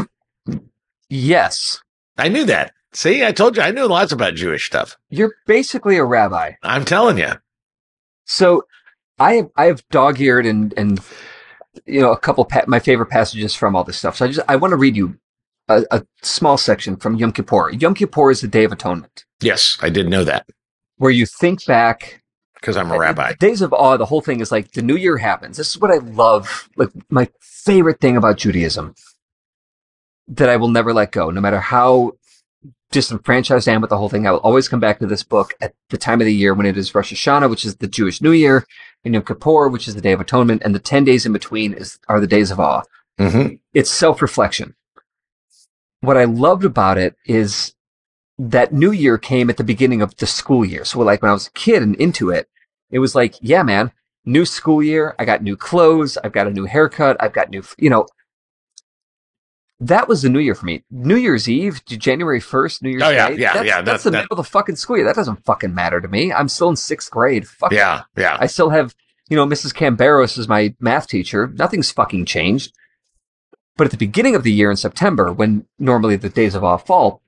yes, 1.09 1.81
I 2.17 2.29
knew 2.29 2.45
that. 2.45 2.73
See, 2.95 3.23
I 3.25 3.31
told 3.33 3.57
you, 3.57 3.61
I 3.63 3.71
knew 3.71 3.85
lots 3.87 4.11
about 4.13 4.35
Jewish 4.35 4.65
stuff. 4.65 4.97
you're 5.09 5.33
basically 5.45 5.97
a 5.97 6.03
rabbi. 6.05 6.53
I'm 6.63 6.85
telling 6.85 7.17
you. 7.17 7.33
So 8.25 8.63
I 9.19 9.33
have 9.35 9.49
I 9.55 9.65
have 9.65 9.87
dog 9.89 10.19
eared 10.19 10.45
and 10.45 10.73
and 10.77 10.99
you 11.85 12.01
know 12.01 12.11
a 12.11 12.17
couple 12.17 12.45
pa- 12.45 12.63
my 12.67 12.79
favorite 12.79 13.07
passages 13.07 13.53
from 13.53 13.75
all 13.75 13.83
this 13.83 13.97
stuff. 13.97 14.15
So 14.17 14.25
I 14.25 14.27
just 14.29 14.39
I 14.49 14.55
want 14.55 14.71
to 14.71 14.77
read 14.77 14.95
you 14.95 15.17
a, 15.67 15.83
a 15.91 16.05
small 16.23 16.57
section 16.57 16.95
from 16.95 17.15
Yom 17.15 17.31
Kippur. 17.33 17.69
Yom 17.71 17.93
Kippur 17.93 18.31
is 18.31 18.41
the 18.41 18.47
Day 18.47 18.63
of 18.63 18.71
Atonement, 18.71 19.25
Yes, 19.41 19.77
I 19.81 19.89
did 19.89 20.07
know 20.09 20.23
that 20.23 20.47
where 20.97 21.11
you 21.11 21.25
think 21.25 21.65
back. 21.65 22.23
because 22.55 22.77
I'm 22.77 22.91
a 22.91 22.97
rabbi. 22.97 23.33
Days 23.33 23.61
of 23.61 23.73
Awe. 23.73 23.97
The 23.97 24.05
whole 24.05 24.21
thing 24.21 24.39
is 24.39 24.51
like 24.51 24.71
the 24.71 24.81
New 24.81 24.95
Year 24.95 25.17
happens. 25.17 25.57
This 25.57 25.69
is 25.69 25.77
what 25.79 25.91
I 25.91 25.97
love. 25.97 26.69
Like 26.77 26.91
my 27.09 27.27
favorite 27.41 27.99
thing 27.99 28.15
about 28.15 28.37
Judaism 28.37 28.95
that 30.29 30.49
I 30.49 30.55
will 30.55 30.69
never 30.69 30.93
let 30.93 31.11
go, 31.11 31.29
no 31.29 31.41
matter 31.41 31.59
how 31.59 32.13
disenfranchised 32.95 33.67
I 33.67 33.73
am 33.73 33.81
with 33.81 33.89
the 33.89 33.97
whole 33.97 34.07
thing. 34.09 34.25
I 34.25 34.31
will 34.31 34.39
always 34.39 34.69
come 34.69 34.79
back 34.79 34.99
to 34.99 35.05
this 35.05 35.21
book 35.21 35.53
at 35.61 35.73
the 35.89 35.97
time 35.97 36.21
of 36.21 36.25
the 36.25 36.33
year 36.33 36.53
when 36.53 36.65
it 36.65 36.77
is 36.77 36.95
Rosh 36.95 37.13
Hashanah, 37.13 37.49
which 37.49 37.65
is 37.65 37.75
the 37.75 37.87
Jewish 37.87 38.21
New 38.21 38.31
Year, 38.31 38.65
and 39.03 39.13
Yom 39.13 39.23
Kippur, 39.23 39.67
which 39.67 39.87
is 39.87 39.95
the 39.95 40.01
Day 40.01 40.13
of 40.13 40.21
Atonement, 40.21 40.61
and 40.63 40.73
the 40.73 40.79
ten 40.79 41.03
days 41.03 41.25
in 41.25 41.33
between 41.33 41.73
is 41.73 41.99
are 42.07 42.21
the 42.21 42.27
days 42.27 42.51
of 42.51 42.59
awe. 42.59 42.83
hmm 43.19 43.47
It's 43.73 43.91
self-reflection. 43.91 44.75
What 45.99 46.15
I 46.15 46.23
loved 46.23 46.63
about 46.63 46.97
it 46.97 47.15
is 47.25 47.75
that 48.39 48.73
New 48.73 48.91
Year 48.91 49.17
came 49.17 49.49
at 49.49 49.57
the 49.57 49.63
beginning 49.63 50.01
of 50.01 50.15
the 50.15 50.27
school 50.27 50.63
year. 50.63 50.85
So 50.85 50.99
like 51.01 51.21
when 51.21 51.31
I 51.31 51.33
was 51.33 51.47
a 51.47 51.51
kid 51.51 51.83
and 51.83 51.95
into 51.97 52.29
it, 52.29 52.47
it 52.91 52.99
was 52.99 53.13
like, 53.13 53.35
yeah, 53.41 53.63
man, 53.63 53.91
new 54.23 54.45
school 54.45 54.81
year. 54.81 55.15
I 55.19 55.25
got 55.25 55.43
new 55.43 55.57
clothes. 55.57 56.17
I've 56.23 56.31
got 56.31 56.47
a 56.47 56.51
new 56.51 56.65
haircut. 56.65 57.17
I've 57.19 57.33
got 57.33 57.49
new, 57.49 57.63
you 57.77 57.89
know, 57.89 58.07
that 59.79 60.07
was 60.07 60.21
the 60.21 60.29
new 60.29 60.39
year 60.39 60.55
for 60.55 60.65
me. 60.65 60.83
New 60.89 61.15
Year's 61.17 61.49
Eve, 61.49 61.83
January 61.85 62.39
1st, 62.39 62.81
New 62.81 62.89
Year's 62.91 63.03
Oh, 63.03 63.09
yeah, 63.09 63.29
Day. 63.29 63.35
yeah, 63.37 63.53
that's, 63.53 63.65
yeah, 63.67 63.81
That's 63.81 64.03
that- 64.03 64.09
the 64.09 64.17
that- 64.17 64.23
middle 64.23 64.39
of 64.39 64.45
the 64.45 64.49
fucking 64.49 64.75
school 64.77 64.95
year. 64.97 65.05
That 65.05 65.15
doesn't 65.15 65.43
fucking 65.45 65.73
matter 65.75 65.99
to 65.99 66.07
me. 66.07 66.31
I'm 66.31 66.47
still 66.47 66.69
in 66.69 66.75
sixth 66.75 67.11
grade. 67.11 67.47
Fuck. 67.47 67.71
Yeah, 67.73 68.03
yeah. 68.17 68.37
I 68.39 68.47
still 68.47 68.69
have, 68.69 68.95
you 69.29 69.35
know, 69.35 69.45
Mrs. 69.45 69.73
Camberos 69.73 70.37
is 70.37 70.47
my 70.47 70.73
math 70.79 71.07
teacher. 71.07 71.47
Nothing's 71.47 71.91
fucking 71.91 72.25
changed. 72.25 72.71
But 73.77 73.85
at 73.85 73.91
the 73.91 73.97
beginning 73.97 74.35
of 74.35 74.43
the 74.43 74.51
year 74.53 74.71
in 74.71 74.77
September, 74.77 75.33
when 75.33 75.65
normally 75.77 76.15
the 76.15 76.29
days 76.29 76.55
of 76.55 76.63
awe 76.63 76.77
fall, 76.77 77.21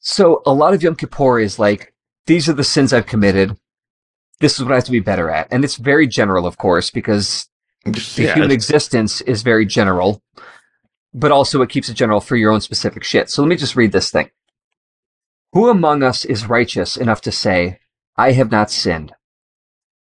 so 0.00 0.42
a 0.46 0.52
lot 0.52 0.74
of 0.74 0.82
Yom 0.82 0.94
Kippur 0.96 1.40
is 1.40 1.58
like, 1.58 1.94
these 2.26 2.48
are 2.48 2.52
the 2.52 2.64
sins 2.64 2.92
I've 2.92 3.06
committed. 3.06 3.56
This 4.40 4.58
is 4.58 4.64
what 4.64 4.72
I 4.72 4.76
have 4.76 4.84
to 4.84 4.90
be 4.90 5.00
better 5.00 5.30
at. 5.30 5.48
And 5.50 5.64
it's 5.64 5.76
very 5.76 6.06
general, 6.06 6.46
of 6.46 6.58
course, 6.58 6.90
because 6.90 7.48
the 7.92 8.22
yeah, 8.22 8.34
human 8.34 8.50
existence 8.50 9.20
is 9.22 9.42
very 9.42 9.66
general, 9.66 10.22
but 11.14 11.30
also 11.30 11.62
it 11.62 11.70
keeps 11.70 11.88
it 11.88 11.94
general 11.94 12.20
for 12.20 12.36
your 12.36 12.52
own 12.52 12.60
specific 12.60 13.04
shit. 13.04 13.30
So 13.30 13.42
let 13.42 13.48
me 13.48 13.56
just 13.56 13.76
read 13.76 13.92
this 13.92 14.10
thing. 14.10 14.30
Who 15.52 15.70
among 15.70 16.02
us 16.02 16.24
is 16.24 16.48
righteous 16.48 16.96
enough 16.96 17.20
to 17.22 17.32
say, 17.32 17.78
I 18.16 18.32
have 18.32 18.50
not 18.50 18.70
sinned? 18.70 19.12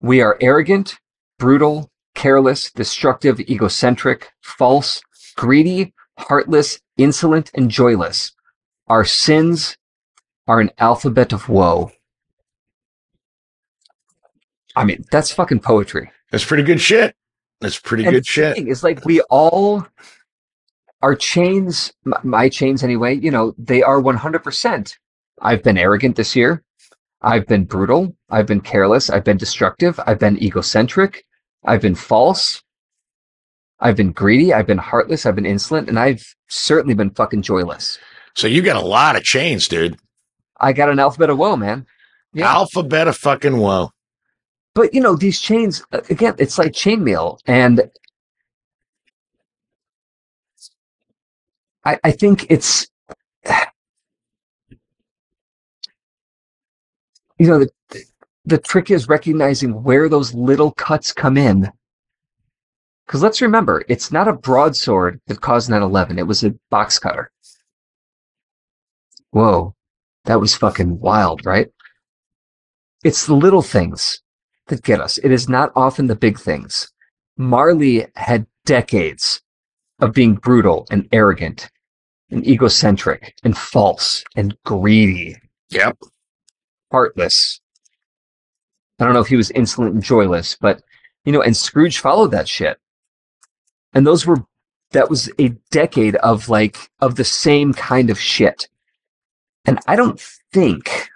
We 0.01 0.21
are 0.21 0.39
arrogant, 0.41 0.99
brutal, 1.39 1.91
careless, 2.15 2.71
destructive, 2.71 3.41
egocentric, 3.41 4.31
false, 4.41 5.03
greedy, 5.37 5.95
heartless, 6.19 6.81
insolent, 6.97 7.51
and 7.55 7.71
joyless. 7.71 8.33
Our 8.87 9.05
sins 9.05 9.77
are 10.47 10.61
an 10.61 10.71
alphabet 10.79 11.33
of 11.33 11.49
woe. 11.49 11.93
I 14.75 14.85
mean, 14.85 15.05
that's 15.11 15.33
fucking 15.33 15.61
poetry. 15.61 16.11
That's 16.31 16.45
pretty 16.45 16.63
good 16.63 16.81
shit. 16.81 17.15
It's 17.63 17.79
pretty 17.79 18.05
And 18.05 18.13
good 18.15 18.27
shit. 18.27 18.57
thing 18.57 18.69
is 18.69 18.83
like 18.83 19.05
we 19.05 19.21
all 19.23 19.87
our 21.03 21.15
chains 21.15 21.93
my 22.23 22.49
chains 22.49 22.83
anyway 22.83 23.15
you 23.17 23.31
know 23.31 23.55
they 23.59 23.83
are 23.83 24.01
100% 24.01 24.97
i've 25.41 25.63
been 25.63 25.79
arrogant 25.79 26.17
this 26.17 26.35
year. 26.37 26.63
I've 27.25 27.47
been 27.47 27.65
brutal. 27.67 28.17
I've 28.31 28.47
been 28.49 28.61
careless. 28.61 29.09
I've 29.09 29.23
been 29.23 29.37
destructive. 29.37 30.01
I've 30.09 30.19
been 30.19 30.43
egocentric. 30.43 31.25
I've 31.65 31.81
been 31.81 31.95
false. 31.95 32.61
I've 33.79 33.95
been 33.97 34.11
greedy. 34.11 34.53
I've 34.53 34.67
been 34.67 34.79
heartless. 34.79 35.25
I've 35.25 35.37
been 35.37 35.47
insolent. 35.47 35.89
And 35.89 36.01
i've 36.01 36.25
certainly 36.49 36.95
been 36.95 37.11
fucking 37.11 37.43
joyless. 37.43 37.97
So 38.35 38.49
you 38.49 38.61
got 38.61 38.75
a 38.83 38.85
lot 38.85 39.15
of 39.15 39.23
chains, 39.23 39.69
dude. 39.69 39.97
i 40.61 40.73
got 40.73 40.89
an 40.89 40.99
alphabet 40.99 41.31
of 41.31 41.39
woe 41.39 41.55
man. 41.55 41.87
Yeah. 42.35 42.49
Alphabet 42.53 43.07
of 43.07 43.17
fucking 43.17 43.57
woe. 43.57 43.92
But 44.75 44.95
you 44.95 45.01
know 45.01 45.17
these 45.17 45.41
chains 45.41 45.85
uh, 45.93 46.01
again 46.11 46.35
it's 46.39 46.59
like 46.59 46.73
chainmail 46.73 47.39
and 47.47 47.91
I, 51.85 51.99
I 52.05 52.11
think 52.13 52.47
it's 52.51 52.87
you 57.39 57.49
know 57.49 57.59
the 57.59 58.05
the 58.45 58.59
trick 58.59 58.91
is 58.91 59.09
recognizing 59.09 59.83
where 59.83 60.09
those 60.09 60.35
little 60.35 60.73
cuts 60.73 61.13
come 61.13 61.37
in. 61.37 61.71
Because 63.07 63.23
let's 63.23 63.41
remember 63.41 63.85
it's 63.89 64.11
not 64.11 64.27
a 64.29 64.33
broadsword 64.33 65.21
that 65.27 65.41
caused 65.41 65.71
9-11 65.71 66.19
it 66.19 66.23
was 66.23 66.45
a 66.45 66.55
box 66.71 66.99
cutter. 66.99 67.31
Whoa 69.31 69.75
that 70.25 70.41
was 70.41 70.55
fucking 70.55 71.01
wild 71.01 71.45
right? 71.45 71.69
It's 73.05 73.27
the 73.27 73.35
little 73.35 73.63
things 73.63 74.23
that 74.69 74.83
get 74.83 75.01
us. 75.01 75.19
It 75.19 75.31
is 75.33 75.49
not 75.49 75.73
often 75.75 76.07
the 76.07 76.17
big 76.17 76.39
things. 76.39 76.91
Marley 77.37 78.07
had 78.17 78.47
decades 78.65 79.41
of 80.01 80.13
being 80.13 80.35
brutal 80.35 80.87
and 80.91 81.09
arrogant 81.13 81.71
and 82.31 82.47
egocentric 82.47 83.35
and 83.45 83.57
false 83.57 84.25
and 84.37 84.57
greedy, 84.65 85.37
Yep. 85.71 85.99
heartless. 86.91 87.61
I 88.99 89.05
don't 89.05 89.15
know 89.15 89.21
if 89.21 89.27
he 89.29 89.37
was 89.37 89.51
insolent 89.51 89.95
and 89.95 90.03
joyless, 90.03 90.57
but 90.61 90.83
you 91.25 91.33
know, 91.33 91.43
and 91.43 91.57
Scrooge 91.57 91.99
followed 91.99 92.31
that 92.33 92.49
shit. 92.49 92.79
And 93.95 94.07
those 94.07 94.27
were 94.27 94.45
that 94.93 95.09
was 95.11 95.31
a 95.39 95.49
decade 95.71 96.17
of 96.17 96.49
like 96.49 96.91
of 97.01 97.15
the 97.17 97.25
same 97.25 97.73
kind 97.73 98.11
of 98.11 98.19
shit. 98.21 98.69
And 99.65 99.79
I 99.87 99.97
don't 99.97 100.21
think 100.53 101.09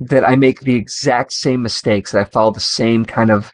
that 0.00 0.28
I 0.28 0.36
make 0.36 0.60
the 0.60 0.74
exact 0.74 1.32
same 1.32 1.62
mistakes, 1.62 2.12
that 2.12 2.20
I 2.20 2.24
follow 2.24 2.50
the 2.52 2.60
same 2.60 3.04
kind 3.04 3.30
of 3.30 3.52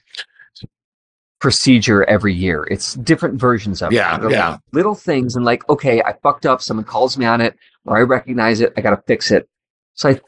procedure 1.38 2.04
every 2.04 2.34
year. 2.34 2.66
It's 2.70 2.94
different 2.94 3.40
versions 3.40 3.82
of 3.82 3.92
Yeah, 3.92 4.24
it. 4.24 4.30
Yeah. 4.30 4.50
like 4.50 4.60
little 4.72 4.94
things 4.94 5.36
and 5.36 5.44
like, 5.44 5.68
okay, 5.68 6.02
I 6.02 6.14
fucked 6.22 6.46
up, 6.46 6.62
someone 6.62 6.84
calls 6.84 7.16
me 7.18 7.24
on 7.24 7.40
it, 7.40 7.56
or 7.84 7.96
I 7.96 8.02
recognize 8.02 8.60
it, 8.60 8.72
I 8.76 8.80
gotta 8.80 9.02
fix 9.06 9.30
it. 9.30 9.48
So 9.94 10.10
I 10.10 10.20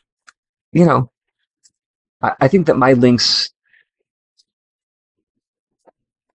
you 0.73 0.87
know, 0.87 1.11
I, 2.23 2.33
I 2.41 2.49
think 2.49 2.67
that 2.67 2.77
my 2.77 2.95
links 2.95 3.51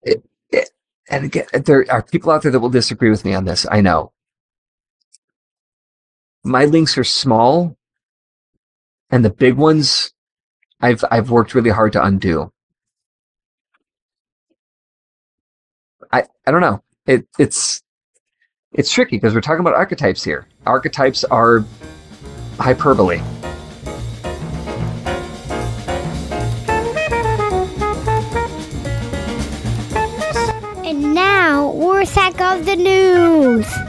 it, 0.04 0.24
it, 0.52 0.70
and 1.10 1.26
again, 1.26 1.46
there 1.66 1.86
are 1.90 2.04
people 2.04 2.32
out 2.32 2.44
there 2.44 2.52
that 2.52 2.60
will 2.60 2.70
disagree 2.70 3.10
with 3.10 3.26
me 3.26 3.34
on 3.34 3.46
this. 3.46 3.66
I 3.70 3.82
know. 3.82 4.12
My 6.44 6.66
links 6.66 6.98
are 6.98 7.04
small 7.04 7.77
and 9.10 9.24
the 9.24 9.30
big 9.30 9.56
ones 9.56 10.12
I've 10.82 11.04
I've 11.10 11.30
worked 11.32 11.56
really 11.56 11.70
hard 11.70 11.94
to 11.94 12.04
undo. 12.04 12.52
I 16.12 16.24
I 16.46 16.52
don't 16.52 16.62
know. 16.62 16.84
It 17.06 17.28
it's 17.40 17.82
it's 18.74 18.92
tricky 18.92 19.18
because 19.18 19.34
we're 19.34 19.42
talking 19.42 19.62
about 19.62 19.74
archetypes 19.74 20.24
here. 20.24 20.48
Archetypes 20.66 21.24
are 21.26 21.64
hyperbole. 22.60 23.22
And 30.86 31.14
now, 31.14 31.72
we're 31.72 31.98
Warsack 31.98 32.40
of 32.40 32.66
the 32.66 32.76
News. 32.76 33.87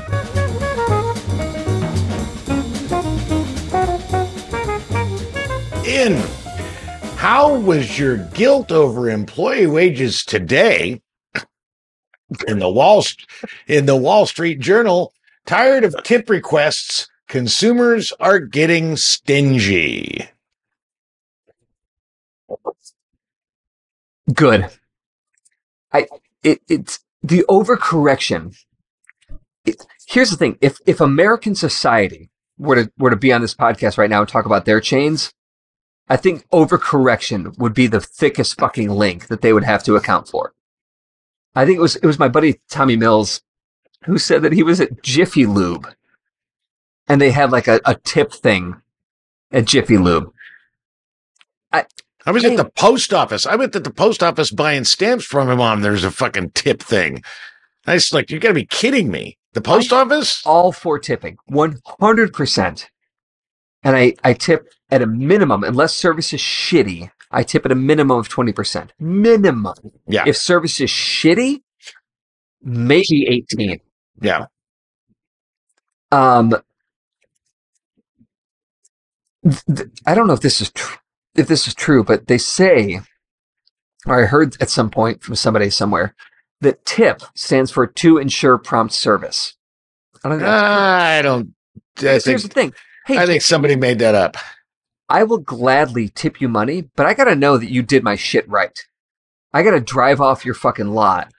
In 5.88 6.18
how 7.16 7.58
was 7.58 7.98
your 7.98 8.18
guilt 8.18 8.70
over 8.70 9.08
employee 9.08 9.66
wages 9.66 10.22
today? 10.22 11.00
In 12.46 12.58
the 12.58 12.68
Wall 12.68 13.02
in 13.66 13.86
the 13.86 13.96
Wall 13.96 14.26
Street 14.26 14.60
Journal, 14.60 15.14
tired 15.46 15.84
of 15.84 15.96
tip 16.02 16.28
requests, 16.28 17.08
consumers 17.26 18.12
are 18.20 18.38
getting 18.38 18.96
stingy. 18.96 20.28
Good. 24.34 24.68
I 25.90 26.06
it 26.42 26.60
it's 26.68 27.00
the 27.22 27.46
overcorrection. 27.48 28.54
It, 29.64 29.86
here's 30.06 30.30
the 30.30 30.36
thing: 30.36 30.58
if 30.60 30.80
if 30.84 31.00
American 31.00 31.54
society 31.54 32.28
were 32.58 32.74
to 32.84 32.92
were 32.98 33.08
to 33.08 33.16
be 33.16 33.32
on 33.32 33.40
this 33.40 33.54
podcast 33.54 33.96
right 33.96 34.10
now 34.10 34.20
and 34.20 34.28
talk 34.28 34.44
about 34.44 34.66
their 34.66 34.82
chains, 34.82 35.32
I 36.08 36.16
think 36.16 36.48
overcorrection 36.50 37.56
would 37.58 37.74
be 37.74 37.86
the 37.86 38.00
thickest 38.00 38.58
fucking 38.58 38.88
link 38.90 39.26
that 39.28 39.42
they 39.42 39.52
would 39.52 39.64
have 39.64 39.82
to 39.84 39.96
account 39.96 40.28
for. 40.28 40.54
I 41.54 41.64
think 41.66 41.78
it 41.78 41.82
was 41.82 41.96
it 41.96 42.06
was 42.06 42.18
my 42.18 42.28
buddy 42.28 42.60
Tommy 42.70 42.96
Mills 42.96 43.42
who 44.04 44.16
said 44.18 44.42
that 44.42 44.52
he 44.52 44.62
was 44.62 44.80
at 44.80 45.02
Jiffy 45.02 45.44
Lube, 45.44 45.88
and 47.08 47.20
they 47.20 47.30
had 47.32 47.50
like 47.50 47.66
a, 47.68 47.80
a 47.84 47.94
tip 47.96 48.32
thing 48.32 48.80
at 49.50 49.64
Jiffy 49.66 49.98
Lube. 49.98 50.32
I 52.26 52.30
was 52.30 52.42
Hey. 52.42 52.50
at 52.50 52.56
the 52.58 52.70
post 52.70 53.14
office. 53.14 53.46
I 53.46 53.56
went 53.56 53.72
to 53.72 53.80
the 53.80 53.90
post 53.90 54.22
office 54.22 54.50
buying 54.50 54.84
stamps 54.84 55.24
from 55.24 55.48
him 55.48 55.62
on 55.62 55.80
there's 55.80 56.04
a 56.04 56.10
fucking 56.10 56.50
tip 56.50 56.82
thing. 56.82 57.22
I 57.86 57.94
was 57.94 58.12
like, 58.12 58.30
you 58.30 58.38
gotta 58.38 58.52
be 58.52 58.66
kidding 58.66 59.10
me. 59.10 59.38
The 59.54 59.62
post 59.62 59.94
office? 59.94 60.42
all 60.44 60.70
for 60.72 60.98
tipping, 60.98 61.38
100%. 61.50 62.86
And 63.82 63.96
I, 63.96 64.14
I 64.22 64.34
tip 64.34 64.68
at 64.90 65.02
a 65.02 65.06
minimum, 65.06 65.64
unless 65.64 65.94
service 65.94 66.32
is 66.32 66.40
shitty, 66.40 67.10
I 67.30 67.42
tip 67.42 67.64
at 67.66 67.72
a 67.72 67.76
minimum 67.76 68.18
of 68.18 68.28
20%. 68.28 68.90
Minimum. 68.98 69.74
Yeah. 70.06 70.24
If 70.26 70.36
service 70.36 70.80
is 70.80 70.90
shitty, 70.90 71.62
maybe 72.62 73.26
18. 73.28 73.80
Yeah. 74.20 74.46
Um, 76.10 76.50
th- 79.44 79.62
th- 79.74 79.88
I 80.06 80.14
don't 80.14 80.26
know 80.26 80.32
if 80.32 80.40
this 80.40 80.60
is 80.60 80.70
tr- 80.70 80.96
if 81.34 81.46
this 81.46 81.68
is 81.68 81.74
true, 81.74 82.02
but 82.02 82.26
they 82.26 82.38
say, 82.38 83.00
or 84.06 84.22
I 84.22 84.26
heard 84.26 84.56
at 84.60 84.70
some 84.70 84.90
point 84.90 85.22
from 85.22 85.36
somebody 85.36 85.70
somewhere, 85.70 86.14
that 86.62 86.84
TIP 86.86 87.22
stands 87.36 87.70
for 87.70 87.86
to 87.86 88.18
ensure 88.18 88.58
prompt 88.58 88.94
service. 88.94 89.54
I 90.24 90.28
don't 90.30 90.40
know. 90.40 90.48
I 90.48 91.22
don't 91.22 91.54
I 91.98 92.20
Here's 92.24 92.24
think 92.24 92.42
the 92.42 92.48
thing. 92.48 92.72
Hey, 93.06 93.18
I 93.18 93.26
think 93.26 93.42
somebody 93.42 93.76
made 93.76 93.98
that 94.00 94.14
up. 94.14 94.36
I 95.08 95.24
will 95.24 95.38
gladly 95.38 96.08
tip 96.08 96.40
you 96.40 96.48
money, 96.48 96.82
but 96.96 97.06
I 97.06 97.14
gotta 97.14 97.34
know 97.34 97.56
that 97.56 97.70
you 97.70 97.82
did 97.82 98.04
my 98.04 98.14
shit 98.16 98.48
right. 98.48 98.78
I 99.52 99.62
gotta 99.62 99.80
drive 99.80 100.20
off 100.20 100.44
your 100.44 100.54
fucking 100.54 100.88
lot, 100.88 101.32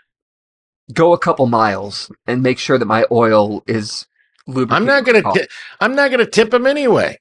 go 0.93 1.13
a 1.13 1.19
couple 1.19 1.45
miles, 1.45 2.11
and 2.25 2.41
make 2.41 2.57
sure 2.57 2.77
that 2.77 2.85
my 2.85 3.05
oil 3.11 3.63
is 3.67 4.07
lubricated. 4.47 4.75
I'm 4.81 4.85
not 4.85 5.05
gonna 5.05 5.33
ti- 5.33 5.47
I'm 5.79 5.95
not 5.95 6.09
gonna 6.11 6.25
tip 6.25 6.53
him 6.53 6.65
anyway. 6.65 7.19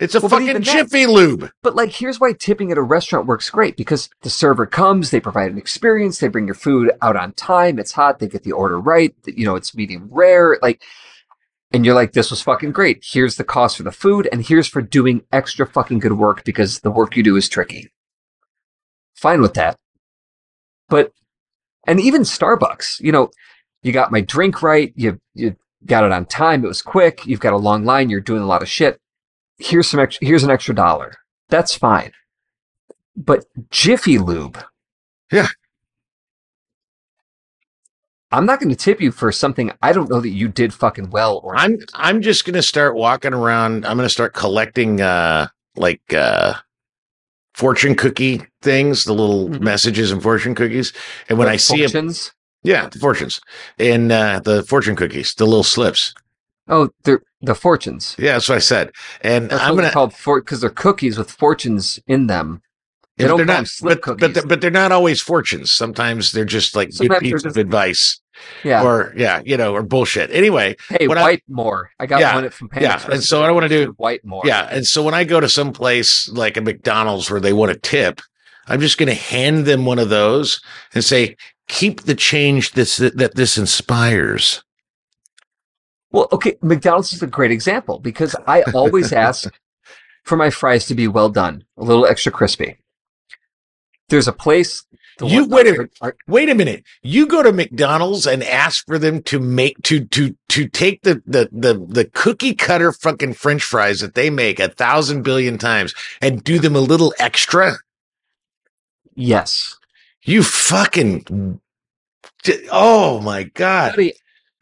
It's 0.00 0.14
a 0.16 0.20
Well, 0.20 0.30
fucking 0.30 0.62
Jiffy 0.62 1.06
Lube. 1.06 1.50
But 1.62 1.76
like, 1.76 1.90
here's 1.90 2.18
why 2.18 2.32
tipping 2.32 2.72
at 2.72 2.78
a 2.78 2.82
restaurant 2.82 3.26
works 3.26 3.50
great 3.50 3.76
because 3.76 4.08
the 4.22 4.30
server 4.30 4.66
comes, 4.66 5.10
they 5.10 5.20
provide 5.20 5.52
an 5.52 5.58
experience, 5.58 6.18
they 6.18 6.28
bring 6.28 6.46
your 6.46 6.56
food 6.56 6.90
out 7.02 7.14
on 7.14 7.34
time, 7.34 7.78
it's 7.78 7.92
hot, 7.92 8.18
they 8.18 8.26
get 8.26 8.42
the 8.42 8.52
order 8.52 8.80
right, 8.80 9.14
you 9.26 9.44
know, 9.44 9.54
it's 9.54 9.76
medium 9.76 10.08
rare, 10.10 10.58
like, 10.60 10.82
and 11.72 11.84
you're 11.84 11.94
like, 11.94 12.12
this 12.12 12.30
was 12.30 12.42
fucking 12.42 12.72
great. 12.72 13.04
Here's 13.06 13.36
the 13.36 13.44
cost 13.44 13.76
for 13.76 13.82
the 13.82 13.92
food, 13.92 14.28
and 14.32 14.44
here's 14.44 14.68
for 14.68 14.82
doing 14.82 15.22
extra 15.32 15.66
fucking 15.66 16.00
good 16.00 16.14
work 16.18 16.44
because 16.44 16.80
the 16.80 16.90
work 16.90 17.16
you 17.16 17.22
do 17.22 17.36
is 17.36 17.48
tricky. 17.48 17.90
Fine 19.14 19.40
with 19.40 19.54
that. 19.54 19.78
But, 20.88 21.12
and 21.86 22.00
even 22.00 22.22
Starbucks, 22.22 23.00
you 23.00 23.12
know, 23.12 23.30
you 23.82 23.92
got 23.92 24.12
my 24.12 24.20
drink 24.20 24.62
right, 24.62 24.92
you, 24.96 25.20
you 25.34 25.56
got 25.86 26.04
it 26.04 26.12
on 26.12 26.26
time, 26.26 26.64
it 26.64 26.68
was 26.68 26.82
quick, 26.82 27.26
you've 27.26 27.40
got 27.40 27.52
a 27.52 27.58
long 27.58 27.84
line, 27.84 28.10
you're 28.10 28.20
doing 28.20 28.42
a 28.42 28.46
lot 28.46 28.62
of 28.62 28.68
shit 28.68 29.00
here's 29.58 29.88
some 29.88 30.00
extra, 30.00 30.26
here's 30.26 30.44
an 30.44 30.50
extra 30.50 30.74
dollar. 30.74 31.14
That's 31.48 31.74
fine. 31.74 32.12
But 33.16 33.44
Jiffy 33.70 34.18
Lube. 34.18 34.62
Yeah. 35.30 35.48
I'm 38.32 38.46
not 38.46 38.58
going 38.60 38.70
to 38.70 38.76
tip 38.76 39.00
you 39.00 39.12
for 39.12 39.30
something 39.30 39.70
I 39.82 39.92
don't 39.92 40.08
know 40.10 40.20
that 40.20 40.30
you 40.30 40.48
did 40.48 40.72
fucking 40.74 41.10
well 41.10 41.40
or 41.44 41.54
I'm 41.56 41.78
I'm 41.94 42.22
just 42.22 42.44
gonna 42.44 42.62
start 42.62 42.94
walking 42.96 43.34
around. 43.34 43.84
I'm 43.86 43.96
gonna 43.96 44.08
start 44.08 44.32
collecting 44.34 45.00
uh 45.00 45.48
like 45.76 46.00
uh 46.14 46.54
fortune 47.54 47.94
cookie 47.94 48.42
things, 48.62 49.04
the 49.04 49.12
little 49.12 49.48
Mhm. 49.50 49.60
messages 49.60 50.10
and 50.10 50.22
fortune 50.22 50.54
cookies. 50.54 50.92
And 51.28 51.38
when 51.38 51.46
Like 51.46 51.54
I 51.54 51.56
see 51.58 51.76
them, 51.82 51.90
fortunes. 51.90 52.32
yeah, 52.62 52.88
the 52.88 52.98
fortunes 52.98 53.40
and 53.78 54.10
uh 54.10 54.40
the 54.42 54.62
fortune 54.62 54.96
cookies, 54.96 55.34
the 55.34 55.44
little 55.46 55.62
slips. 55.64 56.14
Oh, 56.68 56.88
they're 57.04 57.22
the 57.42 57.54
fortunes. 57.54 58.14
Yeah, 58.18 58.32
that's 58.34 58.48
what 58.48 58.54
I 58.56 58.60
said. 58.60 58.92
And 59.20 59.50
That's 59.50 59.62
I'm 59.62 59.70
gonna 59.70 59.82
they're 59.82 59.90
called 59.90 60.14
for 60.14 60.40
because 60.40 60.60
they're 60.60 60.70
cookies 60.70 61.18
with 61.18 61.30
fortunes 61.30 61.98
in 62.06 62.28
them. 62.28 62.62
They 63.18 63.26
they're 63.26 63.44
not 63.44 63.66
slip 63.68 64.00
but, 64.06 64.18
but 64.18 64.32
they're, 64.34 64.46
but 64.46 64.60
they're 64.62 64.70
not 64.70 64.90
always 64.90 65.20
fortunes. 65.20 65.70
Sometimes 65.70 66.32
they're 66.32 66.46
just 66.46 66.74
like 66.74 66.92
Sometimes 66.92 67.18
good 67.20 67.24
pieces 67.24 67.42
just- 67.42 67.56
of 67.56 67.60
advice 67.60 68.20
Yeah. 68.64 68.82
or 68.84 69.12
yeah, 69.16 69.42
you 69.44 69.56
know, 69.56 69.74
or 69.74 69.82
bullshit. 69.82 70.30
Anyway, 70.30 70.76
hey, 70.88 71.08
what 71.08 71.18
I- 71.18 71.22
white 71.22 71.42
more. 71.48 71.90
I 71.98 72.06
got 72.06 72.20
Yeah, 72.20 72.34
one 72.36 72.50
from 72.50 72.68
Panda 72.68 72.88
yeah, 72.88 72.94
Express. 72.94 73.14
and 73.14 73.24
so 73.24 73.40
what 73.40 73.48
I 73.48 73.52
wanna 73.52 73.68
do- 73.68 73.94
white 73.96 74.24
more. 74.24 74.42
Yeah. 74.44 74.68
And 74.70 74.86
so 74.86 75.02
when 75.02 75.14
I 75.14 75.24
go 75.24 75.40
to 75.40 75.48
some 75.48 75.72
place 75.72 76.28
like 76.28 76.56
a 76.56 76.60
McDonald's 76.60 77.30
where 77.30 77.40
they 77.40 77.52
want 77.52 77.72
a 77.72 77.76
tip, 77.76 78.20
I'm 78.68 78.80
just 78.80 78.96
going 78.96 79.08
to 79.08 79.14
hand 79.14 79.66
them 79.66 79.84
one 79.86 79.98
of 79.98 80.08
those 80.08 80.60
and 80.94 81.02
say, 81.02 81.36
keep 81.66 82.02
the 82.02 82.14
change 82.14 82.72
this, 82.72 82.98
that 82.98 83.34
this 83.34 83.58
inspires. 83.58 84.62
Well, 86.12 86.28
okay, 86.30 86.56
McDonald's 86.62 87.12
is 87.12 87.22
a 87.22 87.26
great 87.26 87.50
example 87.50 87.98
because 87.98 88.36
I 88.46 88.62
always 88.72 89.12
ask 89.26 89.52
for 90.24 90.36
my 90.36 90.48
fries 90.50 90.86
to 90.86 90.94
be 90.94 91.08
well 91.08 91.28
done, 91.28 91.64
a 91.76 91.82
little 91.82 92.06
extra 92.06 92.30
crispy. 92.30 92.76
There's 94.10 94.28
a 94.28 94.32
place. 94.32 94.84
You- 95.20 95.46
wait 95.46 95.66
a. 95.66 95.88
Wait 96.26 96.48
a 96.48 96.54
minute. 96.54 96.84
You 97.02 97.26
go 97.26 97.42
to 97.42 97.52
McDonald's 97.52 98.26
and 98.26 98.42
ask 98.42 98.86
for 98.86 98.98
them 98.98 99.22
to 99.24 99.38
make, 99.38 99.80
to, 99.82 100.04
to, 100.06 100.36
to 100.48 100.68
take 100.68 101.02
the, 101.02 101.22
the, 101.26 101.48
the, 101.52 101.74
the 101.88 102.04
cookie 102.06 102.54
cutter 102.54 102.92
fucking 102.92 103.34
French 103.34 103.62
fries 103.62 104.00
that 104.00 104.14
they 104.14 104.30
make 104.30 104.58
a 104.60 104.68
thousand 104.68 105.22
billion 105.22 105.58
times 105.58 105.94
and 106.20 106.42
do 106.44 106.58
them 106.58 106.74
a 106.76 106.80
little 106.80 107.12
extra. 107.18 107.78
yes. 109.14 109.76
You 110.24 110.44
fucking, 110.44 111.58
oh 112.70 113.20
my 113.20 113.42
God. 113.42 113.98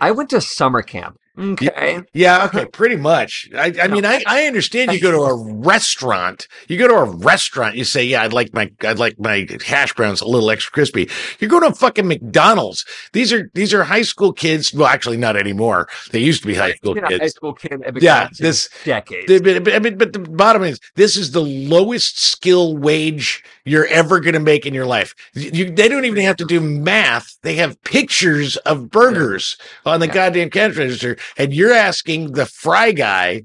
I 0.00 0.10
went 0.12 0.30
to 0.30 0.40
summer 0.40 0.80
camp. 0.80 1.18
Okay. 1.38 2.00
Yeah, 2.12 2.44
okay, 2.46 2.66
pretty 2.66 2.96
much. 2.96 3.48
I, 3.56 3.72
I 3.82 3.88
mean, 3.88 4.04
I, 4.04 4.22
I 4.26 4.44
understand 4.46 4.92
you 4.92 5.00
go 5.00 5.10
to 5.12 5.18
a 5.20 5.54
restaurant. 5.58 6.46
You 6.68 6.76
go 6.76 6.88
to 6.88 6.94
a 6.94 7.04
restaurant, 7.16 7.76
you 7.76 7.84
say, 7.84 8.04
Yeah, 8.04 8.22
I'd 8.22 8.32
like 8.32 8.52
my 8.52 8.70
I'd 8.82 8.98
like 8.98 9.18
my 9.18 9.46
hash 9.64 9.94
browns 9.94 10.20
a 10.20 10.26
little 10.26 10.50
extra 10.50 10.72
crispy. 10.72 11.08
You 11.38 11.48
go 11.48 11.60
to 11.60 11.68
a 11.68 11.74
fucking 11.74 12.06
McDonald's. 12.06 12.84
These 13.12 13.32
are 13.32 13.50
these 13.54 13.72
are 13.72 13.84
high 13.84 14.02
school 14.02 14.32
kids. 14.32 14.74
Well, 14.74 14.86
actually 14.88 15.16
not 15.16 15.36
anymore. 15.36 15.88
They 16.10 16.18
used 16.18 16.42
to 16.42 16.46
be 16.48 16.54
high 16.54 16.72
school 16.72 16.94
know, 16.96 17.02
high 17.02 17.18
kids. 17.18 17.34
school 17.34 17.54
kid. 17.54 17.80
Yeah, 18.00 18.28
this- 18.38 18.68
decades. 18.84 19.26
They- 19.26 19.40
But, 19.40 19.64
but, 19.64 19.74
I 19.74 19.78
mean, 19.78 19.96
but 19.96 20.12
the 20.12 20.18
bottom 20.18 20.62
is 20.64 20.78
this 20.96 21.16
is 21.16 21.30
the 21.30 21.40
lowest 21.42 22.20
skill 22.22 22.76
wage 22.76 23.42
you're 23.64 23.86
ever 23.86 24.20
going 24.20 24.34
to 24.34 24.40
make 24.40 24.66
in 24.66 24.74
your 24.74 24.86
life. 24.86 25.14
You, 25.34 25.70
they 25.70 25.88
don't 25.88 26.04
even 26.04 26.24
have 26.24 26.36
to 26.36 26.44
do 26.44 26.60
math. 26.60 27.38
They 27.42 27.54
have 27.56 27.80
pictures 27.84 28.56
of 28.58 28.90
burgers 28.90 29.56
on 29.86 30.00
the 30.00 30.06
Yeah. 30.06 30.14
goddamn 30.14 30.50
cash 30.50 30.76
register. 30.76 31.16
And 31.36 31.52
you're 31.54 31.72
asking 31.72 32.32
the 32.32 32.46
fry 32.46 32.92
guy 32.92 33.44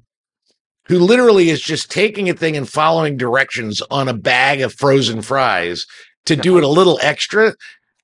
who 0.87 0.99
literally 0.99 1.49
is 1.49 1.61
just 1.61 1.89
taking 1.91 2.29
a 2.29 2.33
thing 2.33 2.55
and 2.55 2.69
following 2.69 3.17
directions 3.17 3.81
on 3.89 4.07
a 4.07 4.13
bag 4.13 4.61
of 4.61 4.73
frozen 4.73 5.21
fries 5.21 5.85
to 6.25 6.35
do 6.35 6.57
it 6.57 6.63
a 6.63 6.67
little 6.67 6.99
extra. 7.01 7.55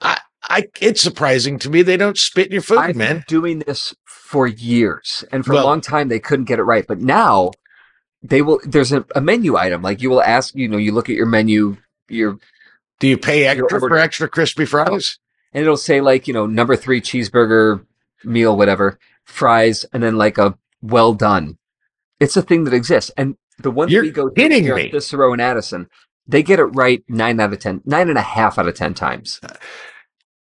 I, 0.02 0.20
I, 0.44 0.68
it's 0.82 1.02
surprising 1.02 1.60
to 1.60 1.70
me 1.70 1.82
they 1.84 1.98
don't 1.98 2.18
spit 2.18 2.48
in 2.48 2.54
your 2.54 2.62
food, 2.64 2.80
I've 2.80 2.96
man. 2.96 3.18
been 3.18 3.24
doing 3.28 3.60
this 3.60 3.94
for 4.06 4.48
years, 4.48 5.24
and 5.32 5.46
for 5.46 5.54
Well- 5.54 5.64
a 5.64 5.68
long 5.68 5.82
time 5.82 6.08
they 6.10 6.20
couldn't 6.20 6.46
get 6.46 6.60
it 6.60 6.64
right. 6.64 6.86
But 6.88 7.00
now 7.02 7.52
they 8.24 8.42
will. 8.42 8.60
There's 8.64 8.92
a, 8.92 9.06
a 9.16 9.22
menu 9.22 9.58
item. 9.58 9.82
Like 9.82 10.02
you 10.02 10.10
will 10.10 10.22
ask. 10.22 10.56
You 10.56 10.68
know, 10.68 10.78
you 10.78 10.92
look 10.92 11.10
at 11.10 11.16
your 11.16 11.26
menu. 11.26 11.78
Your 12.08 12.38
Do 13.00 13.08
you 13.08 13.18
pay 13.18 13.46
extra 13.46 13.80
for 13.80 13.98
extra 13.98 14.28
crispy 14.28 14.66
fries? 14.66 15.18
and 15.54 15.62
it'll 15.62 15.76
say 15.78 16.02
like 16.02 16.28
you 16.28 16.34
know 16.34 16.46
number 16.46 16.76
three 16.76 17.02
cheeseburger 17.02 17.86
meal 18.24 18.56
whatever 18.56 18.98
fries 19.32 19.86
and 19.94 20.04
then 20.04 20.18
like 20.18 20.38
a 20.38 20.56
well 20.82 21.14
done 21.14 21.58
it's 22.20 22.38
a 22.38 22.42
thing 22.42 22.64
that 22.66 22.74
exists 22.74 23.10
and 23.18 23.36
the 23.60 23.72
one 23.72 23.90
You're 23.90 24.04
we 24.04 24.12
go 24.12 24.30
to 24.30 24.36
kidding 24.36 24.64
here 24.64 24.76
me. 24.76 24.92
cicero 24.92 25.34
and 25.34 25.42
addison 25.42 25.88
they 26.28 26.44
get 26.44 26.60
it 26.60 26.66
right 26.66 27.04
nine 27.08 27.40
out 27.40 27.54
of 27.54 27.60
ten 27.60 27.82
nine 27.86 28.10
and 28.10 28.18
a 28.18 28.22
half 28.22 28.58
out 28.60 28.68
of 28.68 28.76
ten 28.76 28.94
times 28.94 29.40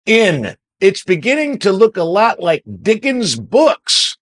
in. 0.05 0.55
It's 0.79 1.03
beginning 1.03 1.59
to 1.59 1.71
look 1.71 1.95
a 1.95 2.03
lot 2.03 2.41
like 2.41 2.61
Dickens' 2.81 3.37
books. 3.37 4.17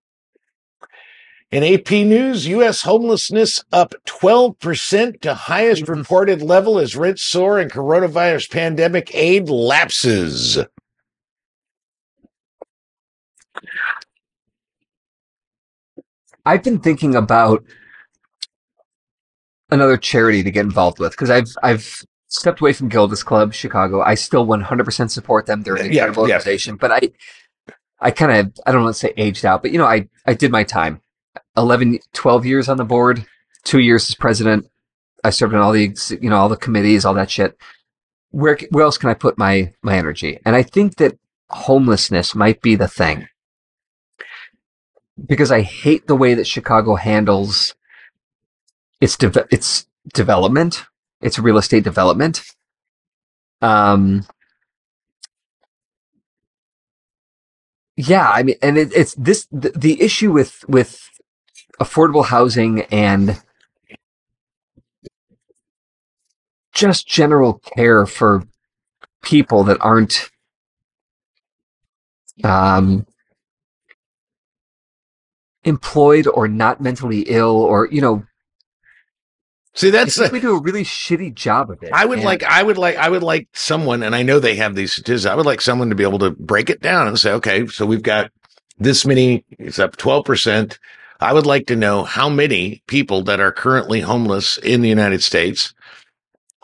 In 1.51 1.65
AP 1.65 1.91
News, 1.91 2.47
U.S. 2.49 2.83
homelessness 2.83 3.65
up 3.73 3.95
12% 4.07 5.21
to 5.23 5.35
highest 5.35 5.83
Mm-hmm. 5.85 5.93
reported 5.93 6.43
level 6.43 6.79
as 6.79 6.97
rents 6.97 7.23
soar 7.23 7.59
and 7.59 7.73
coronavirus 7.73 8.51
pandemic 8.51 9.11
aid 9.15 9.49
lapses. 9.49 10.59
I've 16.45 16.63
been 16.63 16.81
thinking 16.81 17.15
about 17.15 17.65
another 19.71 19.97
charity 19.97 20.43
to 20.43 20.51
get 20.51 20.65
involved 20.65 20.99
with 20.99 21.13
because 21.13 21.31
I've 21.31 21.49
I've 21.63 22.05
stepped 22.29 22.61
away 22.61 22.73
from 22.73 22.89
Gilda's 22.89 23.23
Club 23.23 23.53
Chicago. 23.55 24.03
I 24.03 24.15
still 24.15 24.47
100% 24.47 25.11
support 25.11 25.47
them. 25.47 25.63
They're 25.63 25.77
an 25.77 25.93
Yeah, 25.93 26.07
incredible 26.07 26.29
yeah. 26.29 26.37
organization, 26.37 26.77
but 26.77 26.91
I 26.93 27.01
I 28.01 28.11
kind 28.11 28.33
of 28.33 28.53
I 28.67 28.73
don't 28.73 28.85
want 28.85 28.95
to 28.95 29.01
say 29.01 29.13
aged 29.17 29.45
out, 29.45 29.63
but 29.63 29.73
you 29.73 29.79
know 29.79 29.87
I 29.87 30.09
I 30.27 30.35
did 30.35 30.51
my 30.53 30.65
time. 30.65 31.01
11 31.57 31.99
12 32.13 32.47
years 32.47 32.69
on 32.69 32.77
the 32.77 32.85
board, 32.85 33.27
2 33.65 33.81
years 33.81 34.09
as 34.09 34.15
president. 34.15 34.67
I 35.25 35.31
served 35.31 35.55
on 35.55 35.61
all 35.61 35.73
the 35.73 35.95
you 36.21 36.31
know 36.31 36.37
all 36.37 36.49
the 36.49 36.57
committees, 36.57 37.05
all 37.05 37.15
that 37.15 37.31
shit. 37.31 37.57
Where 38.31 38.59
where 38.71 38.85
else 38.85 38.99
can 38.99 39.11
I 39.11 39.15
put 39.15 39.39
my 39.39 39.73
my 39.83 39.97
energy? 39.97 40.41
And 40.47 40.57
I 40.57 40.63
think 40.63 40.97
that 40.97 41.19
homelessness 41.51 42.35
might 42.35 42.63
be 42.63 42.77
the 42.77 42.89
thing. 42.89 43.29
Because 45.27 45.53
I 45.53 45.63
hate 45.63 46.07
the 46.07 46.17
way 46.17 46.35
that 46.35 46.47
Chicago 46.47 46.97
handles 46.97 47.75
its 49.01 49.17
de- 49.17 49.49
its 49.53 49.87
development, 50.15 50.85
its 51.23 51.39
real 51.39 51.59
estate 51.59 51.85
development. 51.85 52.43
Um, 53.63 54.27
yeah, 57.97 58.31
I 58.31 58.43
mean, 58.45 58.57
and 58.63 58.79
it, 58.79 58.93
it's 58.95 59.15
this 59.17 59.47
the, 59.53 59.71
the 59.71 60.03
issue 60.03 60.33
with 60.33 60.65
with 60.69 61.11
affordable 61.81 62.27
housing 62.27 62.83
and 62.93 63.41
just 66.75 67.09
general 67.09 67.61
care 67.77 68.07
for 68.07 68.45
people 69.23 69.65
that 69.65 69.79
aren't 69.81 70.31
um 72.45 73.07
employed 75.65 76.27
or 76.27 76.49
not 76.49 76.81
mentally 76.81 77.21
ill 77.29 77.57
or 77.57 77.89
you 77.91 78.01
know 78.01 78.23
See, 79.73 79.91
that's 79.91 80.19
a, 80.19 80.29
we 80.31 80.41
do 80.41 80.57
a 80.57 80.61
really 80.61 80.83
shitty 80.83 81.33
job 81.33 81.71
of 81.71 81.81
it. 81.83 81.91
I 81.93 82.05
would 82.05 82.19
And- 82.19 82.25
like, 82.25 82.43
I 82.43 82.61
would 82.63 82.77
like, 82.77 82.97
I 82.97 83.09
would 83.09 83.23
like 83.23 83.47
someone, 83.53 84.03
and 84.03 84.17
I 84.17 84.23
know 84.25 84.41
they 84.41 84.57
have 84.57 84.75
these 84.75 84.93
statistics. 84.93 85.31
I 85.31 85.37
would 85.37 85.47
like 85.47 85.61
someone 85.61 85.91
to 85.91 85.95
be 85.95 86.03
able 86.03 86.19
to 86.19 86.33
break 86.33 86.71
it 86.71 86.81
down 86.83 87.07
and 87.07 87.17
say, 87.17 87.31
okay, 87.35 87.69
so 87.69 87.87
we've 87.87 88.03
got 88.03 88.33
this 88.79 89.07
many, 89.07 89.45
it's 89.61 89.79
up 89.79 89.97
12%. 89.97 90.77
I 91.21 91.33
would 91.33 91.47
like 91.47 91.69
to 91.69 91.77
know 91.77 92.03
how 92.03 92.29
many 92.29 92.83
people 92.89 93.23
that 93.23 93.39
are 93.39 93.53
currently 93.53 94.01
homeless 94.01 94.59
in 94.59 94.81
the 94.81 94.89
United 94.89 95.23
States 95.23 95.73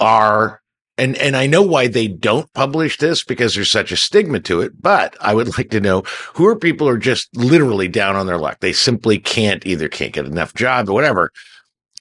are, 0.01 0.61
and, 0.99 1.17
and 1.17 1.37
I 1.37 1.47
know 1.47 1.63
why 1.63 1.89
they 1.89 2.09
don't 2.09 2.53
publish 2.55 2.99
this 2.99 3.23
because 3.23 3.55
there's 3.55 3.71
such 3.71 3.93
a 3.93 3.97
stigma 3.97 4.41
to 4.41 4.61
it, 4.63 4.81
but 4.81 5.17
I 5.21 5.35
would 5.35 5.57
like 5.59 5.71
to 5.71 5.81
know 5.81 6.03
who 6.35 6.47
are 6.47 6.57
people 6.57 6.89
are 6.89 6.99
just 6.99 7.35
literally 7.37 7.89
down 7.89 8.17
on 8.17 8.27
their 8.27 8.39
luck. 8.39 8.61
They 8.61 8.73
simply 8.73 9.19
can't 9.19 9.67
either 9.67 9.89
can't 9.89 10.13
get 10.13 10.27
enough 10.27 10.55
job 10.55 10.89
or 10.89 10.95
whatever. 10.95 11.31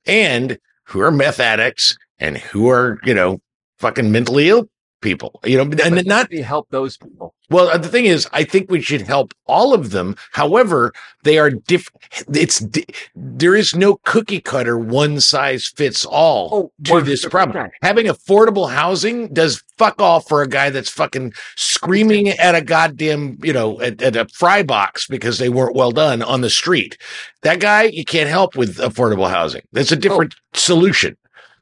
And 0.05 0.57
who 0.85 1.01
are 1.01 1.11
meth 1.11 1.39
addicts 1.39 1.97
and 2.19 2.37
who 2.37 2.69
are, 2.69 2.99
you 3.03 3.13
know, 3.13 3.39
fucking 3.79 4.11
mentally 4.11 4.49
ill 4.49 4.69
people, 5.05 5.39
you 5.43 5.55
know, 5.55 5.61
and 5.61 5.95
but 5.95 6.05
not, 6.07 6.33
help 6.33 6.67
those 6.71 6.97
people. 6.97 7.35
well, 7.51 7.77
the 7.77 7.87
thing 7.87 8.05
is, 8.05 8.27
I 8.33 8.43
think 8.43 8.71
we 8.71 8.81
should 8.81 9.01
help 9.01 9.35
all 9.45 9.71
of 9.71 9.91
them. 9.91 10.15
However, 10.31 10.93
they 11.23 11.37
are 11.37 11.51
different. 11.51 12.01
It's, 12.33 12.59
di- 12.59 12.87
there 13.15 13.55
is 13.55 13.75
no 13.75 13.97
cookie 14.03 14.41
cutter, 14.41 14.79
one 14.79 15.19
size 15.19 15.67
fits 15.67 16.05
all 16.05 16.49
Oh, 16.51 16.71
to 16.85 17.01
this 17.01 17.23
problem. 17.23 17.67
100%. 17.67 17.71
Having 17.83 18.07
affordable 18.07 18.71
housing 18.71 19.31
does 19.31 19.63
fuck 19.77 20.01
all 20.01 20.21
for 20.21 20.41
a 20.41 20.47
guy 20.47 20.71
that's 20.71 20.89
fucking 20.89 21.33
screaming 21.55 22.29
at 22.29 22.55
a 22.55 22.61
goddamn, 22.61 23.37
you 23.43 23.53
know, 23.53 23.79
at, 23.81 24.01
at 24.01 24.15
a 24.15 24.25
fry 24.33 24.63
box 24.63 25.05
because 25.05 25.37
they 25.37 25.49
weren't 25.49 25.75
well 25.75 25.91
done 25.91 26.23
on 26.23 26.41
the 26.41 26.49
street. 26.49 26.97
That 27.43 27.59
guy, 27.59 27.83
you 27.83 28.05
can't 28.05 28.29
help 28.29 28.55
with 28.55 28.77
affordable 28.77 29.29
housing. 29.29 29.61
That's 29.71 29.91
a 29.91 29.97
oh. 29.97 29.99
different 29.99 30.35
solution. 30.55 31.15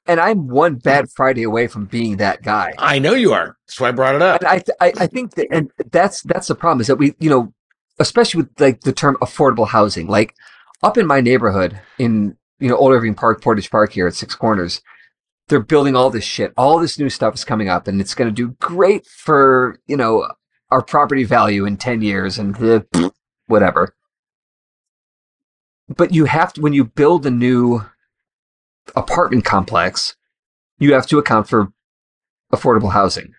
And 0.05 0.19
I'm 0.19 0.47
one 0.47 0.73
hmm. 0.73 0.79
bad 0.79 1.09
Friday 1.11 1.43
away 1.43 1.67
from 1.67 1.85
being 1.85 2.17
that 2.17 2.43
guy. 2.43 2.73
I 2.77 2.99
know 2.99 3.13
you 3.13 3.33
are. 3.33 3.57
That's 3.67 3.79
why 3.79 3.89
I 3.89 3.91
brought 3.91 4.15
it 4.15 4.21
up. 4.21 4.41
And 4.41 4.47
I, 4.49 4.59
th- 4.59 4.77
I, 4.81 4.93
I 5.03 5.07
think 5.07 5.35
that, 5.35 5.47
and 5.51 5.71
that's 5.91 6.21
that's 6.23 6.47
the 6.47 6.55
problem 6.55 6.81
is 6.81 6.87
that 6.87 6.97
we, 6.97 7.15
you 7.19 7.29
know, 7.29 7.53
especially 7.99 8.43
with 8.43 8.59
like 8.59 8.81
the 8.81 8.91
term 8.91 9.17
affordable 9.21 9.67
housing, 9.67 10.07
like 10.07 10.35
up 10.81 10.97
in 10.97 11.07
my 11.07 11.21
neighborhood 11.21 11.79
in 11.97 12.37
you 12.59 12.69
know 12.69 12.75
Old 12.75 12.91
Irving 12.91 13.15
Park, 13.15 13.41
Portage 13.41 13.71
Park 13.71 13.93
here 13.93 14.07
at 14.07 14.13
Six 14.13 14.35
Corners, 14.35 14.81
they're 15.47 15.61
building 15.61 15.95
all 15.95 16.09
this 16.09 16.23
shit. 16.23 16.53
All 16.57 16.79
this 16.79 16.99
new 16.99 17.09
stuff 17.09 17.35
is 17.35 17.45
coming 17.45 17.69
up, 17.69 17.87
and 17.87 18.01
it's 18.01 18.15
going 18.15 18.29
to 18.29 18.35
do 18.35 18.55
great 18.59 19.05
for 19.05 19.79
you 19.87 19.97
know 19.97 20.27
our 20.71 20.81
property 20.81 21.23
value 21.23 21.65
in 21.65 21.77
ten 21.77 22.01
years 22.01 22.37
and 22.37 22.55
the 22.55 22.85
hmm. 22.93 23.07
whatever. 23.47 23.95
But 25.87 26.13
you 26.13 26.25
have 26.25 26.53
to 26.53 26.61
when 26.61 26.73
you 26.73 26.85
build 26.85 27.25
a 27.25 27.31
new 27.31 27.81
apartment 28.95 29.45
complex, 29.45 30.15
you 30.79 30.93
have 30.93 31.07
to 31.07 31.17
account 31.17 31.47
for 31.47 31.71
affordable 32.53 32.91
housing. 32.91 33.33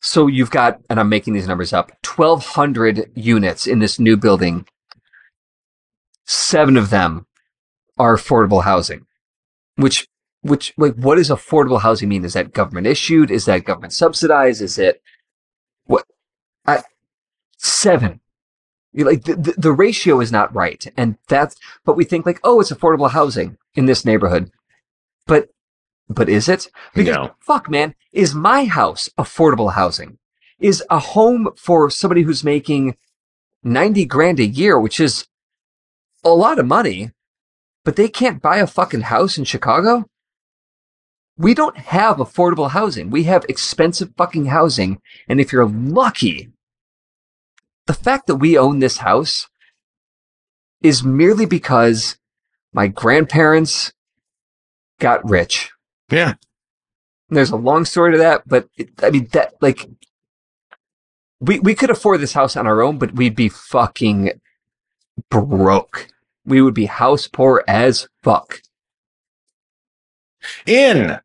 So 0.00 0.26
you've 0.26 0.50
got, 0.50 0.80
and 0.88 1.00
I'm 1.00 1.08
making 1.08 1.34
these 1.34 1.48
numbers 1.48 1.72
up, 1.72 1.90
1,200 2.04 3.10
units 3.14 3.66
in 3.66 3.78
this 3.78 3.98
new 3.98 4.16
building. 4.16 4.66
Seven 6.24 6.76
of 6.76 6.90
them 6.90 7.26
are 7.98 8.16
affordable 8.16 8.64
housing, 8.64 9.06
which, 9.76 10.06
which, 10.42 10.72
like, 10.76 10.94
what 10.94 11.16
does 11.16 11.30
affordable 11.30 11.80
housing 11.80 12.08
mean? 12.08 12.24
Is 12.24 12.34
that 12.34 12.52
government 12.52 12.86
issued? 12.86 13.30
Is 13.30 13.46
that 13.46 13.64
government 13.64 13.92
subsidized? 13.92 14.62
Is 14.62 14.78
it 14.78 15.02
what? 15.86 16.04
I, 16.66 16.82
seven. 17.58 18.20
Like 18.94 19.24
the, 19.24 19.54
the 19.56 19.72
ratio 19.72 20.20
is 20.20 20.32
not 20.32 20.54
right. 20.54 20.86
And 20.96 21.18
that's, 21.28 21.56
but 21.84 21.96
we 21.96 22.04
think 22.04 22.24
like, 22.24 22.40
oh, 22.42 22.60
it's 22.60 22.72
affordable 22.72 23.10
housing 23.10 23.58
in 23.74 23.86
this 23.86 24.04
neighborhood. 24.04 24.50
But, 25.26 25.48
but 26.08 26.28
is 26.28 26.48
it? 26.48 26.68
Because 26.94 27.14
No. 27.14 27.34
fuck, 27.40 27.68
man, 27.68 27.94
is 28.12 28.34
my 28.34 28.64
house 28.64 29.08
affordable 29.18 29.72
housing? 29.72 30.18
Is 30.58 30.82
a 30.88 30.98
home 30.98 31.50
for 31.56 31.90
somebody 31.90 32.22
who's 32.22 32.42
making 32.44 32.96
90 33.62 34.04
grand 34.06 34.40
a 34.40 34.46
year, 34.46 34.78
which 34.78 35.00
is 35.00 35.26
a 36.24 36.30
lot 36.30 36.58
of 36.58 36.66
money, 36.66 37.10
but 37.84 37.96
they 37.96 38.08
can't 38.08 38.40
buy 38.40 38.58
a 38.58 38.66
fucking 38.66 39.02
house 39.02 39.36
in 39.36 39.44
Chicago? 39.44 40.06
We 41.36 41.52
don't 41.52 41.76
have 41.76 42.16
affordable 42.16 42.70
housing. 42.70 43.10
We 43.10 43.24
have 43.24 43.44
expensive 43.48 44.12
fucking 44.16 44.46
housing. 44.46 45.00
And 45.28 45.38
if 45.40 45.52
you're 45.52 45.68
lucky, 45.68 46.50
the 47.86 47.92
fact 47.92 48.26
that 48.26 48.36
we 48.36 48.56
own 48.56 48.78
this 48.78 48.98
house 48.98 49.46
is 50.80 51.04
merely 51.04 51.44
because 51.44 52.16
my 52.72 52.88
grandparents 52.88 53.92
got 54.98 55.28
rich. 55.28 55.70
Yeah. 56.10 56.34
There's 57.28 57.50
a 57.50 57.56
long 57.56 57.84
story 57.84 58.12
to 58.12 58.18
that, 58.18 58.42
but 58.46 58.68
it, 58.76 58.90
I 59.02 59.10
mean 59.10 59.28
that 59.32 59.54
like 59.60 59.88
we 61.40 61.58
we 61.60 61.74
could 61.74 61.90
afford 61.90 62.20
this 62.20 62.32
house 62.32 62.56
on 62.56 62.66
our 62.66 62.82
own, 62.82 62.98
but 62.98 63.14
we'd 63.14 63.36
be 63.36 63.48
fucking 63.48 64.40
broke. 65.30 66.08
We 66.44 66.62
would 66.62 66.74
be 66.74 66.86
house 66.86 67.26
poor 67.26 67.64
as 67.66 68.08
fuck. 68.22 68.60
In. 70.66 71.18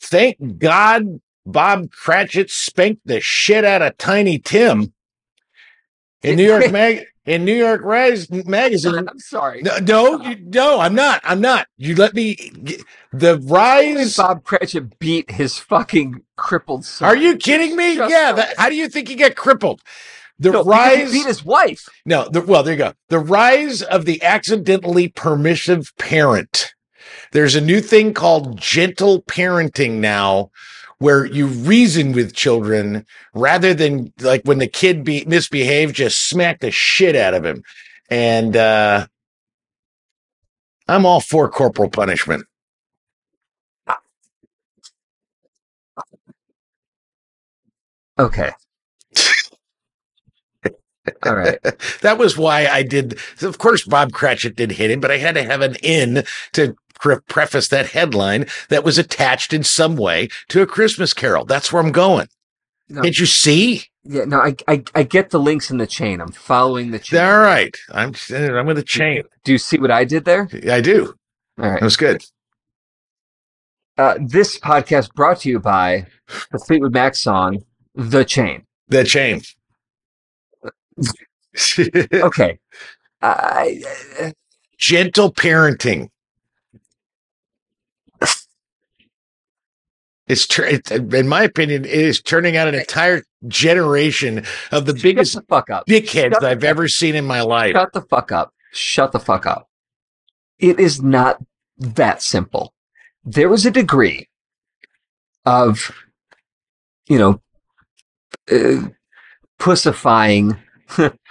Thank 0.00 0.58
God 0.58 1.20
Bob 1.46 1.90
Cratchit 1.90 2.50
spanked 2.50 3.06
the 3.06 3.20
shit 3.20 3.64
out 3.64 3.82
of 3.82 3.96
Tiny 3.96 4.38
Tim 4.38 4.92
in 6.22 6.36
New 6.36 6.44
York 6.46 6.70
Mag 6.70 7.04
in 7.26 7.44
New 7.44 7.54
York 7.54 7.82
Rise 7.82 8.30
magazine. 8.30 9.06
I'm 9.08 9.18
sorry. 9.18 9.62
No, 9.62 9.76
no, 9.78 10.14
uh-huh. 10.14 10.30
you, 10.30 10.36
no, 10.46 10.80
I'm 10.80 10.94
not. 10.94 11.20
I'm 11.24 11.40
not. 11.40 11.68
You 11.76 11.94
let 11.94 12.14
me. 12.14 12.34
g- 12.36 12.82
The 13.12 13.38
rise. 13.38 14.16
Bob 14.16 14.44
Cratchit 14.44 14.98
beat 14.98 15.30
his 15.30 15.58
fucking 15.58 16.22
crippled 16.36 16.84
son. 16.84 17.08
Are 17.08 17.16
you 17.16 17.36
kidding 17.36 17.76
me? 17.76 17.96
Just 17.96 18.10
yeah. 18.10 18.32
That, 18.32 18.54
how 18.58 18.68
do 18.68 18.74
you 18.76 18.88
think 18.88 19.08
he 19.08 19.14
got 19.14 19.36
crippled? 19.36 19.82
The 20.38 20.52
No, 20.52 20.64
rise. 20.64 21.12
beat 21.12 21.26
his 21.26 21.44
wife. 21.44 21.88
No, 22.06 22.28
the, 22.28 22.40
well, 22.40 22.62
there 22.62 22.74
you 22.74 22.78
go. 22.78 22.92
The 23.08 23.18
rise 23.18 23.82
of 23.82 24.04
the 24.04 24.22
accidentally 24.22 25.08
permissive 25.08 25.92
parent. 25.98 26.74
There's 27.32 27.56
a 27.56 27.60
new 27.60 27.80
thing 27.80 28.14
called 28.14 28.58
gentle 28.58 29.22
parenting 29.22 29.94
now 29.94 30.50
where 30.98 31.24
you 31.24 31.46
reason 31.46 32.12
with 32.12 32.34
children 32.34 33.06
rather 33.34 33.74
than 33.74 34.12
like 34.20 34.42
when 34.44 34.58
the 34.58 34.66
kid 34.66 35.04
be 35.04 35.24
misbehaves, 35.26 35.92
just 35.92 36.28
smack 36.28 36.60
the 36.60 36.70
shit 36.70 37.16
out 37.16 37.34
of 37.34 37.44
him. 37.44 37.62
And, 38.10 38.56
uh, 38.56 39.06
I'm 40.88 41.04
all 41.04 41.20
for 41.20 41.50
corporal 41.50 41.90
punishment. 41.90 42.46
Okay. 48.18 48.52
All 51.24 51.34
right. 51.34 51.58
that 52.02 52.18
was 52.18 52.36
why 52.36 52.66
I 52.66 52.82
did. 52.82 53.18
Of 53.42 53.58
course, 53.58 53.84
Bob 53.84 54.12
Cratchit 54.12 54.56
did 54.56 54.72
hit 54.72 54.90
him, 54.90 55.00
but 55.00 55.10
I 55.10 55.18
had 55.18 55.34
to 55.34 55.42
have 55.42 55.60
an 55.60 55.76
in 55.82 56.24
to 56.52 56.76
pre- 57.00 57.20
preface 57.28 57.68
that 57.68 57.90
headline 57.90 58.46
that 58.68 58.84
was 58.84 58.98
attached 58.98 59.52
in 59.52 59.64
some 59.64 59.96
way 59.96 60.28
to 60.48 60.62
a 60.62 60.66
Christmas 60.66 61.12
Carol. 61.12 61.44
That's 61.44 61.72
where 61.72 61.82
I'm 61.82 61.92
going. 61.92 62.28
No, 62.88 63.02
Can't 63.02 63.18
you 63.18 63.26
see? 63.26 63.84
yeah, 64.04 64.24
no, 64.24 64.38
I, 64.40 64.54
I 64.66 64.82
I 64.94 65.02
get 65.02 65.30
the 65.30 65.38
links 65.40 65.70
in 65.70 65.76
the 65.78 65.86
chain. 65.86 66.20
I'm 66.20 66.32
following 66.32 66.90
the 66.90 66.98
chain. 66.98 67.20
All 67.20 67.38
right, 67.40 67.76
I'm 67.92 68.14
I'm 68.30 68.66
with 68.66 68.76
the 68.78 68.82
chain. 68.82 69.24
Do 69.44 69.52
you 69.52 69.58
see 69.58 69.78
what 69.78 69.90
I 69.90 70.04
did 70.04 70.24
there? 70.24 70.48
I 70.70 70.80
do. 70.80 71.14
All 71.58 71.68
right. 71.70 71.80
That 71.80 71.84
was 71.84 71.96
good. 71.96 72.24
Uh, 73.98 74.16
this 74.24 74.58
podcast 74.58 75.12
brought 75.14 75.40
to 75.40 75.48
you 75.50 75.58
by 75.60 76.06
the 76.52 76.58
Fleetwood 76.58 76.94
Mac 76.94 77.14
song 77.14 77.64
"The 77.94 78.24
Chain." 78.24 78.64
The 78.88 79.04
chain. 79.04 79.42
Okay. 82.14 82.58
I, 83.22 83.82
I- 84.20 84.32
Gentle 84.78 85.32
parenting. 85.32 86.08
It's, 90.28 90.46
tur- 90.46 90.66
it, 90.66 90.90
in 90.90 91.26
my 91.28 91.42
opinion, 91.42 91.84
it 91.84 91.90
is 91.90 92.20
turning 92.20 92.56
out 92.56 92.68
an 92.68 92.74
entire 92.74 93.22
generation 93.46 94.44
of 94.72 94.86
the 94.86 94.92
shut 94.94 95.02
biggest 95.02 95.34
the 95.34 95.42
fuck 95.48 95.70
up. 95.70 95.86
dickheads 95.86 96.34
Shut- 96.34 96.44
I've 96.44 96.64
ever 96.64 96.86
seen 96.88 97.14
in 97.14 97.24
my 97.24 97.40
life. 97.40 97.72
Shut 97.72 97.92
the 97.92 98.02
fuck 98.02 98.30
up. 98.32 98.52
Shut 98.72 99.12
the 99.12 99.20
fuck 99.20 99.46
up. 99.46 99.68
It 100.58 100.78
is 100.78 101.02
not 101.02 101.38
that 101.78 102.22
simple. 102.22 102.74
There 103.24 103.52
is 103.52 103.64
a 103.66 103.70
degree 103.70 104.28
of, 105.46 105.90
you 107.08 107.18
know, 107.18 107.40
uh, 108.50 108.88
pussifying 109.58 110.58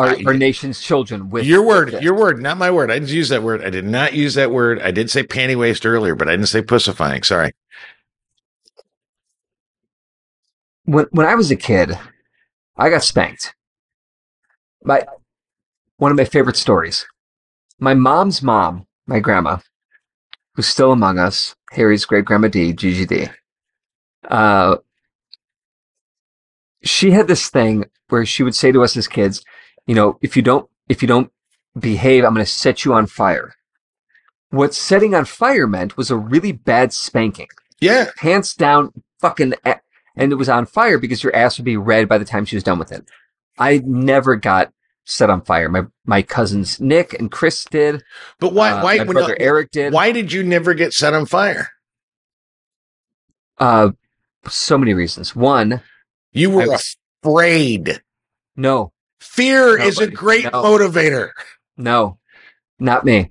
our, 0.00 0.10
I- 0.10 0.22
our 0.26 0.34
nation's 0.34 0.80
children 0.80 1.30
with 1.30 1.44
Your 1.46 1.62
word, 1.62 1.92
this. 1.92 2.02
your 2.02 2.14
word, 2.14 2.40
not 2.42 2.58
my 2.58 2.70
word. 2.70 2.90
I 2.90 2.94
didn't 2.98 3.10
use 3.10 3.28
that 3.30 3.42
word. 3.42 3.64
I 3.64 3.70
did 3.70 3.84
not 3.86 4.14
use 4.14 4.34
that 4.34 4.50
word. 4.50 4.80
I 4.80 4.90
did 4.90 5.10
say 5.10 5.22
panty 5.22 5.56
waste 5.58 5.86
earlier, 5.86 6.14
but 6.14 6.28
I 6.28 6.32
didn't 6.32 6.46
say 6.48 6.62
pussifying. 6.62 7.24
Sorry. 7.24 7.52
when 10.84 11.06
when 11.12 11.26
I 11.26 11.34
was 11.34 11.50
a 11.50 11.56
kid, 11.56 11.96
I 12.76 12.90
got 12.90 13.04
spanked. 13.04 13.54
My 14.84 15.04
one 15.98 16.10
of 16.10 16.16
my 16.16 16.24
favorite 16.24 16.56
stories. 16.56 17.06
My 17.78 17.94
mom's 17.94 18.42
mom, 18.42 18.86
my 19.06 19.20
grandma, 19.20 19.58
who's 20.54 20.66
still 20.66 20.92
among 20.92 21.18
us, 21.18 21.54
Harry's 21.72 22.04
great 22.04 22.24
grandma 22.24 22.48
D, 22.48 22.72
GGD. 22.72 23.32
Uh, 24.28 24.76
she 26.82 27.10
had 27.10 27.28
this 27.28 27.48
thing 27.50 27.86
where 28.08 28.26
she 28.26 28.42
would 28.42 28.54
say 28.54 28.72
to 28.72 28.82
us 28.82 28.96
as 28.96 29.08
kids, 29.08 29.44
you 29.90 29.96
know, 29.96 30.18
if 30.22 30.36
you 30.36 30.42
don't 30.42 30.70
if 30.88 31.02
you 31.02 31.08
don't 31.08 31.32
behave, 31.78 32.24
I'm 32.24 32.34
going 32.34 32.46
to 32.46 32.50
set 32.64 32.84
you 32.84 32.92
on 32.94 33.06
fire. 33.06 33.54
What 34.50 34.72
setting 34.74 35.14
on 35.16 35.24
fire 35.24 35.66
meant 35.66 35.96
was 35.96 36.10
a 36.10 36.16
really 36.16 36.52
bad 36.52 36.92
spanking 36.92 37.48
Yeah. 37.80 38.10
hands 38.18 38.54
down, 38.54 38.92
fucking, 39.20 39.54
a- 39.64 39.80
and 40.16 40.30
it 40.32 40.36
was 40.36 40.48
on 40.48 40.66
fire 40.66 40.98
because 40.98 41.22
your 41.24 41.34
ass 41.34 41.58
would 41.58 41.64
be 41.64 41.76
red 41.76 42.08
by 42.08 42.18
the 42.18 42.24
time 42.24 42.44
she 42.44 42.56
was 42.56 42.62
done 42.64 42.78
with 42.78 42.92
it. 42.92 43.04
I 43.58 43.82
never 43.84 44.36
got 44.36 44.72
set 45.04 45.28
on 45.30 45.42
fire. 45.42 45.68
My 45.68 45.82
my 46.04 46.22
cousins 46.22 46.80
Nick 46.80 47.14
and 47.18 47.30
Chris 47.30 47.64
did. 47.64 48.02
But 48.38 48.52
why, 48.52 48.70
Uh, 48.70 48.82
why, 48.84 48.96
my 48.98 49.04
brother 49.12 49.36
Eric 49.40 49.70
did. 49.72 49.92
why 49.92 50.12
did 50.12 50.32
you 50.32 50.42
never 50.44 50.72
get 50.74 50.92
set 50.92 51.14
on 51.14 51.26
fire? 51.26 51.68
Uh, 53.58 53.90
so 54.48 54.78
many 54.78 54.94
reasons. 54.94 55.34
One, 55.36 55.82
You 56.32 56.50
were 56.50 56.72
I 56.72 56.78
afraid. 57.22 58.02
no, 58.56 58.92
Fear 59.20 59.78
No, 59.78 59.84
is 59.84 59.98
a 59.98 60.06
great 60.06 60.44
No. 60.44 60.50
motivator. 60.50 61.30
no, 61.76 62.18
not 62.78 63.04
me. 63.04 63.30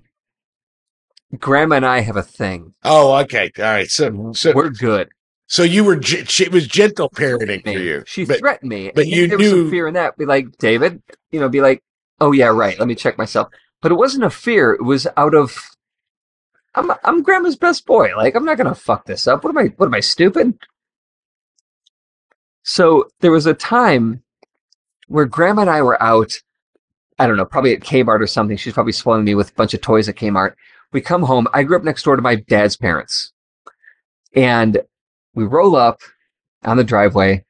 Grandma 1.38 1.76
and 1.78 1.86
I 1.86 2.00
have 2.02 2.16
a 2.18 2.24
thing. 2.24 2.74
Oh, 2.84 3.16
okay. 3.20 3.52
All 3.58 3.64
right. 3.64 3.90
So, 3.90 4.32
so, 4.34 4.52
We're 4.54 4.70
good. 4.72 5.10
so 5.48 5.62
you 5.64 5.84
were, 5.84 6.00
it 6.02 6.52
was 6.52 6.68
gentle 6.68 7.10
parenting 7.10 7.64
for 7.64 7.70
you. 7.80 8.04
She 8.08 8.26
But- 8.26 8.40
threatened 8.40 8.70
me. 8.70 8.92
but 8.96 9.08
you 9.08 9.28
there 9.28 9.38
was 9.38 9.50
some 9.50 9.64
knew- 9.66 9.70
fear 9.72 9.88
in 9.88 9.94
that. 9.96 10.18
Be 10.18 10.26
like, 10.26 10.58
David, 10.58 11.02
you 11.32 11.40
know, 11.40 11.50
be 11.50 11.62
like, 11.62 11.84
oh 12.20 12.32
yeah, 12.32 12.48
right. 12.48 12.78
Let 12.80 12.88
me 12.88 12.96
check 12.96 13.18
myself. 13.18 13.50
But 13.82 13.92
it 13.92 13.96
wasn't 13.96 14.24
a 14.26 14.30
fear. 14.30 14.74
It 14.74 14.84
was 14.84 15.08
out 15.18 15.34
of, 15.36 15.56
I'm 16.76 16.92
I'm 17.04 17.24
grandma's 17.24 17.56
best 17.56 17.86
boy. 17.86 18.16
Like 18.18 18.36
I'm 18.36 18.46
not 18.46 18.58
gonna 18.58 18.76
fuck 18.76 19.06
this 19.06 19.26
up. 19.28 19.44
What 19.44 19.52
am 19.52 19.58
I? 19.58 19.66
What 19.78 19.86
am 19.88 19.94
I 19.94 20.02
stupid? 20.02 20.54
So 22.64 23.08
there 23.22 23.32
was 23.32 23.46
a 23.46 23.54
time 23.54 24.22
where 25.10 25.26
grandma 25.26 25.62
and 25.62 25.70
I 25.70 25.82
were 25.82 26.01
out. 26.01 26.41
I 27.20 27.28
don't 27.28 27.36
know, 27.36 27.45
probably 27.45 27.74
at 27.74 27.82
Kmart 27.82 28.22
or 28.22 28.28
something. 28.28 28.55
She's 28.55 28.74
probably 28.74 28.93
spoiling 28.93 29.26
me 29.26 29.36
with 29.36 29.49
a 29.49 29.53
bunch 29.53 29.74
of 29.74 29.82
toys 29.82 30.07
at 30.07 30.16
Kmart. 30.16 30.53
We 30.93 31.01
come 31.01 31.24
home. 31.24 31.47
I 31.53 31.64
grew 31.64 31.76
up 31.76 31.84
next 31.84 32.03
door 32.03 32.16
to 32.16 32.22
my 32.22 32.36
dad's 32.36 32.78
parents, 32.78 33.34
and 34.34 34.82
we 35.36 35.43
roll 35.43 35.76
up 35.76 35.99
on 36.64 36.78
the 36.78 36.84
driveway 36.84 37.43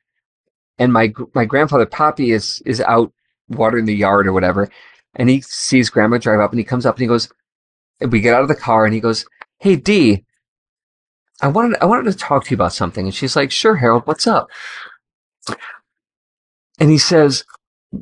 and 0.80 0.94
my 0.94 1.14
my 1.36 1.46
grandfather 1.46 1.86
Poppy 1.86 2.32
is 2.32 2.62
is 2.66 2.82
out 2.82 3.12
watering 3.50 3.86
the 3.86 3.96
yard 3.96 4.26
or 4.26 4.34
whatever, 4.34 4.70
and 5.16 5.30
he 5.30 5.42
sees 5.42 5.90
grandma 5.90 6.18
drive 6.18 6.40
up, 6.40 6.52
and 6.52 6.60
he 6.60 6.64
comes 6.64 6.86
up 6.86 6.96
and 6.96 7.02
he 7.02 7.08
goes, 7.08 7.30
and 8.00 8.12
we 8.12 8.22
get 8.22 8.34
out 8.34 8.42
of 8.42 8.48
the 8.48 8.56
car, 8.56 8.86
and 8.86 8.94
he 8.94 9.02
goes, 9.02 9.26
"Hey 9.60 9.76
Dee, 9.76 10.26
I 11.42 11.50
wanted 11.50 11.78
I 11.82 11.86
wanted 11.86 12.12
to 12.12 12.18
talk 12.18 12.46
to 12.46 12.52
you 12.52 12.56
about 12.56 12.74
something," 12.74 13.06
and 13.06 13.14
she's 13.14 13.36
like, 13.36 13.52
"Sure, 13.52 13.76
Harold, 13.76 14.08
what's 14.08 14.26
up?" 14.26 14.50
And 16.80 16.90
he 16.90 16.98
says, 16.98 17.44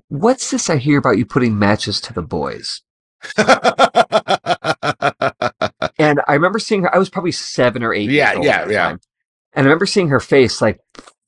"What's 0.09 0.51
this 0.51 0.69
I 0.69 0.77
hear 0.77 0.97
about 0.99 1.17
you 1.17 1.25
putting 1.25 1.57
matches 1.57 1.99
to 2.01 2.13
the 2.13 2.21
boys?" 2.21 2.81
And 5.99 6.21
I 6.27 6.33
remember 6.33 6.59
seeing 6.59 6.83
her. 6.83 6.93
I 6.93 6.99
was 6.99 7.09
probably 7.09 7.31
seven 7.31 7.83
or 7.83 7.93
eight. 7.93 8.09
Yeah, 8.11 8.27
years 8.27 8.37
old 8.37 8.45
yeah, 8.45 8.69
yeah. 8.69 8.83
time. 8.89 8.99
And 9.53 9.65
I 9.65 9.67
remember 9.67 9.85
seeing 9.87 10.09
her 10.09 10.19
face 10.19 10.61
like, 10.61 10.79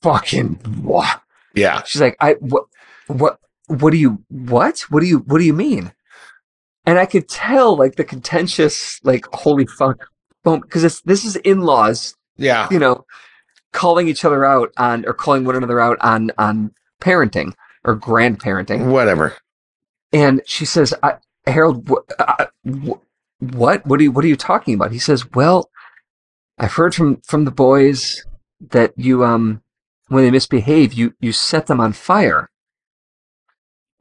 "Fucking 0.03 0.55
what?" 0.83 1.21
yeah. 1.55 1.81
She's 1.83 2.01
like, 2.01 2.15
I 2.19 2.33
what 2.33 2.65
what 3.07 3.39
what 3.67 3.91
do 3.91 3.97
you 3.97 4.23
what? 4.29 4.81
What 4.89 4.99
do 5.01 5.07
you 5.07 5.19
what 5.19 5.39
do 5.39 5.43
you 5.45 5.53
mean? 5.53 5.91
And 6.85 6.99
I 6.99 7.05
could 7.07 7.27
tell 7.27 7.75
like 7.75 7.95
the 7.95 8.03
contentious 8.03 8.99
like 9.03 9.25
holy 9.33 9.65
fuck 9.65 10.07
boom 10.43 10.59
because 10.61 11.01
this 11.01 11.25
is 11.25 11.35
in-laws, 11.37 12.15
Yeah. 12.37 12.67
you 12.71 12.79
know, 12.79 13.05
calling 13.73 14.07
each 14.07 14.23
other 14.23 14.45
out 14.45 14.71
on 14.77 15.05
or 15.07 15.13
calling 15.13 15.45
one 15.45 15.55
another 15.55 15.79
out 15.79 15.97
on 16.01 16.31
on 16.37 16.71
parenting 17.01 17.53
or 17.83 17.97
grandparenting. 17.97 18.91
Whatever. 18.91 19.35
And 20.11 20.41
she 20.45 20.65
says, 20.65 20.93
I, 21.03 21.15
Harold, 21.45 21.87
wh- 21.89 22.13
uh, 22.19 22.47
wh- 22.65 22.99
what 23.39 23.85
what 23.85 23.99
are 23.99 24.03
you 24.03 24.11
what 24.11 24.25
are 24.25 24.29
you 24.29 24.35
talking 24.35 24.73
about? 24.73 24.91
He 24.91 24.99
says, 24.99 25.31
Well, 25.31 25.69
I've 26.57 26.73
heard 26.73 26.93
from 26.93 27.21
from 27.21 27.45
the 27.45 27.51
boys 27.51 28.25
that 28.71 28.93
you 28.97 29.23
um 29.23 29.61
when 30.07 30.23
they 30.23 30.31
misbehave, 30.31 30.93
you 30.93 31.13
you 31.19 31.31
set 31.31 31.67
them 31.67 31.79
on 31.79 31.93
fire. 31.93 32.49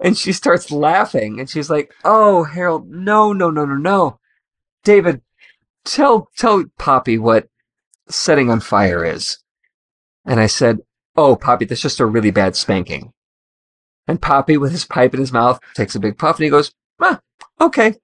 And 0.01 0.17
she 0.17 0.33
starts 0.33 0.71
laughing 0.71 1.41
and 1.41 1.51
she's 1.51 1.69
like, 1.71 1.93
"Oh, 2.05 2.45
Harold, 2.45 2.89
no, 2.89 3.33
no, 3.33 3.51
no, 3.51 3.65
no, 3.65 3.75
no. 3.75 4.21
David, 4.85 5.23
tell 5.85 6.31
tell 6.37 6.65
Poppy 6.79 7.19
what 7.19 7.49
setting 8.09 8.49
on 8.49 8.61
fire 8.61 9.05
is." 9.05 9.39
And 10.25 10.41
I 10.41 10.47
said, 10.47 10.81
"Oh, 11.19 11.37
Poppy, 11.37 11.65
that's 11.65 11.81
just 11.81 12.01
a 12.01 12.07
really 12.07 12.31
bad 12.31 12.57
spanking." 12.57 13.13
And 14.07 14.23
Poppy, 14.23 14.57
with 14.57 14.73
his 14.73 14.85
pipe 14.85 15.13
in 15.15 15.21
his 15.21 15.33
mouth, 15.33 15.61
takes 15.75 15.95
a 15.95 16.01
big 16.01 16.17
puff 16.17 16.37
and 16.37 16.45
he 16.45 16.51
goes, 16.51 16.73
ah, 17.01 17.21
"Okay," 17.61 17.95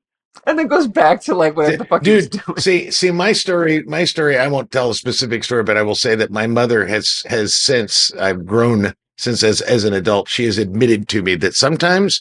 and 0.46 0.58
then 0.58 0.66
goes 0.66 0.86
back 0.86 1.22
to 1.22 1.34
like 1.34 1.56
whatever 1.56 1.78
the 1.78 1.84
fuck 1.84 2.02
Dude, 2.02 2.30
doing. 2.30 2.58
see, 2.58 2.90
see, 2.90 3.10
my 3.10 3.32
story, 3.32 3.82
my 3.84 4.04
story. 4.04 4.36
I 4.36 4.48
won't 4.48 4.70
tell 4.70 4.90
a 4.90 4.94
specific 4.94 5.44
story, 5.44 5.62
but 5.62 5.76
I 5.76 5.82
will 5.82 5.94
say 5.94 6.14
that 6.14 6.30
my 6.30 6.46
mother 6.46 6.86
has 6.86 7.22
has 7.26 7.54
since 7.54 8.12
I've 8.14 8.44
grown 8.44 8.94
since 9.16 9.42
as 9.42 9.60
as 9.60 9.84
an 9.84 9.94
adult, 9.94 10.28
she 10.28 10.44
has 10.44 10.58
admitted 10.58 11.08
to 11.08 11.22
me 11.22 11.36
that 11.36 11.54
sometimes 11.54 12.20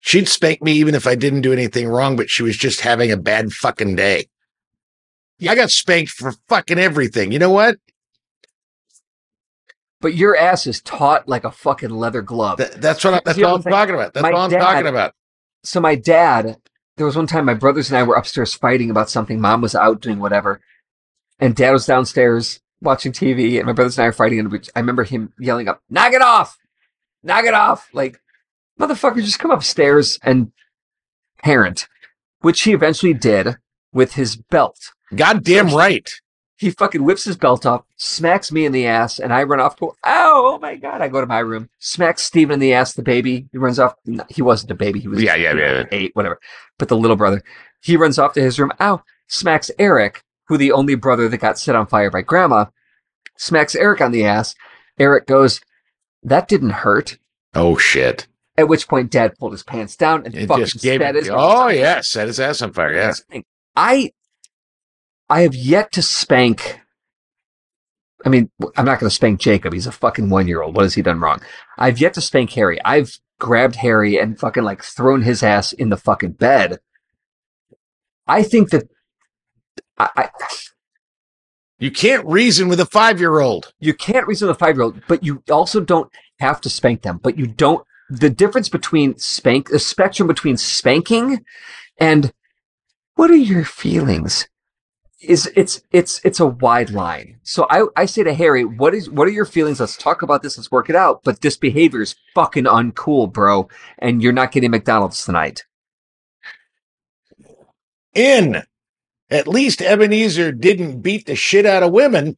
she'd 0.00 0.28
spank 0.28 0.62
me 0.62 0.72
even 0.72 0.94
if 0.94 1.06
I 1.06 1.14
didn't 1.14 1.42
do 1.42 1.52
anything 1.52 1.88
wrong, 1.88 2.16
but 2.16 2.30
she 2.30 2.42
was 2.42 2.56
just 2.56 2.80
having 2.80 3.10
a 3.10 3.16
bad 3.16 3.52
fucking 3.52 3.96
day. 3.96 4.28
Yeah. 5.38 5.52
I 5.52 5.54
got 5.54 5.70
spanked 5.70 6.12
for 6.12 6.32
fucking 6.48 6.78
everything. 6.78 7.32
You 7.32 7.38
know 7.38 7.50
what? 7.50 7.76
But 10.00 10.14
your 10.14 10.36
ass 10.36 10.66
is 10.66 10.80
taut 10.80 11.28
like 11.28 11.44
a 11.44 11.50
fucking 11.50 11.90
leather 11.90 12.22
glove. 12.22 12.58
That, 12.58 12.80
that's 12.80 13.04
what 13.04 13.14
I, 13.14 13.20
that's 13.24 13.38
what 13.38 13.54
I'm 13.54 13.62
talking 13.62 13.94
about. 13.94 14.14
That's 14.14 14.22
My 14.22 14.30
all 14.30 14.42
I'm 14.42 14.50
dad- 14.50 14.60
talking 14.60 14.86
about. 14.86 15.12
so 15.64 15.80
my 15.80 15.96
dad, 15.96 16.56
there 16.96 17.06
was 17.06 17.16
one 17.16 17.26
time 17.26 17.44
my 17.44 17.54
brothers 17.54 17.90
and 17.90 17.98
I 17.98 18.02
were 18.04 18.14
upstairs 18.14 18.54
fighting 18.54 18.90
about 18.90 19.10
something. 19.10 19.40
Mom 19.40 19.60
was 19.60 19.74
out 19.74 20.00
doing 20.00 20.20
whatever, 20.20 20.60
and 21.40 21.54
dad 21.56 21.72
was 21.72 21.86
downstairs 21.86 22.60
watching 22.80 23.10
TV, 23.12 23.56
and 23.58 23.66
my 23.66 23.72
brothers 23.72 23.98
and 23.98 24.04
I 24.04 24.08
were 24.08 24.12
fighting. 24.12 24.38
And 24.38 24.70
I 24.76 24.78
remember 24.80 25.02
him 25.04 25.32
yelling 25.40 25.68
up, 25.68 25.80
"Knock 25.90 26.12
it 26.12 26.22
off! 26.22 26.56
Knock 27.24 27.44
it 27.44 27.54
off!" 27.54 27.88
Like, 27.92 28.20
motherfucker, 28.78 29.24
just 29.24 29.40
come 29.40 29.50
upstairs 29.50 30.18
and 30.22 30.52
parent, 31.42 31.88
which 32.40 32.62
he 32.62 32.72
eventually 32.72 33.14
did 33.14 33.56
with 33.92 34.12
his 34.14 34.36
belt. 34.36 34.78
Goddamn 35.14 35.74
right. 35.74 36.08
He 36.58 36.70
fucking 36.70 37.04
whips 37.04 37.24
his 37.24 37.36
belt 37.36 37.64
off, 37.64 37.84
smacks 37.96 38.50
me 38.52 38.66
in 38.66 38.72
the 38.72 38.86
ass, 38.86 39.18
and 39.18 39.32
I 39.32 39.44
run 39.44 39.60
off. 39.60 39.78
Go, 39.78 39.94
ow! 40.04 40.42
Oh 40.54 40.58
my 40.60 40.74
god! 40.76 41.00
I 41.00 41.08
go 41.08 41.20
to 41.20 41.26
my 41.26 41.38
room, 41.38 41.68
smacks 41.78 42.22
Steven 42.22 42.54
in 42.54 42.60
the 42.60 42.74
ass. 42.74 42.92
The 42.94 43.02
baby, 43.02 43.48
he 43.52 43.58
runs 43.58 43.78
off. 43.78 43.94
No, 44.06 44.24
he 44.28 44.42
wasn't 44.42 44.72
a 44.72 44.74
baby. 44.74 45.00
He 45.00 45.08
was 45.08 45.22
Yeah, 45.22 45.36
yeah, 45.36 45.54
yeah. 45.54 45.84
eight, 45.92 46.10
whatever. 46.14 46.38
But 46.78 46.88
the 46.88 46.96
little 46.96 47.16
brother, 47.16 47.42
he 47.82 47.96
runs 47.96 48.18
off 48.18 48.32
to 48.34 48.42
his 48.42 48.58
room. 48.58 48.72
Ow! 48.80 49.02
Smacks 49.28 49.70
Eric, 49.78 50.22
who 50.48 50.56
the 50.56 50.72
only 50.72 50.94
brother 50.96 51.28
that 51.28 51.38
got 51.38 51.58
set 51.58 51.76
on 51.76 51.86
fire 51.86 52.10
by 52.10 52.22
Grandma, 52.22 52.66
smacks 53.36 53.74
Eric 53.74 54.00
on 54.00 54.10
the 54.12 54.24
ass. 54.24 54.54
Eric 54.98 55.26
goes, 55.26 55.60
"That 56.22 56.48
didn't 56.48 56.70
hurt." 56.70 57.18
Oh 57.54 57.76
shit! 57.78 58.26
At 58.56 58.66
which 58.68 58.88
point, 58.88 59.10
Dad 59.12 59.38
pulled 59.38 59.52
his 59.52 59.62
pants 59.62 59.94
down 59.96 60.24
and 60.26 60.34
It 60.34 60.48
fucking 60.48 60.64
just 60.64 60.82
gave 60.82 61.00
it. 61.00 61.14
his 61.14 61.30
Oh 61.32 61.68
yeah, 61.68 62.00
set 62.00 62.26
his 62.26 62.40
ass 62.40 62.60
on 62.62 62.72
fire. 62.72 62.92
Yeah. 62.94 63.40
I 63.76 64.10
I 65.28 65.42
have 65.42 65.54
yet 65.54 65.92
to 65.92 66.02
spank. 66.02 66.80
I 68.24 68.28
mean, 68.28 68.50
I'm 68.76 68.84
not 68.84 68.98
going 68.98 69.08
to 69.08 69.14
spank 69.14 69.40
Jacob. 69.40 69.72
He's 69.72 69.86
a 69.86 69.92
fucking 69.92 70.28
one 70.30 70.48
year 70.48 70.62
old. 70.62 70.74
What 70.74 70.82
has 70.82 70.94
he 70.94 71.02
done 71.02 71.20
wrong? 71.20 71.40
I've 71.76 72.00
yet 72.00 72.14
to 72.14 72.20
spank 72.20 72.50
Harry. 72.52 72.78
I've 72.84 73.18
grabbed 73.38 73.76
Harry 73.76 74.18
and 74.18 74.38
fucking 74.38 74.64
like 74.64 74.82
thrown 74.82 75.22
his 75.22 75.42
ass 75.42 75.72
in 75.72 75.90
the 75.90 75.96
fucking 75.96 76.32
bed. 76.32 76.80
I 78.26 78.42
think 78.42 78.70
that 78.70 78.88
I, 79.96 80.10
I 80.16 80.28
You 81.78 81.90
can't 81.90 82.26
reason 82.26 82.68
with 82.68 82.80
a 82.80 82.86
five 82.86 83.20
year 83.20 83.38
old. 83.40 83.72
you 83.78 83.94
can't 83.94 84.26
reason 84.26 84.48
with 84.48 84.56
a 84.56 84.58
five 84.58 84.76
year 84.76 84.84
old, 84.84 85.02
but 85.06 85.22
you 85.22 85.42
also 85.50 85.80
don't 85.80 86.10
have 86.40 86.60
to 86.62 86.70
spank 86.70 87.02
them. 87.02 87.20
But 87.22 87.38
you 87.38 87.46
don't. 87.46 87.84
The 88.10 88.30
difference 88.30 88.68
between 88.68 89.18
spank, 89.18 89.68
the 89.68 89.78
spectrum 89.78 90.26
between 90.26 90.56
spanking 90.56 91.44
and 91.98 92.32
what 93.14 93.30
are 93.30 93.36
your 93.36 93.64
feelings 93.64 94.48
is 95.20 95.50
it's 95.56 95.82
it's 95.90 96.20
it's 96.24 96.40
a 96.40 96.46
wide 96.46 96.90
line. 96.90 97.40
So 97.42 97.66
I 97.70 97.86
I 97.96 98.06
say 98.06 98.22
to 98.22 98.32
Harry, 98.32 98.64
what 98.64 98.94
is 98.94 99.10
what 99.10 99.26
are 99.26 99.32
your 99.32 99.44
feelings? 99.44 99.80
Let's 99.80 99.96
talk 99.96 100.22
about 100.22 100.42
this. 100.42 100.56
Let's 100.56 100.70
work 100.70 100.88
it 100.88 100.96
out. 100.96 101.22
But 101.24 101.40
this 101.40 101.56
behavior 101.56 102.02
is 102.02 102.14
fucking 102.34 102.64
uncool, 102.64 103.32
bro. 103.32 103.68
And 103.98 104.22
you're 104.22 104.32
not 104.32 104.52
getting 104.52 104.70
McDonald's 104.70 105.24
tonight. 105.24 105.64
In 108.14 108.62
at 109.30 109.48
least 109.48 109.82
Ebenezer 109.82 110.52
didn't 110.52 111.02
beat 111.02 111.26
the 111.26 111.36
shit 111.36 111.66
out 111.66 111.82
of 111.82 111.92
women. 111.92 112.36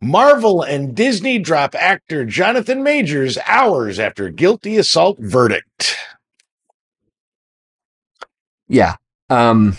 Marvel 0.00 0.62
and 0.62 0.94
Disney 0.94 1.40
drop 1.40 1.74
actor 1.74 2.24
Jonathan 2.24 2.84
Majors 2.84 3.36
hours 3.46 3.98
after 3.98 4.30
guilty 4.30 4.76
assault 4.76 5.18
verdict. 5.18 5.96
Yeah. 8.68 8.94
Um. 9.28 9.76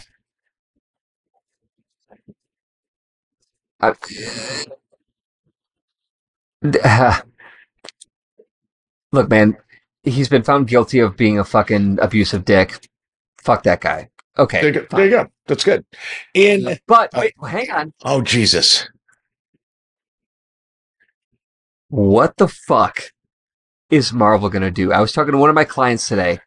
Uh, 3.80 3.94
look, 9.12 9.30
man, 9.30 9.58
he's 10.04 10.30
been 10.30 10.44
found 10.44 10.68
guilty 10.68 11.00
of 11.00 11.16
being 11.18 11.40
a 11.40 11.44
fucking 11.44 12.00
abusive 12.02 12.46
dick. 12.46 12.88
Fuck 13.42 13.64
that 13.64 13.82
guy. 13.82 14.10
Okay. 14.38 14.62
There 14.62 14.74
you 14.74 14.82
go. 14.82 14.88
There 14.98 15.06
you 15.06 15.12
go. 15.12 15.28
That's 15.48 15.64
good. 15.64 15.86
In 16.34 16.78
But 16.88 17.10
Uh, 17.14 17.22
wait, 17.22 17.34
hang 17.48 17.72
on. 17.72 17.94
oh 18.04 18.22
Jesus, 18.22 18.88
What 21.90 22.38
the 22.38 22.48
fuck 22.48 23.12
is 23.90 24.14
Marvel 24.14 24.50
going 24.50 24.62
to 24.62 24.72
do? 24.72 24.94
I 24.94 25.02
was 25.02 25.12
talking 25.12 25.32
to 25.32 25.38
one 25.38 25.50
of 25.50 25.56
my 25.56 25.66
clients 25.66 26.08
today 26.08 26.40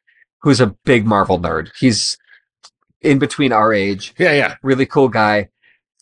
who's 0.42 0.60
a 0.60 0.76
big 0.84 1.04
Marvel 1.04 1.38
nerd. 1.38 1.70
He's 1.78 2.16
in 3.00 3.18
between 3.18 3.52
our 3.52 3.72
age, 3.72 4.14
yeah, 4.18 4.32
yeah. 4.32 4.54
really 4.62 4.86
cool 4.86 5.08
guy, 5.08 5.48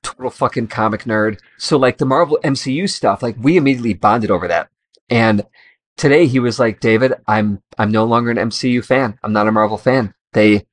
total 0.03 0.31
fucking 0.31 0.69
comic 0.69 1.05
nerd. 1.05 1.39
So 1.59 1.77
like 1.77 1.99
the 1.99 2.07
Marvel 2.07 2.39
MCU 2.43 2.89
stuff, 2.89 3.23
like 3.23 3.37
we 3.39 3.57
immediately 3.57 3.95
bonded 3.95 4.31
over 4.31 4.49
that. 4.49 4.69
And 5.09 5.47
today 5.97 6.27
he 6.27 6.39
was 6.39 6.59
like, 6.59 6.81
David, 6.81 7.15
I'm 7.27 7.63
I'm 7.79 7.91
no 7.91 8.05
longer 8.05 8.31
an 8.31 8.37
MCU 8.37 8.85
fan. 8.85 9.19
I'm 9.23 9.33
not 9.33 9.49
a 9.49 9.53
Marvel 9.53 9.79
fan. 9.79 10.15
They, 10.33 10.67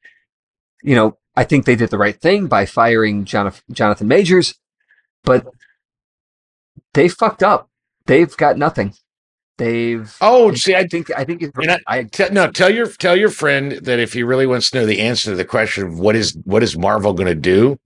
you 0.84 0.96
know, 0.96 1.18
I 1.36 1.44
think 1.44 1.66
they 1.66 1.76
did 1.76 1.90
the 1.90 1.98
right 1.98 2.20
thing 2.20 2.48
by 2.48 2.66
firing 2.66 3.26
Jonathan, 3.26 4.08
Majors, 4.08 4.56
but 5.24 5.46
they 6.94 7.08
fucked 7.08 7.44
up. 7.44 7.70
They've 8.06 8.36
got 8.38 8.58
nothing. 8.58 8.94
They've. 9.58 10.16
Oh, 10.22 10.54
see, 10.54 10.76
I 10.76 10.88
think 10.88 11.10
I 11.16 11.24
think 11.26 11.44
I- 11.58 11.80
I 11.88 12.10
no, 12.32 12.52
tell 12.52 12.70
your 12.70 12.88
tell 12.88 13.16
your 13.18 13.30
friend 13.30 13.74
that 13.84 14.00
if 14.00 14.14
he 14.14 14.22
really 14.24 14.46
wants 14.46 14.70
to 14.70 14.80
know 14.80 14.86
the 14.86 15.00
answer 15.02 15.32
to 15.32 15.36
the 15.36 15.46
question 15.46 15.86
of 15.88 16.00
what 16.00 16.16
is 16.16 16.38
what 16.44 16.62
is 16.64 16.78
Marvel 16.78 17.14
going 17.14 17.28
to 17.28 17.36
do, 17.36 17.80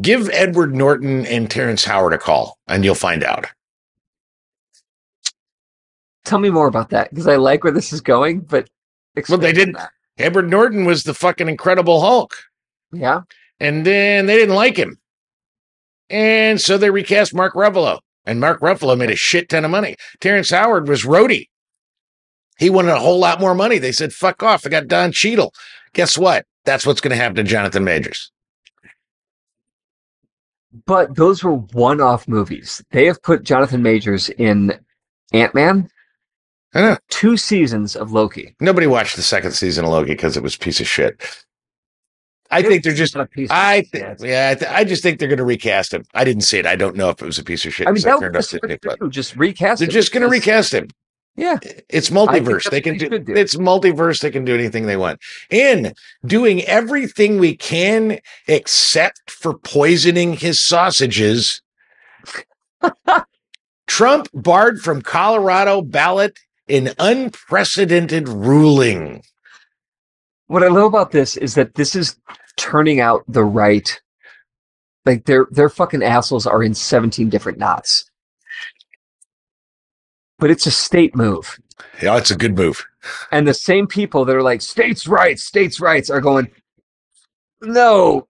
give 0.00 0.28
Edward 0.30 0.74
Norton 0.74 1.26
and 1.26 1.50
Terrence 1.50 1.84
Howard 1.84 2.12
a 2.12 2.18
call, 2.18 2.58
and 2.68 2.84
you'll 2.84 2.94
find 2.94 3.22
out. 3.24 3.46
tell 6.24 6.38
me 6.38 6.50
more 6.50 6.66
about 6.66 6.90
that 6.90 7.08
because 7.08 7.26
I 7.26 7.36
like 7.36 7.64
where 7.64 7.72
this 7.72 7.90
is 7.92 8.02
going, 8.02 8.40
but 8.40 8.68
Well, 9.30 9.38
they 9.38 9.52
didn't- 9.52 9.76
that. 9.76 9.90
Edward 10.18 10.50
Norton 10.50 10.84
was 10.84 11.04
the 11.04 11.14
fucking 11.14 11.48
Incredible 11.48 12.02
Hulk, 12.02 12.34
Yeah. 12.92 13.22
and 13.58 13.86
then 13.86 14.26
they 14.26 14.36
didn't 14.36 14.54
like 14.54 14.76
him, 14.76 14.98
and 16.10 16.60
so 16.60 16.76
they 16.76 16.90
recast 16.90 17.32
Mark 17.34 17.54
Ruffalo, 17.54 18.00
and 18.26 18.40
Mark 18.40 18.60
Ruffalo 18.60 18.96
made 18.98 19.10
a 19.10 19.16
shit 19.16 19.48
ton 19.48 19.64
of 19.64 19.70
money. 19.70 19.96
Terrence 20.20 20.50
Howard 20.50 20.86
was 20.86 21.04
Rhodey. 21.04 21.48
He 22.58 22.68
wanted 22.68 22.92
a 22.92 22.98
whole 22.98 23.18
lot 23.18 23.40
more 23.40 23.54
money. 23.54 23.78
They 23.78 23.92
said, 23.92 24.12
"Fuck 24.12 24.42
off." 24.42 24.66
I 24.66 24.68
got 24.68 24.86
Don 24.88 25.12
Cheadle. 25.12 25.54
Guess 25.94 26.18
what? 26.18 26.44
That's 26.66 26.84
what's 26.84 27.00
going 27.00 27.16
to 27.16 27.16
happen 27.16 27.36
to 27.36 27.42
Jonathan 27.42 27.84
Majors. 27.84 28.30
But 30.86 31.16
those 31.16 31.42
were 31.42 31.54
one-off 31.54 32.28
movies. 32.28 32.82
They 32.90 33.06
have 33.06 33.22
put 33.22 33.42
Jonathan 33.42 33.82
Majors 33.82 34.28
in 34.30 34.78
Ant-Man, 35.32 35.88
I 36.74 36.80
know. 36.80 36.96
two 37.08 37.36
seasons 37.36 37.96
of 37.96 38.12
Loki. 38.12 38.54
Nobody 38.60 38.86
watched 38.86 39.16
the 39.16 39.22
second 39.22 39.52
season 39.52 39.84
of 39.84 39.90
Loki 39.90 40.10
because 40.12 40.36
it 40.36 40.42
was 40.42 40.54
a 40.56 40.58
piece 40.58 40.80
of 40.80 40.86
shit. 40.86 41.22
I 42.50 42.62
think 42.62 42.82
they're 42.82 42.94
just. 42.94 43.14
A 43.14 43.26
piece 43.26 43.50
I 43.50 43.82
shit. 43.82 44.20
yeah, 44.20 44.50
I, 44.52 44.54
th- 44.54 44.70
I 44.70 44.84
just 44.84 45.02
think 45.02 45.18
they're 45.18 45.28
going 45.28 45.38
to 45.38 45.44
recast 45.44 45.92
him. 45.92 46.04
I 46.14 46.24
didn't 46.24 46.42
see 46.44 46.58
it. 46.58 46.64
I 46.66 46.76
don't 46.76 46.96
know 46.96 47.10
if 47.10 47.20
it 47.20 47.26
was 47.26 47.38
a 47.38 47.44
piece 47.44 47.66
of 47.66 47.74
shit. 47.74 47.86
I 47.86 47.92
mean, 47.92 48.02
that 48.04 48.14
was 48.20 48.24
up 48.24 48.32
the 48.32 48.38
Disney 48.38 48.58
smart 48.58 48.70
thing 48.70 48.78
Plus. 48.82 48.94
to 48.96 49.04
do, 49.04 49.10
just 49.10 49.36
recast. 49.36 49.80
They're 49.80 49.88
it 49.88 49.92
just 49.92 50.12
going 50.12 50.22
to 50.22 50.28
recast 50.28 50.72
him. 50.72 50.88
Yeah, 51.38 51.58
It's 51.88 52.10
multiverse. 52.10 52.68
They 52.68 52.80
can 52.80 52.98
they 52.98 53.08
do, 53.08 53.18
do. 53.20 53.34
It's 53.36 53.54
multiverse. 53.54 54.20
They 54.22 54.32
can 54.32 54.44
do 54.44 54.54
anything 54.54 54.86
they 54.86 54.96
want. 54.96 55.20
In 55.50 55.94
doing 56.26 56.62
everything 56.64 57.38
we 57.38 57.56
can 57.56 58.18
except 58.48 59.30
for 59.30 59.54
poisoning 59.56 60.34
his 60.34 60.60
sausages. 60.60 61.62
Trump 63.86 64.28
barred 64.34 64.80
from 64.80 65.02
Colorado 65.02 65.80
ballot 65.82 66.38
in 66.66 66.92
unprecedented 66.98 68.28
ruling. 68.28 69.22
what 70.48 70.64
I 70.64 70.68
love 70.68 70.84
about 70.86 71.12
this 71.12 71.36
is 71.36 71.54
that 71.54 71.76
this 71.76 71.94
is 71.94 72.16
turning 72.56 73.00
out 73.00 73.22
the 73.28 73.44
right. 73.44 74.00
Like 75.06 75.26
their 75.26 75.46
their 75.52 75.70
fucking 75.70 76.02
assholes 76.02 76.46
are 76.46 76.64
in 76.64 76.74
seventeen 76.74 77.30
different 77.30 77.58
knots. 77.58 78.07
But 80.38 80.50
it's 80.50 80.66
a 80.66 80.70
state 80.70 81.16
move. 81.16 81.58
Yeah, 82.02 82.16
it's 82.16 82.30
a 82.30 82.36
good 82.36 82.56
move. 82.56 82.84
And 83.32 83.46
the 83.46 83.54
same 83.54 83.86
people 83.86 84.24
that 84.24 84.36
are 84.36 84.42
like, 84.42 84.60
states' 84.62 85.06
rights, 85.06 85.42
states' 85.44 85.80
rights 85.80 86.10
are 86.10 86.20
going, 86.20 86.48
no, 87.62 88.28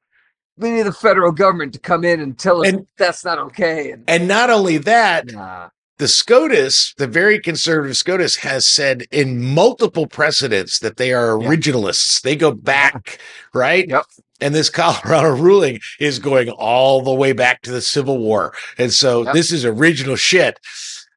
we 0.56 0.70
need 0.70 0.82
the 0.82 0.92
federal 0.92 1.32
government 1.32 1.72
to 1.74 1.78
come 1.78 2.04
in 2.04 2.20
and 2.20 2.38
tell 2.38 2.62
us 2.62 2.68
And- 2.68 2.86
that's 2.96 3.24
not 3.24 3.38
okay. 3.38 3.92
And 3.92 4.04
And 4.08 4.26
not 4.28 4.50
only 4.50 4.78
that, 4.78 5.32
nah. 5.32 5.68
the 5.98 6.08
SCOTUS, 6.08 6.94
the 6.96 7.06
very 7.06 7.38
conservative 7.38 7.96
SCOTUS, 7.96 8.36
has 8.36 8.66
said 8.66 9.04
in 9.10 9.42
multiple 9.54 10.06
precedents 10.06 10.78
that 10.80 10.96
they 10.96 11.12
are 11.12 11.28
originalists. 11.30 12.22
They 12.22 12.36
go 12.36 12.52
back, 12.52 13.18
right? 13.54 13.88
Yep. 13.88 14.04
And 14.40 14.54
this 14.54 14.70
Colorado 14.80 15.34
ruling 15.36 15.80
is 16.00 16.18
going 16.18 16.48
all 16.50 17.02
the 17.02 17.12
way 17.14 17.32
back 17.32 17.62
to 17.62 17.70
the 17.72 17.82
Civil 17.82 18.18
War. 18.18 18.54
And 18.78 18.92
so 18.92 19.24
Yep. 19.24 19.34
this 19.34 19.52
is 19.52 19.64
original 19.64 20.16
shit. 20.16 20.58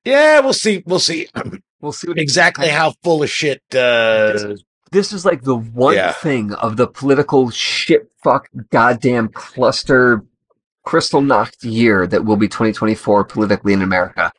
Yeah, 0.06 0.40
we'll 0.40 0.54
see. 0.54 0.84
We'll 0.86 1.00
see 1.00 1.28
We'll 1.82 1.92
see 1.92 2.12
exactly 2.16 2.68
how 2.70 2.94
full 3.04 3.24
of 3.24 3.30
shit. 3.30 3.62
Uh, 3.74 4.56
this 4.92 5.12
is 5.14 5.26
like 5.26 5.42
the 5.44 5.56
one 5.56 5.96
Yeah. 5.96 6.12
thing 6.12 6.54
of 6.54 6.78
the 6.78 6.88
political 6.88 7.50
shit 7.50 8.12
fuck 8.24 8.48
goddamn 8.70 9.30
cluster 9.30 10.22
crystal 10.84 11.22
knocked 11.22 11.64
year 11.64 12.06
that 12.08 12.24
will 12.26 12.36
be 12.36 12.48
2024 12.48 13.24
politically 13.26 13.74
in 13.74 13.82
America 13.82 14.32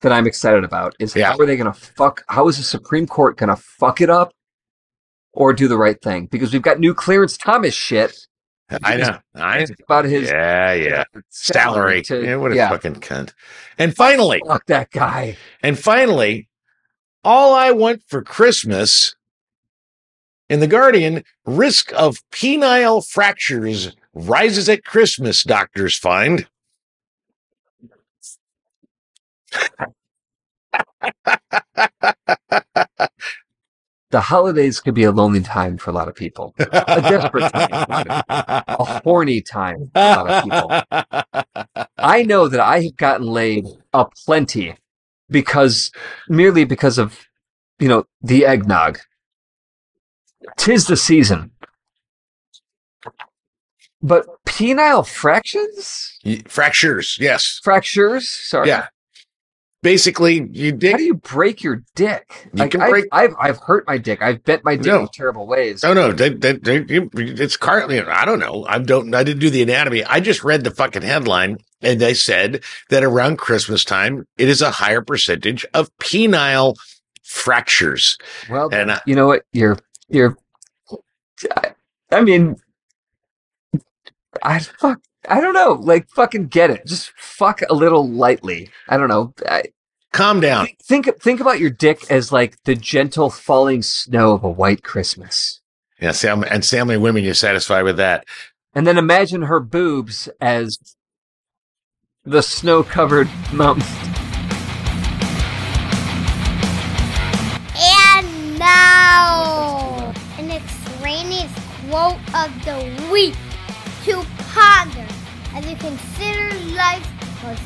that 0.00 0.12
I'm 0.12 0.26
excited 0.26 0.64
about 0.64 0.94
is 0.98 1.14
Yeah. 1.14 1.32
how 1.32 1.38
are 1.38 1.46
they 1.46 1.56
going 1.56 1.72
to 1.72 1.78
fuck 1.78 2.22
how 2.28 2.48
is 2.48 2.56
the 2.56 2.62
Supreme 2.64 3.06
Court 3.06 3.36
going 3.36 3.48
to 3.54 3.56
fuck 3.56 4.00
it 4.00 4.10
up 4.10 4.32
or 5.32 5.52
do 5.52 5.68
the 5.68 5.76
right 5.78 6.00
thing 6.02 6.26
because 6.26 6.52
we've 6.52 6.62
got 6.62 6.80
new 6.80 6.94
Clarence 6.94 7.36
Thomas 7.36 7.74
shit 7.74 8.16
I 8.82 8.96
know. 8.96 9.18
I, 9.34 9.66
about 9.84 10.04
his 10.04 10.30
yeah, 10.30 10.70
uh, 10.70 10.74
yeah. 10.74 11.04
Salary. 11.28 12.02
to- 12.02 12.24
yeah, 12.24 12.36
what 12.36 12.52
a 12.52 12.56
yeah. 12.56 12.68
fucking 12.68 12.96
cunt. 12.96 13.32
And 13.78 13.96
finally, 13.96 14.42
fuck 14.46 14.66
that 14.66 14.90
guy 14.90 15.36
And 15.62 15.78
finally, 15.78 16.48
all 17.24 17.54
I 17.54 17.72
want 17.72 18.02
for 18.06 18.22
Christmas 18.22 19.14
in 20.48 20.60
The 20.60 20.66
Guardian 20.66 21.24
risk 21.44 21.92
of 21.94 22.18
penile 22.30 23.06
fractures 23.06 23.94
rises 24.14 24.68
at 24.68 24.84
Christmas, 24.84 25.42
doctors 25.42 25.96
find. 25.96 26.46
The 34.10 34.20
holidays 34.20 34.80
could 34.80 34.94
be 34.94 35.04
a 35.04 35.12
lonely 35.12 35.40
time 35.40 35.78
for 35.78 35.90
a 35.90 35.92
lot 35.92 36.08
of 36.08 36.16
people, 36.16 36.54
a 36.58 37.00
desperate 37.00 37.52
time, 37.52 37.84
a 38.28 39.00
horny 39.04 39.40
time 39.40 39.90
for 39.94 40.00
a 40.00 40.00
lot 40.00 40.30
of 40.30 40.44
people. 40.44 41.84
I 41.96 42.24
know 42.24 42.48
that 42.48 42.60
I 42.60 42.82
have 42.82 42.96
gotten 42.96 43.26
laid 43.26 43.66
a 43.92 44.06
plenty 44.24 44.74
because 45.28 45.92
merely 46.28 46.64
because 46.64 46.98
of 46.98 47.26
you 47.78 47.88
know 47.88 48.04
the 48.20 48.46
eggnog. 48.46 48.98
Tis 50.56 50.86
the 50.86 50.96
season. 50.96 51.52
But 54.02 54.26
penile 54.46 55.06
fractions? 55.06 56.18
Fractures, 56.46 57.18
yes. 57.20 57.60
Fractures? 57.62 58.28
Sorry. 58.28 58.68
Yeah. 58.68 58.88
Basically, 59.82 60.46
you 60.52 60.72
How 60.72 60.98
do 60.98 61.02
you 61.02 61.14
break 61.14 61.62
your 61.62 61.82
dick? 61.94 62.50
You 62.52 62.60
like 62.60 62.72
can 62.72 62.82
I've, 62.82 62.90
break- 62.90 63.06
I've 63.12 63.34
I've 63.40 63.58
hurt 63.58 63.86
my 63.86 63.96
dick. 63.96 64.20
I've 64.20 64.44
bent 64.44 64.62
my 64.62 64.76
dick 64.76 64.86
No. 64.86 65.00
in 65.00 65.08
terrible 65.08 65.46
ways. 65.46 65.82
Oh 65.84 65.94
no, 65.94 66.12
they, 66.12 66.28
they, 66.28 66.52
they, 66.52 66.84
it's 67.14 67.56
currently. 67.56 67.98
I 67.98 68.26
don't 68.26 68.40
know. 68.40 68.66
I 68.68 68.78
don't. 68.78 69.14
I 69.14 69.24
didn't 69.24 69.40
do 69.40 69.48
the 69.48 69.62
anatomy. 69.62 70.04
I 70.04 70.20
just 70.20 70.44
read 70.44 70.64
the 70.64 70.70
fucking 70.70 71.00
headline, 71.00 71.58
and 71.80 71.98
they 71.98 72.12
said 72.12 72.62
that 72.90 73.02
around 73.02 73.38
Christmas 73.38 73.82
time, 73.82 74.26
it 74.36 74.48
is 74.50 74.60
a 74.60 74.70
higher 74.70 75.00
percentage 75.00 75.64
of 75.72 75.90
penile 75.96 76.76
fractures. 77.22 78.18
Well, 78.50 78.68
And 78.72 78.92
I, 78.92 79.00
you 79.06 79.14
know 79.14 79.28
what? 79.28 79.44
You're 79.52 79.78
you're. 80.10 80.36
I, 81.56 81.72
I 82.12 82.20
mean, 82.20 82.56
I 84.42 84.58
fuck. 84.60 85.00
I 85.28 85.40
don't 85.40 85.54
know. 85.54 85.72
Like 85.74 86.08
fucking 86.10 86.46
get 86.48 86.70
it. 86.70 86.86
Just 86.86 87.12
fuck 87.16 87.60
a 87.68 87.74
little 87.74 88.08
lightly. 88.08 88.70
I 88.88 88.96
don't 88.96 89.08
know. 89.08 89.34
I, 89.48 89.64
calm 90.12 90.40
down. 90.40 90.68
think 90.82 91.08
think 91.20 91.40
about 91.40 91.60
your 91.60 91.70
dick 91.70 92.10
as 92.10 92.32
like 92.32 92.56
the 92.64 92.74
gentle 92.74 93.30
falling 93.30 93.82
snow 93.82 94.32
of 94.32 94.42
a 94.44 94.50
white 94.50 94.82
Christmas, 94.82 95.60
Yeah, 96.00 96.12
Sam, 96.12 96.42
and 96.44 96.64
family 96.64 96.96
women, 96.96 97.22
you're 97.24 97.34
satisfied 97.34 97.82
with 97.82 97.96
that? 97.98 98.24
and 98.72 98.86
then 98.86 98.96
imagine 98.98 99.42
her 99.42 99.58
boobs 99.58 100.28
as 100.40 100.78
the 102.24 102.40
snow-covered 102.40 103.28
mountain. 103.52 103.82
And 107.76 108.58
now, 108.58 110.12
an 110.38 110.50
extraneous 110.50 111.52
quote 111.88 112.18
of 112.34 112.64
the 112.64 113.08
week 113.10 113.34
to 113.34 113.49
ponder 114.52 115.06
as 115.54 115.66
you 115.68 115.76
consider 115.76 116.48
life's 116.74 117.08
most 117.42 117.62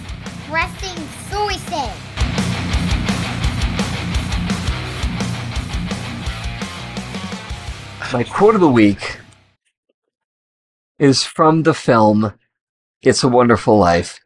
pressing 0.48 0.96
choices. 1.30 2.14
My 8.12 8.22
quote 8.22 8.54
of 8.54 8.60
the 8.60 8.68
week 8.68 9.18
is 10.98 11.24
from 11.24 11.64
the 11.64 11.74
film 11.74 12.32
It's 13.02 13.24
a 13.24 13.28
Wonderful 13.28 13.76
Life. 13.76 14.20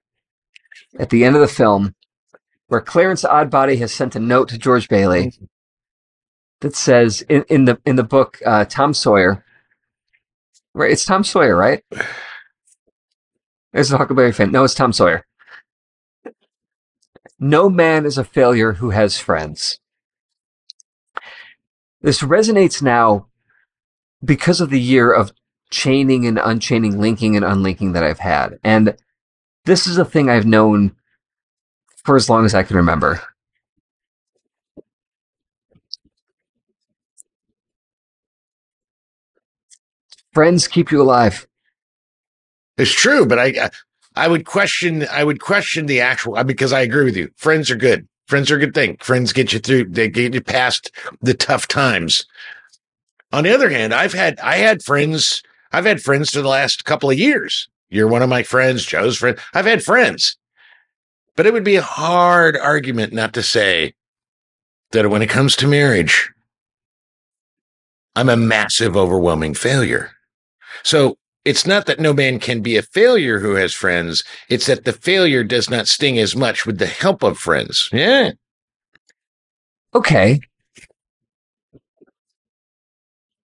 At 0.98 1.11
the 1.11 1.24
end 1.24 1.36
of 1.36 1.40
the 1.40 1.48
film, 1.48 1.94
where 2.66 2.80
Clarence 2.80 3.22
Odbody 3.22 3.78
has 3.78 3.92
sent 3.92 4.14
a 4.14 4.20
note 4.20 4.48
to 4.50 4.59
George 4.59 4.88
Bailey 4.88 5.32
that 6.61 6.76
says 6.76 7.22
in, 7.22 7.44
in 7.48 7.64
the 7.64 7.80
in 7.86 7.96
the 7.96 8.04
book 8.04 8.40
uh, 8.44 8.64
Tom 8.64 8.92
Sawyer, 8.92 9.44
right? 10.74 10.90
It's 10.90 11.04
Tom 11.04 11.24
Sawyer, 11.24 11.56
right? 11.56 11.82
There's 13.78 13.92
a 13.92 13.98
Huckleberry 13.98 14.32
Finn. 14.32 14.50
No, 14.50 14.64
it's 14.64 14.74
Tom 14.74 14.92
Sawyer. 14.92 15.24
No 17.38 17.70
man 17.70 18.06
is 18.06 18.18
a 18.18 18.24
failure 18.24 18.72
who 18.72 18.90
has 18.90 19.20
friends. 19.20 19.78
This 22.02 22.20
resonates 22.20 22.82
now 22.82 23.28
because 24.24 24.60
of 24.60 24.70
the 24.70 24.80
year 24.80 25.12
of 25.12 25.30
chaining 25.70 26.26
and 26.26 26.40
unchaining, 26.42 26.98
linking 26.98 27.36
and 27.36 27.44
unlinking 27.44 27.92
that 27.92 28.02
I've 28.02 28.18
had. 28.18 28.58
And 28.64 28.96
this 29.64 29.86
is 29.86 29.96
a 29.96 30.04
thing 30.04 30.28
I've 30.28 30.44
known 30.44 30.96
for 32.02 32.16
as 32.16 32.28
long 32.28 32.44
as 32.44 32.56
I 32.56 32.64
can 32.64 32.78
remember. 32.78 33.22
Friends 40.32 40.66
keep 40.66 40.90
you 40.90 41.00
alive. 41.00 41.46
It's 42.78 42.92
true, 42.92 43.26
but 43.26 43.38
I, 43.38 43.70
I 44.16 44.28
would 44.28 44.46
question. 44.46 45.06
I 45.10 45.24
would 45.24 45.40
question 45.40 45.86
the 45.86 46.00
actual 46.00 46.42
because 46.44 46.72
I 46.72 46.80
agree 46.80 47.04
with 47.04 47.16
you. 47.16 47.30
Friends 47.36 47.70
are 47.70 47.76
good. 47.76 48.08
Friends 48.26 48.50
are 48.50 48.56
a 48.56 48.60
good 48.60 48.74
thing. 48.74 48.96
Friends 49.00 49.32
get 49.32 49.52
you 49.52 49.58
through. 49.58 49.86
They 49.86 50.08
get 50.08 50.34
you 50.34 50.40
past 50.40 50.90
the 51.20 51.34
tough 51.34 51.66
times. 51.66 52.24
On 53.32 53.44
the 53.44 53.52
other 53.52 53.68
hand, 53.68 53.92
I've 53.92 54.12
had 54.12 54.38
I 54.40 54.56
had 54.56 54.82
friends. 54.82 55.42
I've 55.72 55.84
had 55.84 56.00
friends 56.00 56.30
for 56.30 56.40
the 56.40 56.48
last 56.48 56.84
couple 56.84 57.10
of 57.10 57.18
years. 57.18 57.68
You're 57.90 58.08
one 58.08 58.22
of 58.22 58.28
my 58.28 58.42
friends. 58.42 58.84
Joe's 58.84 59.18
friend. 59.18 59.38
I've 59.54 59.66
had 59.66 59.82
friends, 59.82 60.36
but 61.36 61.46
it 61.46 61.52
would 61.52 61.64
be 61.64 61.76
a 61.76 61.82
hard 61.82 62.56
argument 62.56 63.12
not 63.12 63.34
to 63.34 63.42
say 63.42 63.94
that 64.92 65.10
when 65.10 65.22
it 65.22 65.30
comes 65.30 65.56
to 65.56 65.66
marriage, 65.66 66.30
I'm 68.14 68.28
a 68.28 68.36
massive, 68.36 68.96
overwhelming 68.96 69.54
failure. 69.54 70.12
So 70.82 71.16
it's 71.49 71.66
not 71.66 71.86
that 71.86 71.99
no 71.99 72.12
man 72.12 72.38
can 72.38 72.61
be 72.61 72.76
a 72.76 72.82
failure 72.82 73.38
who 73.38 73.55
has 73.55 73.72
friends. 73.72 74.22
It's 74.51 74.66
that 74.66 74.84
the 74.84 74.92
failure 74.92 75.42
does 75.42 75.70
not 75.70 75.88
sting 75.88 76.18
as 76.18 76.36
much 76.36 76.66
with 76.66 76.76
the 76.78 76.86
help 76.86 77.22
of 77.22 77.38
friends. 77.38 77.88
Yeah. 77.90 78.32
Okay. 79.94 80.40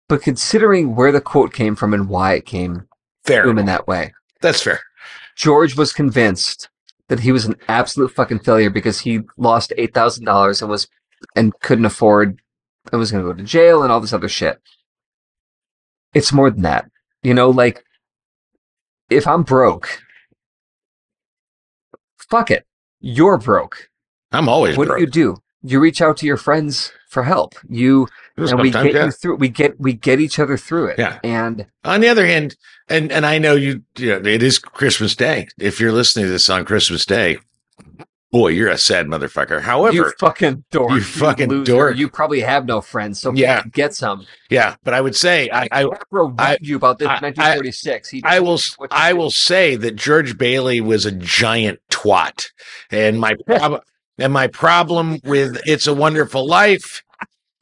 But 0.09 0.23
considering 0.23 0.97
where 0.97 1.13
the 1.13 1.21
quote 1.21 1.53
came 1.53 1.77
from 1.77 1.93
and 1.93 2.09
why 2.09 2.33
it 2.35 2.47
came 2.47 2.89
Fair. 3.25 3.43
to 3.43 3.51
him 3.51 3.59
in 3.59 3.67
that 3.67 3.87
way, 3.87 4.15
That's 4.41 4.63
fair. 4.63 4.81
George 5.37 5.77
was 5.77 5.93
convinced 5.93 6.71
that 7.09 7.21
he 7.21 7.33
was 7.33 7.45
an 7.45 7.57
absolute 7.69 8.13
fucking 8.13 8.39
failure 8.39 8.71
because 8.71 9.01
he 9.01 9.21
lost 9.37 9.75
eight 9.77 9.93
thousand 9.93 10.25
dollars 10.25 10.63
and 10.63 10.71
was 10.71 10.89
and 11.37 11.53
couldn't 11.61 11.85
afford 11.85 12.41
and 12.91 12.99
was 12.99 13.13
going 13.13 13.23
to 13.23 13.31
go 13.31 13.37
to 13.37 13.45
jail 13.45 13.83
and 13.83 13.93
all 13.93 14.01
this 14.01 14.15
other 14.15 14.29
shit. 14.29 14.59
It's 16.15 16.33
more 16.33 16.51
than 16.51 16.63
that, 16.63 16.91
you 17.23 17.35
know. 17.35 17.51
Like, 17.51 17.85
if 19.11 19.27
I'm 19.27 19.43
broke, 19.43 20.03
fuck 22.17 22.51
it, 22.51 22.65
you're 23.01 23.39
broke. 23.39 23.91
I'm 24.33 24.49
always 24.49 24.77
What 24.77 24.87
broke. 24.87 24.99
do 24.99 25.05
you 25.05 25.11
do? 25.11 25.37
You 25.63 25.81
reach 25.81 26.01
out 26.01 26.17
to 26.19 26.27
your 26.27 26.37
friends 26.37 26.93
for 27.09 27.25
help. 27.25 27.55
You 27.69 28.07
and 28.37 28.61
we 28.61 28.71
get 28.71 28.95
yeah. 28.95 29.05
you 29.07 29.11
through. 29.11 29.37
We 29.37 29.49
get 29.49 29.79
we 29.79 29.93
get 29.93 30.21
each 30.21 30.39
other 30.39 30.57
through 30.57 30.87
it. 30.87 30.99
Yeah. 30.99 31.19
and 31.23 31.67
On 31.85 32.01
the 32.01 32.09
other 32.09 32.27
hand, 32.27 32.57
and 32.89 33.13
and 33.13 33.27
I 33.27 33.39
know 33.39 33.55
you, 33.55 33.83
you 33.99 34.19
know, 34.19 34.29
it 34.29 34.43
is 34.43 34.59
Christmas 34.59 35.15
Day. 35.15 35.49
If 35.59 35.81
you're 35.81 35.93
listening 35.93 36.27
to 36.27 36.31
this 36.31 36.49
on 36.49 36.65
Christmas 36.65 37.05
Day, 37.05 37.39
boy, 38.33 38.49
you're 38.49 38.69
a 38.69 38.79
sad 38.79 39.07
motherfucker. 39.07 39.61
However, 39.61 39.95
you 39.95 40.13
fucking 40.19 40.65
dork. 40.71 40.93
You 40.93 41.01
fucking 41.01 41.49
loser. 41.49 41.65
dork. 41.73 41.97
You 41.97 42.09
probably 42.09 42.41
have 42.41 42.67
no 42.67 42.81
friends, 42.81 43.21
so 43.21 43.33
Yeah. 43.33 43.63
get 43.73 43.95
some. 43.95 44.27
yeah, 44.51 44.77
but 44.85 44.95
I 44.95 45.01
would 45.01 45.17
say 45.17 45.49
I 45.53 45.69
I, 45.73 45.87
I- 46.39 46.59
you 46.61 46.77
about 46.77 46.99
this 46.99 47.09
I- 47.09 47.21
1946. 47.21 48.09
he 48.11 48.23
I 48.25 48.41
will 48.41 48.61
I 48.91 49.13
will 49.13 49.31
say 49.31 49.77
that 49.77 49.97
George 49.97 50.39
Bailey 50.39 50.81
was 50.81 51.07
a 51.07 51.13
giant 51.13 51.81
twat, 51.91 52.47
and 52.91 53.19
my 53.21 53.35
prob- 53.47 53.83
and 54.19 54.33
my 54.33 54.47
problem 54.49 55.19
with 55.25 55.61
It's 55.65 55.87
a 55.87 55.95
Wonderful 55.95 56.47
Life 56.47 57.03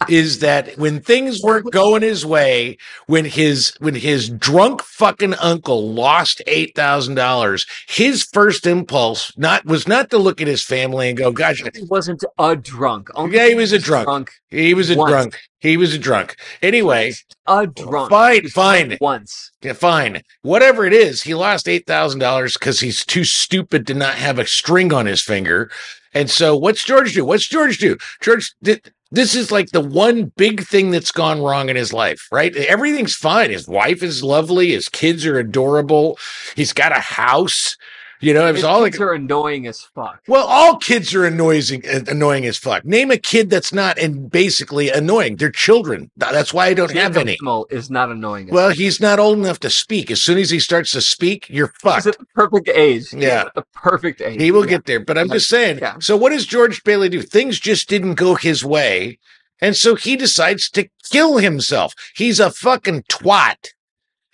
is 0.09 0.39
that 0.41 0.77
when 0.79 1.01
things 1.01 1.41
weren't 1.43 1.71
going 1.73 2.03
his 2.03 2.25
way, 2.25 2.77
when 3.07 3.25
his 3.25 3.73
when 3.81 3.95
his 3.95 4.29
drunk 4.29 4.83
fucking 4.83 5.35
uncle 5.35 5.93
lost 5.93 6.43
eight 6.47 6.75
thousand 6.75 7.15
dollars, 7.15 7.67
his 7.89 8.25
first 8.25 8.67
impulse 8.67 9.33
not 9.37 9.65
was 9.65 9.87
not 9.89 10.11
to 10.11 10.19
look 10.19 10.41
at 10.41 10.47
his 10.47 10.63
family 10.63 11.09
and 11.09 11.19
go, 11.19 11.31
"Gosh, 11.33 11.63
He 11.75 11.83
wasn't 11.85 12.25
a 12.39 12.57
drunk. 12.57 13.09
Only 13.15 13.37
Yeah, 13.37 13.49
he 13.49 13.55
was 13.55 13.73
a 13.73 13.79
drunk. 13.79 14.31
he 14.51 14.75
was 14.75 14.91
a 14.91 14.97
Once. 14.97 15.11
drunk. 15.11 15.39
He 15.61 15.77
was 15.77 15.95
a 15.95 15.99
drunk." 15.99 16.37
Anyway, 16.63 17.13
A 17.47 17.67
drunk. 17.67 18.11
fine, 18.11 18.49
fine. 18.49 18.99
Once. 19.01 19.51
Yeah, 19.63 19.73
fine. 19.73 20.23
Whatever 20.43 20.85
it 20.85 20.93
is, 20.93 21.23
he 21.23 21.35
lost 21.35 21.69
eight 21.69 21.87
thousand 21.87 22.21
dollars 22.21 22.55
because 22.55 22.81
he's 22.81 23.05
too 23.05 23.25
stupid 23.25 23.87
to 23.87 23.95
not 23.95 24.15
have 24.15 24.39
a 24.39 24.47
string 24.47 24.93
on 24.93 25.07
his 25.07 25.23
finger. 25.23 25.71
And 26.15 26.31
so, 26.31 26.57
what's 26.57 26.85
George 26.85 27.13
do? 27.15 27.25
What's 27.25 27.47
George 27.47 27.79
do? 27.79 27.99
George, 28.23 28.51
th- 28.65 28.83
this 29.11 29.35
is 29.35 29.51
like 29.51 29.71
the 29.71 29.81
one 29.81 30.33
big 30.37 30.63
thing 30.63 30.91
that's 30.91 31.13
gone 31.13 31.41
wrong 31.41 31.69
in 31.69 31.77
his 31.77 31.93
life, 31.93 32.29
right? 32.31 32.55
Everything's 32.55 33.15
fine. 33.15 33.51
His 33.51 33.67
wife 33.67 34.03
is 34.03 34.23
lovely. 34.23 34.73
His 34.73 34.89
kids 34.89 35.25
are 35.25 35.39
adorable. 35.39 36.19
He's 36.57 36.73
got 36.73 36.93
a 36.93 37.01
house. 37.01 37.77
You 38.21 38.35
know, 38.35 38.47
it 38.47 38.53
was 38.53 38.57
His 38.59 38.65
all 38.65 38.81
like 38.81 38.93
kids 38.95 39.01
are 39.03 39.13
annoying 39.13 39.67
as 39.69 39.81
fuck. 39.81 40.21
well, 40.27 40.45
all 40.47 40.77
kids 40.77 41.15
are 41.15 41.25
annoying, 41.25 41.83
eh, 41.85 42.01
annoying 42.09 42.47
as 42.47 42.59
fuck. 42.59 42.85
Name 42.85 43.11
a 43.13 43.17
kid 43.17 43.49
that's 43.49 43.73
not 43.73 43.97
and 43.99 44.29
basically 44.31 44.91
annoying. 44.91 45.37
They're 45.37 45.51
children. 45.53 46.11
That's 46.17 46.53
why 46.53 46.67
I 46.67 46.75
don't 46.75 46.91
have 46.93 47.17
any. 47.17 47.37
Kimmel 47.37 47.67
is 47.71 47.91
not 47.91 48.11
annoying. 48.11 48.49
Well, 48.49 48.71
he's 48.71 49.01
not 49.01 49.19
old 49.21 49.39
enough 49.39 49.61
to 49.61 49.71
speak. 49.71 50.11
As 50.11 50.21
soon 50.21 50.39
as 50.39 50.51
he 50.51 50.59
starts 50.59 50.91
to 50.93 51.01
speak, 51.01 51.47
you're 51.49 51.73
fucked. 51.81 51.97
He's 51.99 52.07
at 52.09 52.19
the 52.19 52.27
perfect 52.35 52.69
age. 52.69 53.11
He's 53.11 53.23
Yeah. 53.23 53.43
at 53.47 53.55
the 53.55 53.65
perfect 53.73 54.21
age. 54.21 54.41
He 54.41 54.51
will 54.51 54.65
Yeah. 54.65 54.71
get 54.71 54.87
there. 54.87 55.01
But 55.01 55.17
I'm 55.17 55.29
just 55.31 55.49
saying. 55.49 55.79
Yeah. 55.81 55.95
So 56.01 56.17
what 56.17 56.31
does 56.31 56.45
George 56.47 56.83
Bailey 56.85 57.09
do? 57.09 57.23
Things 57.23 57.61
just 57.61 57.89
didn't 57.89 58.15
go 58.15 58.35
his 58.35 58.65
way. 58.65 59.19
And 59.61 59.77
so 59.77 59.95
he 59.95 60.17
decides 60.17 60.69
to 60.71 60.89
kill 61.11 61.39
himself. 61.39 61.93
He's 62.17 62.41
a 62.41 62.51
fucking 62.51 63.05
twat. 63.11 63.69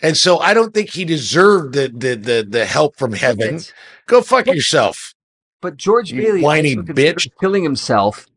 And 0.01 0.17
so 0.17 0.39
I 0.39 0.53
don't 0.53 0.73
think 0.73 0.89
he 0.91 1.05
deserved 1.05 1.73
the 1.73 1.87
the 1.87 2.15
the, 2.15 2.45
the 2.47 2.65
help 2.65 2.97
from 2.97 3.13
heaven. 3.13 3.59
Go 4.07 4.21
fuck 4.21 4.45
But- 4.45 4.55
yourself. 4.55 5.13
But 5.61 5.77
George 5.77 6.11
You 6.11 6.21
Bailey 6.21 6.41
whiny 6.41 6.75
bitch. 6.75 7.27
killing 7.39 7.63
himself 7.63 8.27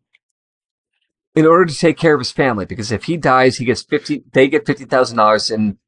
in 1.35 1.45
order 1.45 1.67
to 1.67 1.75
take 1.77 1.99
care 1.99 2.15
of 2.15 2.21
his 2.21 2.31
family 2.31 2.65
because 2.65 2.91
if 2.91 3.05
he 3.05 3.17
dies, 3.19 3.57
he 3.59 3.65
gets 3.67 3.83
fifty. 3.83 4.23
They 4.33 4.49
get 4.49 4.65
fifty 4.65 4.85
thousand 4.87 5.19
dollars 5.19 5.51
in 5.51 5.79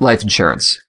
life 0.00 0.22
insurance. 0.22 0.80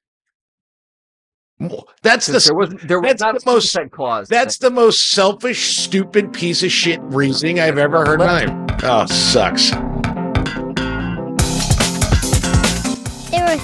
That's 2.01 2.25
the 2.25 2.39
there 2.39 2.55
wasn't 2.55 2.87
there 2.87 2.99
was 2.99 3.09
that's 3.11 3.21
not 3.21 3.39
the 3.39 3.51
most- 3.51 3.77
clause. 3.91 4.27
That's 4.27 4.57
the 4.57 4.71
most 4.71 5.11
selfish, 5.11 5.77
stupid 5.77 6.33
piece 6.33 6.63
of 6.63 6.71
shit 6.71 6.99
reasoning 7.03 7.59
I've 7.59 7.77
ever 7.77 8.03
heard. 8.05 8.21
Oh, 8.83 9.05
sucks. 9.05 9.71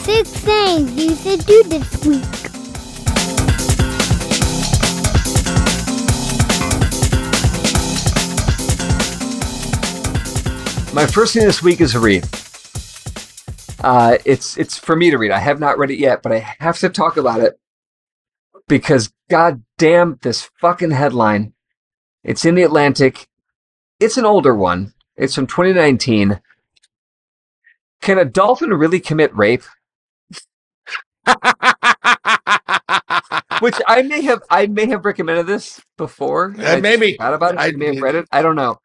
Six 0.03 0.29
things 0.29 0.91
you 0.93 1.15
should 1.15 1.45
do 1.45 1.63
this 1.63 2.05
week. 2.05 2.23
My 10.93 11.05
first 11.05 11.33
thing 11.33 11.45
this 11.45 11.61
week 11.61 11.81
is 11.81 11.95
a 11.95 11.99
read. 11.99 12.27
Uh, 13.81 14.17
it's 14.25 14.57
it's 14.57 14.77
for 14.77 14.95
me 14.95 15.09
to 15.11 15.17
read. 15.17 15.31
I 15.31 15.39
have 15.39 15.59
not 15.59 15.77
read 15.77 15.91
it 15.91 15.99
yet, 15.99 16.21
but 16.21 16.31
I 16.31 16.39
have 16.59 16.79
to 16.79 16.89
talk 16.89 17.15
about 17.15 17.41
it 17.41 17.59
because 18.67 19.13
god 19.29 19.63
damn 19.77 20.17
this 20.21 20.49
fucking 20.59 20.91
headline. 20.91 21.53
It's 22.23 22.43
in 22.43 22.55
the 22.55 22.63
Atlantic. 22.63 23.27
It's 23.99 24.17
an 24.17 24.25
older 24.25 24.53
one. 24.55 24.93
It's 25.15 25.35
from 25.35 25.47
2019. 25.47 26.41
Can 28.01 28.17
a 28.17 28.25
dolphin 28.25 28.69
really 28.69 28.99
commit 28.99 29.35
rape? 29.35 29.63
Which 33.61 33.76
I 33.88 34.01
may 34.03 34.22
have 34.22 34.41
I 34.49 34.67
may 34.67 34.86
have 34.88 35.05
recommended 35.05 35.47
this 35.47 35.82
before. 35.97 36.55
Uh, 36.57 36.63
I 36.63 36.82
maybe. 36.82 37.13
forgot 37.13 37.34
about 37.34 37.53
it. 37.55 37.59
I 37.59 37.67
I- 37.67 37.72
may 37.72 37.93
have 37.93 38.01
read 38.01 38.15
it. 38.15 38.26
I 38.32 38.41
don't 38.41 38.55
know. 38.55 38.78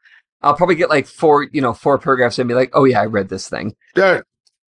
I'll 0.42 0.54
probably 0.54 0.74
get 0.74 0.90
like 0.90 1.06
four, 1.06 1.44
you 1.52 1.62
know, 1.62 1.72
four 1.72 1.96
paragraphs 1.98 2.38
and 2.38 2.46
be 2.46 2.54
like, 2.54 2.70
"Oh 2.74 2.84
yeah, 2.84 3.00
I 3.00 3.06
read 3.06 3.30
this 3.30 3.48
thing," 3.48 3.74
There 3.94 4.24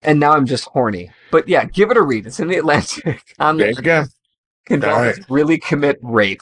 and 0.01 0.19
now 0.19 0.33
I'm 0.33 0.45
just 0.45 0.65
horny. 0.65 1.11
But 1.31 1.47
yeah, 1.47 1.65
give 1.65 1.91
it 1.91 1.97
a 1.97 2.01
read. 2.01 2.27
It's 2.27 2.39
in 2.39 2.47
the 2.47 2.57
Atlantic. 2.57 3.21
On 3.39 3.57
there 3.57 3.69
you 3.69 3.75
go. 3.75 4.05
All 4.71 5.13
really 5.29 5.57
commit 5.57 5.97
rape? 6.01 6.41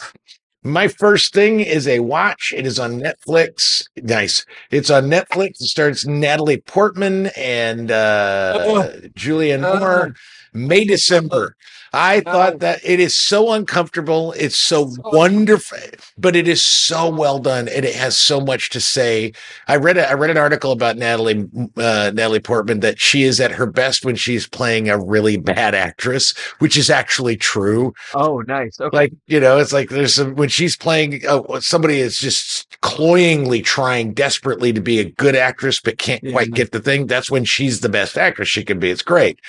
My 0.64 0.89
first 0.89 1.34
thing 1.34 1.62
is 1.62 1.88
a 1.88 1.99
watch. 1.99 2.53
It 2.55 2.66
is 2.66 2.80
on 2.80 2.99
Netflix. 2.99 3.84
Nice. 3.95 4.45
It's 4.72 4.89
on 4.89 5.05
Netflix. 5.05 5.62
It 5.62 5.68
starts 5.68 6.05
Natalie 6.05 6.57
Portman 6.62 7.28
and 7.38 7.89
uh, 7.91 8.57
Uh, 8.60 8.88
Julianne 9.16 9.62
Moore. 9.62 10.14
May 10.53 10.84
December. 10.84 11.55
I 11.93 12.21
thought 12.21 12.59
that 12.59 12.79
it 12.83 12.99
is 12.99 13.15
so 13.15 13.51
uncomfortable. 13.51 14.33
It's 14.33 14.57
so 14.57 14.91
wonderful, 15.05 15.77
but 16.17 16.35
it 16.35 16.47
is 16.47 16.63
so 16.63 17.09
well 17.09 17.39
done, 17.39 17.67
and 17.67 17.85
it 17.85 17.95
has 17.95 18.15
so 18.17 18.39
much 18.39 18.69
to 18.71 18.79
say. 18.81 19.33
I 19.67 19.75
read 19.77 19.97
a, 19.97 20.09
I 20.09 20.13
read 20.13 20.29
an 20.29 20.37
article 20.37 20.71
about 20.71 20.97
Natalie 20.97 21.47
uh, 21.77 22.11
Natalie 22.13 22.39
Portman 22.39 22.79
that 22.81 22.99
she 22.99 23.23
is 23.23 23.39
at 23.39 23.51
her 23.51 23.65
best 23.65 24.05
when 24.05 24.15
she's 24.15 24.47
playing 24.47 24.89
a 24.89 24.97
really 24.99 25.37
bad 25.37 25.73
actress, 25.75 26.37
which 26.59 26.77
is 26.77 26.89
actually 26.89 27.35
true 27.37 27.93
Oh, 28.13 28.41
nice. 28.47 28.79
Okay. 28.79 28.95
like 28.95 29.13
you 29.27 29.39
know 29.39 29.57
it's 29.59 29.73
like 29.73 29.89
there's 29.89 30.15
some 30.15 30.35
when 30.35 30.49
she's 30.49 30.75
playing 30.77 31.21
uh, 31.27 31.59
somebody 31.59 31.99
is 31.99 32.19
just 32.19 32.79
cloyingly 32.81 33.61
trying 33.61 34.13
desperately 34.13 34.73
to 34.73 34.81
be 34.81 34.99
a 34.99 35.09
good 35.11 35.35
actress 35.35 35.79
but 35.79 35.97
can't 35.97 36.23
Yeah. 36.23 36.31
quite 36.31 36.51
get 36.51 36.71
the 36.71 36.79
thing 36.79 37.07
that's 37.07 37.29
when 37.31 37.45
she's 37.45 37.79
the 37.81 37.89
best 37.89 38.17
actress 38.17 38.47
she 38.47 38.63
can 38.63 38.79
be 38.79 38.89
it's 38.89 39.01
great 39.01 39.39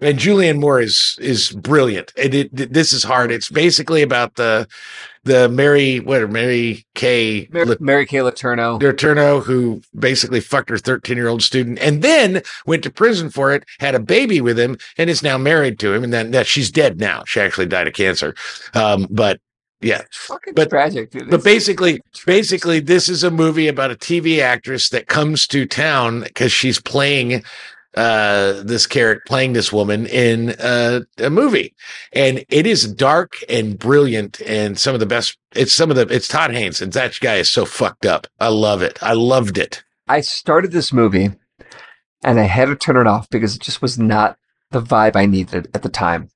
and 0.00 0.18
Julianne 0.18 0.60
Moore 0.60 0.80
is 0.80 1.16
is 1.20 1.50
brilliant 1.52 2.12
and 2.16 2.34
it, 2.34 2.50
it- 2.60 2.72
this 2.72 2.92
is 2.92 3.02
hard 3.04 3.30
it's 3.32 3.50
basically 3.50 4.02
about 4.02 4.34
the 4.36 4.66
the 5.24 5.48
Mary 5.48 6.00
what 6.00 6.30
Mary 6.30 6.86
Kay 6.94 7.48
Mary, 7.52 7.76
Mary 7.80 8.06
Kay 8.06 8.18
Letourneau. 8.18 8.80
Turno, 8.80 9.42
who 9.42 9.82
basically 9.98 10.40
fucked 10.40 10.70
her 10.70 10.78
13 10.78 11.16
year 11.16 11.28
old 11.28 11.42
student 11.42 11.78
and 11.80 12.00
then 12.02 12.40
went 12.66 12.82
to 12.84 12.90
prison 12.90 13.28
for 13.28 13.52
it, 13.52 13.64
had 13.78 13.94
a 13.94 14.00
baby 14.00 14.40
with 14.40 14.58
him, 14.58 14.78
and 14.96 15.10
is 15.10 15.22
now 15.22 15.36
married 15.36 15.78
to 15.80 15.92
him. 15.92 16.02
And 16.02 16.12
then 16.14 16.30
that 16.30 16.46
she's 16.46 16.70
dead 16.70 16.98
now. 16.98 17.24
She 17.26 17.40
actually 17.40 17.66
died 17.66 17.86
of 17.88 17.92
cancer. 17.94 18.34
Um, 18.74 19.06
but 19.10 19.38
yeah, 19.82 20.02
Fucking 20.12 20.54
but- 20.54 20.70
tragic, 20.70 21.10
dude. 21.10 21.28
but 21.30 21.44
basically, 21.44 22.00
basically, 22.24 22.80
this 22.80 23.08
is 23.10 23.22
a 23.22 23.30
movie 23.30 23.68
about 23.68 23.90
a 23.90 23.96
TV 23.96 24.40
actress 24.40 24.88
that 24.90 25.08
comes 25.08 25.46
to 25.48 25.66
town 25.66 26.20
because 26.22 26.52
she's 26.52 26.80
playing 26.80 27.44
uh 27.98 28.62
this 28.62 28.86
character 28.86 29.22
playing 29.26 29.52
this 29.52 29.72
woman 29.72 30.06
in 30.06 30.50
uh, 30.60 31.00
a 31.18 31.30
movie 31.30 31.74
and 32.12 32.44
it 32.48 32.66
is 32.66 32.92
dark 32.92 33.32
and 33.48 33.78
brilliant 33.78 34.40
and 34.42 34.78
some 34.78 34.94
of 34.94 35.00
the 35.00 35.06
best 35.06 35.36
it's 35.54 35.72
some 35.72 35.90
of 35.90 35.96
the 35.96 36.06
it's 36.14 36.28
todd 36.28 36.52
haynes 36.52 36.80
and 36.80 36.92
that 36.92 37.18
guy 37.20 37.36
is 37.36 37.50
so 37.50 37.64
fucked 37.64 38.06
up 38.06 38.26
i 38.40 38.48
love 38.48 38.82
it 38.82 38.98
i 39.02 39.12
loved 39.12 39.58
it 39.58 39.82
I 40.10 40.22
started 40.22 40.72
this 40.72 40.90
movie 40.90 41.32
and 42.24 42.40
I 42.40 42.44
had 42.44 42.66
to 42.66 42.76
turn 42.76 42.96
it 42.96 43.06
off 43.06 43.28
because 43.28 43.54
it 43.56 43.60
just 43.60 43.82
was 43.82 43.98
not 43.98 44.38
the 44.70 44.80
vibe 44.80 45.16
I 45.16 45.26
needed 45.26 45.68
at 45.74 45.82
the 45.82 45.90
time. 45.90 46.30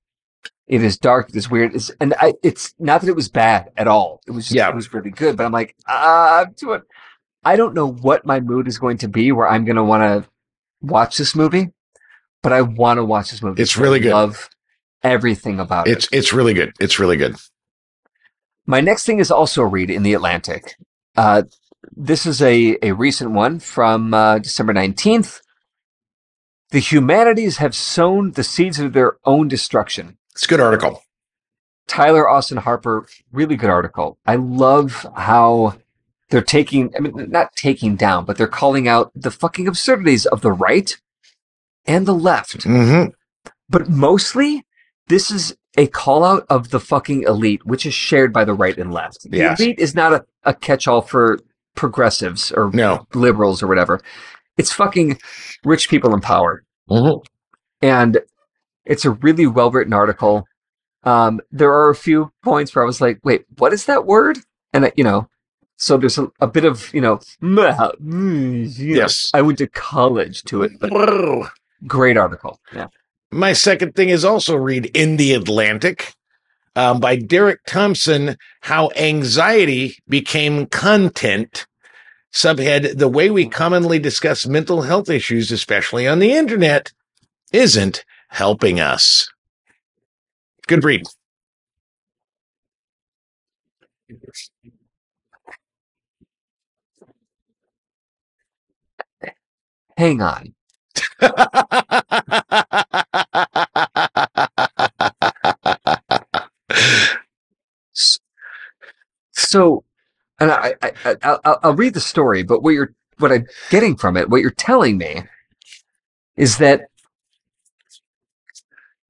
It 0.67 0.83
is 0.83 0.99
dark. 0.99 1.31
It 1.31 1.37
is 1.37 1.51
weird. 1.51 1.75
It's, 1.75 1.91
and 1.99 2.13
I, 2.21 2.35
it's 2.43 2.75
not 2.79 3.01
that 3.01 3.09
it 3.09 3.17
was 3.17 3.31
bad 3.31 3.71
at 3.79 3.89
all. 3.89 4.21
It 4.27 4.33
was 4.33 4.45
just, 4.45 4.57
Yeah. 4.57 4.69
it 4.69 4.75
was 4.75 4.93
really 4.93 5.11
good. 5.11 5.39
But 5.39 5.47
I'm 5.47 5.53
like, 5.53 5.75
ah, 5.89 6.43
I'm 6.43 6.53
doing. 6.53 6.83
I 7.45 7.57
don't 7.57 7.73
know 7.75 7.91
what 7.91 8.27
my 8.27 8.41
mood 8.41 8.69
is 8.69 8.79
going 8.79 8.99
to 8.99 9.09
be 9.09 9.33
where 9.33 9.49
I'm 9.49 9.65
going 9.65 9.77
to 9.77 9.85
want 9.85 10.03
to 10.03 10.29
watch 10.83 11.17
this 11.17 11.35
movie, 11.35 11.73
but 12.43 12.53
I 12.53 12.63
want 12.63 12.99
to 12.99 13.05
watch 13.05 13.31
this 13.31 13.43
movie. 13.43 13.63
It's 13.63 13.77
really 13.77 14.01
I 14.01 14.03
good. 14.03 14.13
Love 14.13 14.51
everything 15.03 15.61
about 15.61 15.89
it. 15.89 15.93
It's 15.93 16.09
it's 16.13 16.33
really 16.33 16.55
good. 16.55 16.73
It's 16.81 16.99
really 16.99 17.17
good. 17.17 17.37
My 18.67 18.81
next 18.81 19.07
thing 19.07 19.19
is 19.19 19.31
also 19.31 19.63
a 19.63 19.67
read 19.67 19.91
in 19.91 20.03
the 20.03 20.15
Atlantic. 20.15 20.75
Uh, 21.17 21.43
this 21.97 22.27
is 22.27 22.41
a, 22.41 22.79
a 22.83 22.93
recent 22.93 23.33
one 23.33 23.59
from 23.59 24.15
uh, 24.15 24.39
December 24.39 24.73
19th. 24.73 25.41
The 26.71 26.79
humanities 26.79 27.59
have 27.59 27.75
sown 27.75 28.33
the 28.33 28.45
seeds 28.45 28.79
of 28.79 28.93
their 28.93 29.17
own 29.25 29.49
destruction. 29.49 30.17
It's 30.31 30.45
a 30.45 30.49
good 30.49 30.61
article. 30.61 31.03
Tyler 31.89 32.29
Austin 32.29 32.59
Harper, 32.59 33.07
really 33.33 33.57
good 33.57 33.69
article. 33.69 34.17
I 34.25 34.37
love 34.37 35.07
how 35.17 35.75
they're 36.33 36.41
taking, 36.43 36.91
I 36.97 37.01
mean, 37.01 37.31
not 37.31 37.55
taking 37.57 37.95
down, 37.95 38.25
but 38.25 38.39
they're 38.39 38.49
calling 38.49 38.89
out 38.89 39.13
the 39.15 39.31
fucking 39.31 39.69
absurdities 39.69 40.25
of 40.25 40.41
the 40.41 40.51
right 40.51 40.97
and 41.87 42.07
the 42.07 42.15
left. 42.15 42.61
Mm-hmm. 42.61 43.11
But 43.69 43.91
mostly, 43.91 44.65
this 45.09 45.31
is 45.31 45.55
a 45.77 45.87
call 45.89 46.25
out 46.25 46.47
of 46.49 46.71
the 46.71 46.81
fucking 46.81 47.25
elite, 47.25 47.67
which 47.67 47.85
is 47.85 47.93
shared 47.93 48.33
by 48.33 48.47
the 48.47 48.55
right 48.55 48.79
and 48.79 48.93
left. 48.95 49.31
The 49.31 49.37
Yes. 49.37 49.61
elite 49.61 49.79
is 49.79 49.95
not 49.95 50.15
a, 50.15 50.25
a 50.45 50.55
catch 50.55 50.89
all 50.89 51.03
for 51.03 51.39
progressives 51.75 52.51
or 52.51 52.71
No. 52.73 53.07
liberals 53.13 53.63
or 53.63 53.67
whatever. 53.67 54.01
It's 54.57 54.73
fucking 54.73 55.19
rich 55.65 55.91
people 55.91 56.15
in 56.15 56.21
power. 56.23 56.65
Mm-hmm. 56.89 57.21
And 57.83 58.21
it's 58.87 59.05
a 59.05 59.11
really 59.11 59.47
well 59.47 59.71
written 59.71 59.93
article. 59.93 60.45
Um, 61.05 61.41
there 61.51 61.73
are 61.73 61.91
a 61.91 61.95
few 61.95 62.33
points 62.43 62.75
where 62.75 62.85
I 62.85 62.87
was 62.87 63.03
like, 63.03 63.19
wait, 63.23 63.45
what 63.59 63.75
is 63.75 63.85
that 63.85 64.07
word? 64.07 64.39
And, 64.73 64.87
I, 64.87 64.93
you 64.97 65.05
know, 65.05 65.29
so 65.83 65.97
there's 65.97 66.17
a, 66.17 66.31
a 66.41 66.47
bit 66.47 66.65
of, 66.65 66.95
you 66.95 67.01
know, 67.01 67.19
mm, 68.01 68.73
Yes. 68.79 69.33
I 69.35 69.43
went 69.43 69.59
to 69.59 69.67
college 69.67 70.45
to 70.45 70.63
it, 70.63 70.79
but 70.79 70.91
great 71.89 72.17
article. 72.17 72.61
Yeah. 72.73 72.87
My 73.33 73.53
second 73.53 73.97
thing 73.97 74.09
is 74.09 74.25
also 74.25 74.55
read 74.55 74.87
In 74.95 75.17
the 75.17 75.33
Atlantic 75.35 76.15
um, 76.77 77.01
by 77.01 77.17
Derek 77.17 77.65
Thompson 77.67 78.37
How 78.61 78.91
Anxiety 78.95 79.97
Became 80.09 80.67
Content. 80.67 81.67
Subhead 82.33 82.99
The 82.99 83.09
way 83.09 83.31
we 83.31 83.49
commonly 83.49 83.99
discuss 83.99 84.47
mental 84.47 84.83
health 84.83 85.11
issues, 85.11 85.51
especially 85.51 86.07
on 86.07 86.21
the 86.21 86.33
internet, 86.33 86.93
isn't 87.53 88.05
helping 88.29 88.79
us. 88.79 89.29
Good 90.69 90.85
read. 90.85 91.03
Hang 100.03 100.21
on. 100.21 100.55
So, 109.31 109.85
and 110.41 110.51
I, 110.51 110.75
I, 110.83 110.93
I 111.05 111.17
I'll, 111.23 111.59
I'll 111.63 111.75
read 111.77 111.95
the 111.95 112.01
story, 112.01 112.43
but 112.43 112.65
what 112.65 112.71
you're 112.71 112.95
what 113.19 113.31
I'm 113.31 113.47
getting 113.71 113.97
from 113.97 114.17
it, 114.17 114.29
what 114.29 114.41
you're 114.41 114.51
telling 114.51 114.99
me, 114.99 115.23
is 116.37 116.59
that 116.59 116.89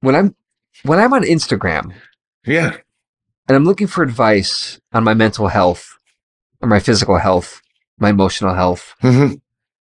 when 0.01 0.15
I'm 0.15 0.35
when 0.83 0.99
I'm 0.99 1.13
on 1.13 1.23
Instagram 1.23 1.91
Yeah. 2.45 2.77
and 3.47 3.55
I'm 3.55 3.65
looking 3.65 3.87
for 3.87 4.03
advice 4.03 4.79
on 4.91 5.03
my 5.03 5.15
mental 5.15 5.47
health 5.47 5.97
or 6.61 6.69
my 6.69 6.79
physical 6.79 7.17
health, 7.17 7.63
my 7.97 8.11
emotional 8.11 8.53
health, 8.53 8.93
hmm 9.01 9.33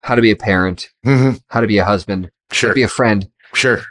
how 0.03 0.15
to 0.15 0.23
be 0.23 0.31
a 0.31 0.37
parent, 0.37 0.89
hmm 1.05 1.33
how 1.49 1.61
to 1.61 1.67
be 1.67 1.79
a 1.79 1.85
husband, 1.85 2.31
how 2.51 2.55
Sure. 2.57 2.71
to 2.71 2.75
be 2.75 2.83
a 2.83 2.89
friend, 2.89 3.29
Sure. 3.55 3.83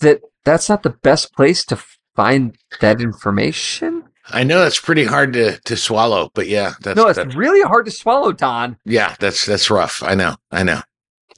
that 0.00 0.20
that's 0.44 0.68
not 0.68 0.82
the 0.82 0.90
best 0.90 1.32
place 1.34 1.64
to 1.66 1.78
find 2.16 2.56
that 2.80 3.00
information. 3.00 4.04
I 4.28 4.44
know 4.44 4.60
that's 4.60 4.80
pretty 4.80 5.04
hard 5.04 5.32
to 5.34 5.58
to 5.60 5.76
swallow, 5.76 6.30
but 6.34 6.46
yeah, 6.48 6.74
that's 6.80 6.96
no, 6.96 7.08
it's 7.08 7.16
that- 7.16 7.34
really 7.34 7.62
hard 7.62 7.86
to 7.86 7.90
swallow, 7.90 8.32
Don. 8.32 8.76
yeah, 8.84 9.14
that's 9.20 9.46
that's 9.46 9.70
rough. 9.70 10.02
I 10.02 10.14
know. 10.14 10.36
I 10.50 10.62
know. 10.62 10.80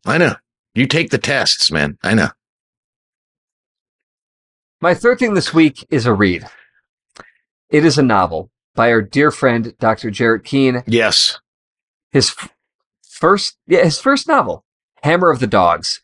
I 0.04 0.18
know. 0.18 0.34
You 0.74 0.86
take 0.86 1.10
the 1.10 1.18
tests, 1.18 1.70
man. 1.70 1.98
I 2.02 2.14
know. 2.14 2.28
My 4.80 4.92
third 4.94 5.18
thing 5.18 5.34
this 5.34 5.54
week 5.54 5.86
is 5.88 6.04
a 6.04 6.12
read. 6.12 6.46
It 7.70 7.84
is 7.84 7.96
a 7.96 8.02
novel 8.02 8.50
by 8.74 8.90
our 8.90 9.00
dear 9.00 9.30
friend 9.30 9.74
Dr. 9.78 10.10
Jarret 10.10 10.44
Keene. 10.44 10.82
Yes. 10.86 11.38
His 12.14 12.34
first, 13.02 13.58
yeah, 13.66 13.82
his 13.82 14.00
first 14.00 14.28
novel, 14.28 14.64
Hammer 15.02 15.30
of 15.30 15.40
the 15.40 15.48
Dogs. 15.48 16.00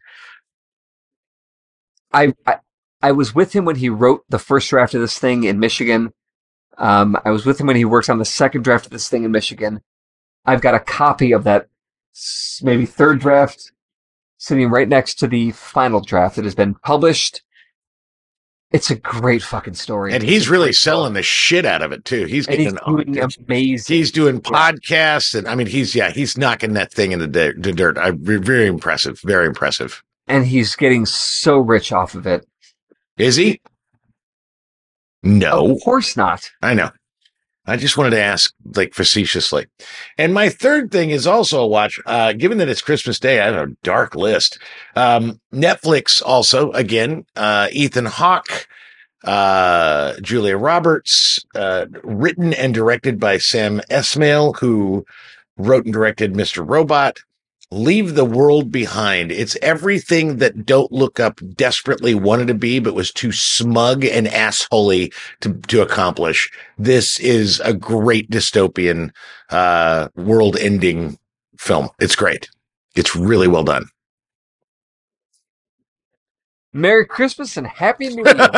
I, 2.13 2.35
I 2.45 2.57
I 3.01 3.13
was 3.13 3.33
with 3.35 3.55
him 3.55 3.65
when 3.65 3.77
he 3.77 3.89
wrote 3.89 4.25
the 4.29 4.41
first 4.41 4.69
draft 4.69 4.93
of 4.93 5.01
this 5.01 5.19
thing 5.19 5.45
in 5.45 5.61
Michigan. 5.61 6.13
Um, 6.77 7.17
I 7.25 7.31
was 7.31 7.47
with 7.47 7.61
him 7.61 7.69
when 7.69 7.77
he 7.77 7.85
worked 7.85 8.11
on 8.11 8.19
the 8.19 8.25
second 8.25 8.63
draft 8.63 8.87
of 8.87 8.91
this 8.91 9.09
thing 9.09 9.23
in 9.23 9.31
Michigan. 9.31 9.83
I've 10.45 10.61
got 10.61 10.75
a 10.75 10.81
copy 10.81 11.31
of 11.31 11.45
that 11.45 11.69
maybe 12.61 12.87
third 12.87 13.21
draft 13.21 13.71
sitting 14.37 14.69
right 14.69 14.89
next 14.89 15.15
to 15.21 15.29
the 15.29 15.53
final 15.53 16.01
draft 16.01 16.37
that 16.37 16.45
has 16.45 16.57
been 16.57 16.75
published. 16.75 17.43
It's 18.73 18.89
a 18.91 18.95
great 18.95 19.43
fucking 19.43 19.75
story. 19.75 20.13
And 20.13 20.23
he's 20.23 20.49
really 20.49 20.73
selling 20.73 21.15
the 21.15 21.23
shit 21.25 21.67
out 21.67 21.83
of 21.83 21.91
it 21.91 22.05
too. 22.05 22.27
He's 22.27 22.47
And 22.47 22.61
he's 22.61 22.73
doing 22.73 23.19
amazing. 23.49 23.97
he's 23.97 24.13
doing 24.13 24.41
podcasts 24.41 25.35
and 25.37 25.49
I 25.49 25.57
mean 25.57 25.67
he's 25.67 25.95
yeah, 25.95 26.11
he's 26.11 26.39
knocking 26.39 26.75
that 26.75 26.93
thing 26.93 27.11
in 27.13 27.19
the, 27.19 27.27
the 27.27 27.73
dirt. 27.73 27.99
I 27.99 28.13
very 28.15 28.67
impressive. 28.69 29.21
Very 29.25 29.47
impressive. 29.47 30.03
and 30.29 30.47
he's 30.47 30.77
getting 30.77 31.05
so 31.05 31.59
rich 31.59 31.91
off 31.93 32.15
of 32.15 32.27
it. 32.29 32.47
Is 33.19 33.35
he? 33.37 33.61
No. 35.23 35.73
Of 35.75 35.83
course 35.83 36.17
not. 36.17 36.49
I 36.63 36.75
know. 36.75 36.91
I 37.71 37.77
just 37.77 37.97
wanted 37.97 38.11
to 38.11 38.21
ask, 38.21 38.53
like 38.75 38.95
facetiously. 38.95 39.67
And 40.19 40.35
my 40.35 40.49
third 40.49 40.91
thing 40.91 41.11
is 41.11 41.25
also 41.27 41.63
a 41.63 41.67
watch. 41.67 42.01
Uh, 42.05 42.33
given 42.33 42.59
that 42.59 42.69
it's 42.69 42.83
Christmas 42.83 43.21
Day, 43.21 43.41
I 43.41 43.47
have 43.47 43.69
a 43.69 43.73
dark 43.85 44.17
list. 44.17 44.59
Um, 44.97 45.41
Netflix 45.55 46.21
also 46.25 46.73
again, 46.73 47.27
uh, 47.37 47.69
Ethan 47.71 48.07
Hawke, 48.07 48.67
uh, 49.23 50.15
Julia 50.21 50.57
Roberts, 50.57 51.45
uh, 51.55 51.87
written 52.03 52.53
and 52.55 52.75
directed 52.75 53.21
by 53.21 53.39
Sam 53.39 53.81
Esmail, 53.89 54.57
who 54.59 55.07
wrote 55.57 55.85
and 55.85 55.93
directed 55.95 56.35
Mr. 56.35 56.69
Robot. 56.69 57.21
Leave 57.73 58.17
the 58.17 58.25
world 58.25 58.73
behind. 58.73 59.31
It's 59.31 59.57
everything 59.63 60.39
that 60.39 60.67
Don't 60.67 60.91
Look 60.91 61.21
Up 61.21 61.41
desperately 61.55 62.15
wanted 62.15 62.49
to 62.49 62.55
be, 62.55 62.81
but 62.81 62.95
was 62.95 63.13
too 63.13 63.31
smug 63.31 64.05
and 64.05 64.27
assholey 64.27 65.15
to, 65.41 65.55
to 65.69 65.81
accomplish. 65.81 66.51
This 66.77 67.21
is 67.21 67.61
a 67.61 67.73
great 67.73 68.29
dystopian, 68.29 69.13
uh, 69.51 70.09
world 70.17 70.57
ending 70.57 71.19
film. 71.59 71.91
It's 72.01 72.17
great. 72.17 72.51
It's 72.97 73.15
really 73.15 73.47
well 73.47 73.65
done. 73.65 73.87
Merry 76.73 77.05
Christmas 77.05 77.57
and 77.57 77.67
Happy 77.67 78.09
New 78.09 78.25
Year. 78.25 78.49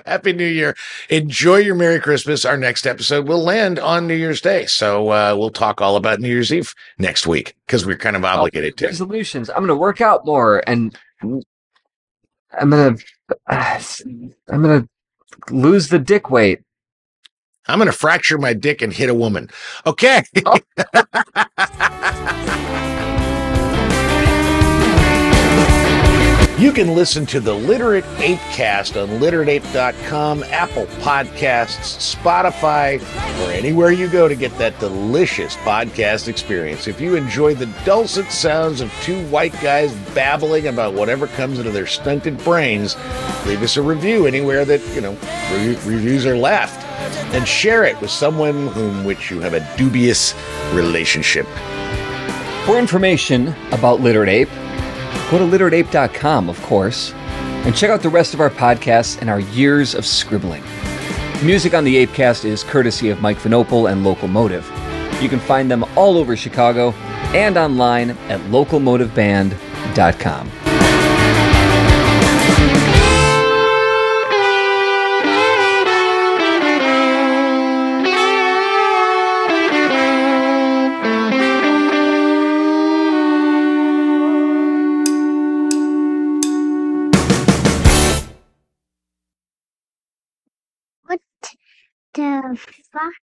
Happy 0.06 0.32
New 0.32 0.46
Year. 0.46 0.76
Enjoy 1.08 1.56
your 1.56 1.74
Merry 1.74 1.98
Christmas. 1.98 2.44
Our 2.44 2.56
next 2.56 2.86
episode 2.86 3.26
will 3.26 3.42
land 3.42 3.78
on 3.78 4.06
New 4.06 4.14
Year's 4.14 4.40
Day. 4.40 4.66
So, 4.66 5.10
uh, 5.10 5.34
we'll 5.36 5.50
talk 5.50 5.80
all 5.80 5.96
about 5.96 6.20
New 6.20 6.28
Year's 6.28 6.52
Eve 6.52 6.74
next 6.98 7.26
week 7.26 7.56
because 7.66 7.84
we're 7.84 7.96
kind 7.96 8.16
of 8.16 8.24
obligated 8.24 8.76
to. 8.78 8.86
Resolutions. 8.86 9.50
I'm 9.50 9.56
going 9.56 9.68
to 9.68 9.76
work 9.76 10.00
out 10.00 10.24
more 10.24 10.62
and 10.66 10.96
I'm 11.22 12.70
going 12.70 12.96
to, 12.98 13.04
I'm 14.48 14.62
going 14.62 14.82
to 14.82 15.54
lose 15.54 15.88
the 15.88 15.98
dick 15.98 16.30
weight. 16.30 16.60
I'm 17.66 17.78
going 17.78 17.90
to 17.90 17.92
fracture 17.92 18.38
my 18.38 18.52
dick 18.52 18.82
and 18.82 18.92
hit 18.92 19.08
a 19.08 19.14
woman. 19.14 19.50
Okay. 19.86 20.22
You 26.56 26.70
can 26.70 26.94
listen 26.94 27.26
to 27.26 27.40
the 27.40 27.52
Literate 27.52 28.04
Ape 28.18 28.38
Cast 28.52 28.96
on 28.96 29.08
literateape.com, 29.08 30.44
Apple 30.44 30.86
Podcasts, 31.02 32.14
Spotify, 32.14 33.00
or 33.40 33.50
anywhere 33.50 33.90
you 33.90 34.08
go 34.08 34.28
to 34.28 34.36
get 34.36 34.56
that 34.58 34.78
delicious 34.78 35.56
podcast 35.56 36.28
experience. 36.28 36.86
If 36.86 37.00
you 37.00 37.16
enjoy 37.16 37.56
the 37.56 37.66
dulcet 37.84 38.30
sounds 38.30 38.80
of 38.80 38.92
two 39.02 39.20
white 39.26 39.52
guys 39.60 39.92
babbling 40.14 40.68
about 40.68 40.94
whatever 40.94 41.26
comes 41.26 41.58
into 41.58 41.72
their 41.72 41.88
stunted 41.88 42.38
brains, 42.38 42.94
leave 43.46 43.60
us 43.60 43.76
a 43.76 43.82
review 43.82 44.28
anywhere 44.28 44.64
that, 44.64 44.80
you 44.94 45.00
know, 45.00 45.18
re- 45.50 45.92
reviews 45.92 46.24
are 46.24 46.36
left 46.36 46.84
and 47.34 47.48
share 47.48 47.82
it 47.82 48.00
with 48.00 48.12
someone 48.12 48.68
whom 48.68 49.04
which 49.04 49.28
you 49.28 49.40
have 49.40 49.54
a 49.54 49.76
dubious 49.76 50.36
relationship. 50.72 51.46
For 52.64 52.78
information 52.78 53.48
about 53.72 54.00
Literate 54.00 54.28
Ape, 54.28 54.48
go 55.30 55.38
to 55.38 55.44
literateape.com, 55.44 56.48
of 56.48 56.60
course, 56.62 57.12
and 57.12 57.74
check 57.74 57.90
out 57.90 58.02
the 58.02 58.08
rest 58.08 58.34
of 58.34 58.40
our 58.40 58.50
podcasts 58.50 59.20
and 59.20 59.30
our 59.30 59.40
years 59.40 59.94
of 59.94 60.04
scribbling. 60.04 60.62
Music 61.42 61.74
on 61.74 61.84
the 61.84 62.06
Apecast 62.06 62.44
is 62.44 62.62
courtesy 62.62 63.10
of 63.10 63.20
Mike 63.20 63.38
Vinopal 63.38 63.90
and 63.90 64.04
Local 64.04 64.28
Motive. 64.28 64.64
You 65.20 65.28
can 65.28 65.40
find 65.40 65.68
them 65.70 65.84
all 65.96 66.18
over 66.18 66.36
Chicago 66.36 66.92
and 67.32 67.56
online 67.56 68.10
at 68.28 68.40
localmotiveband.com. 68.42 70.63
What 92.16 92.58
the 92.58 92.58
fuck? 92.92 93.23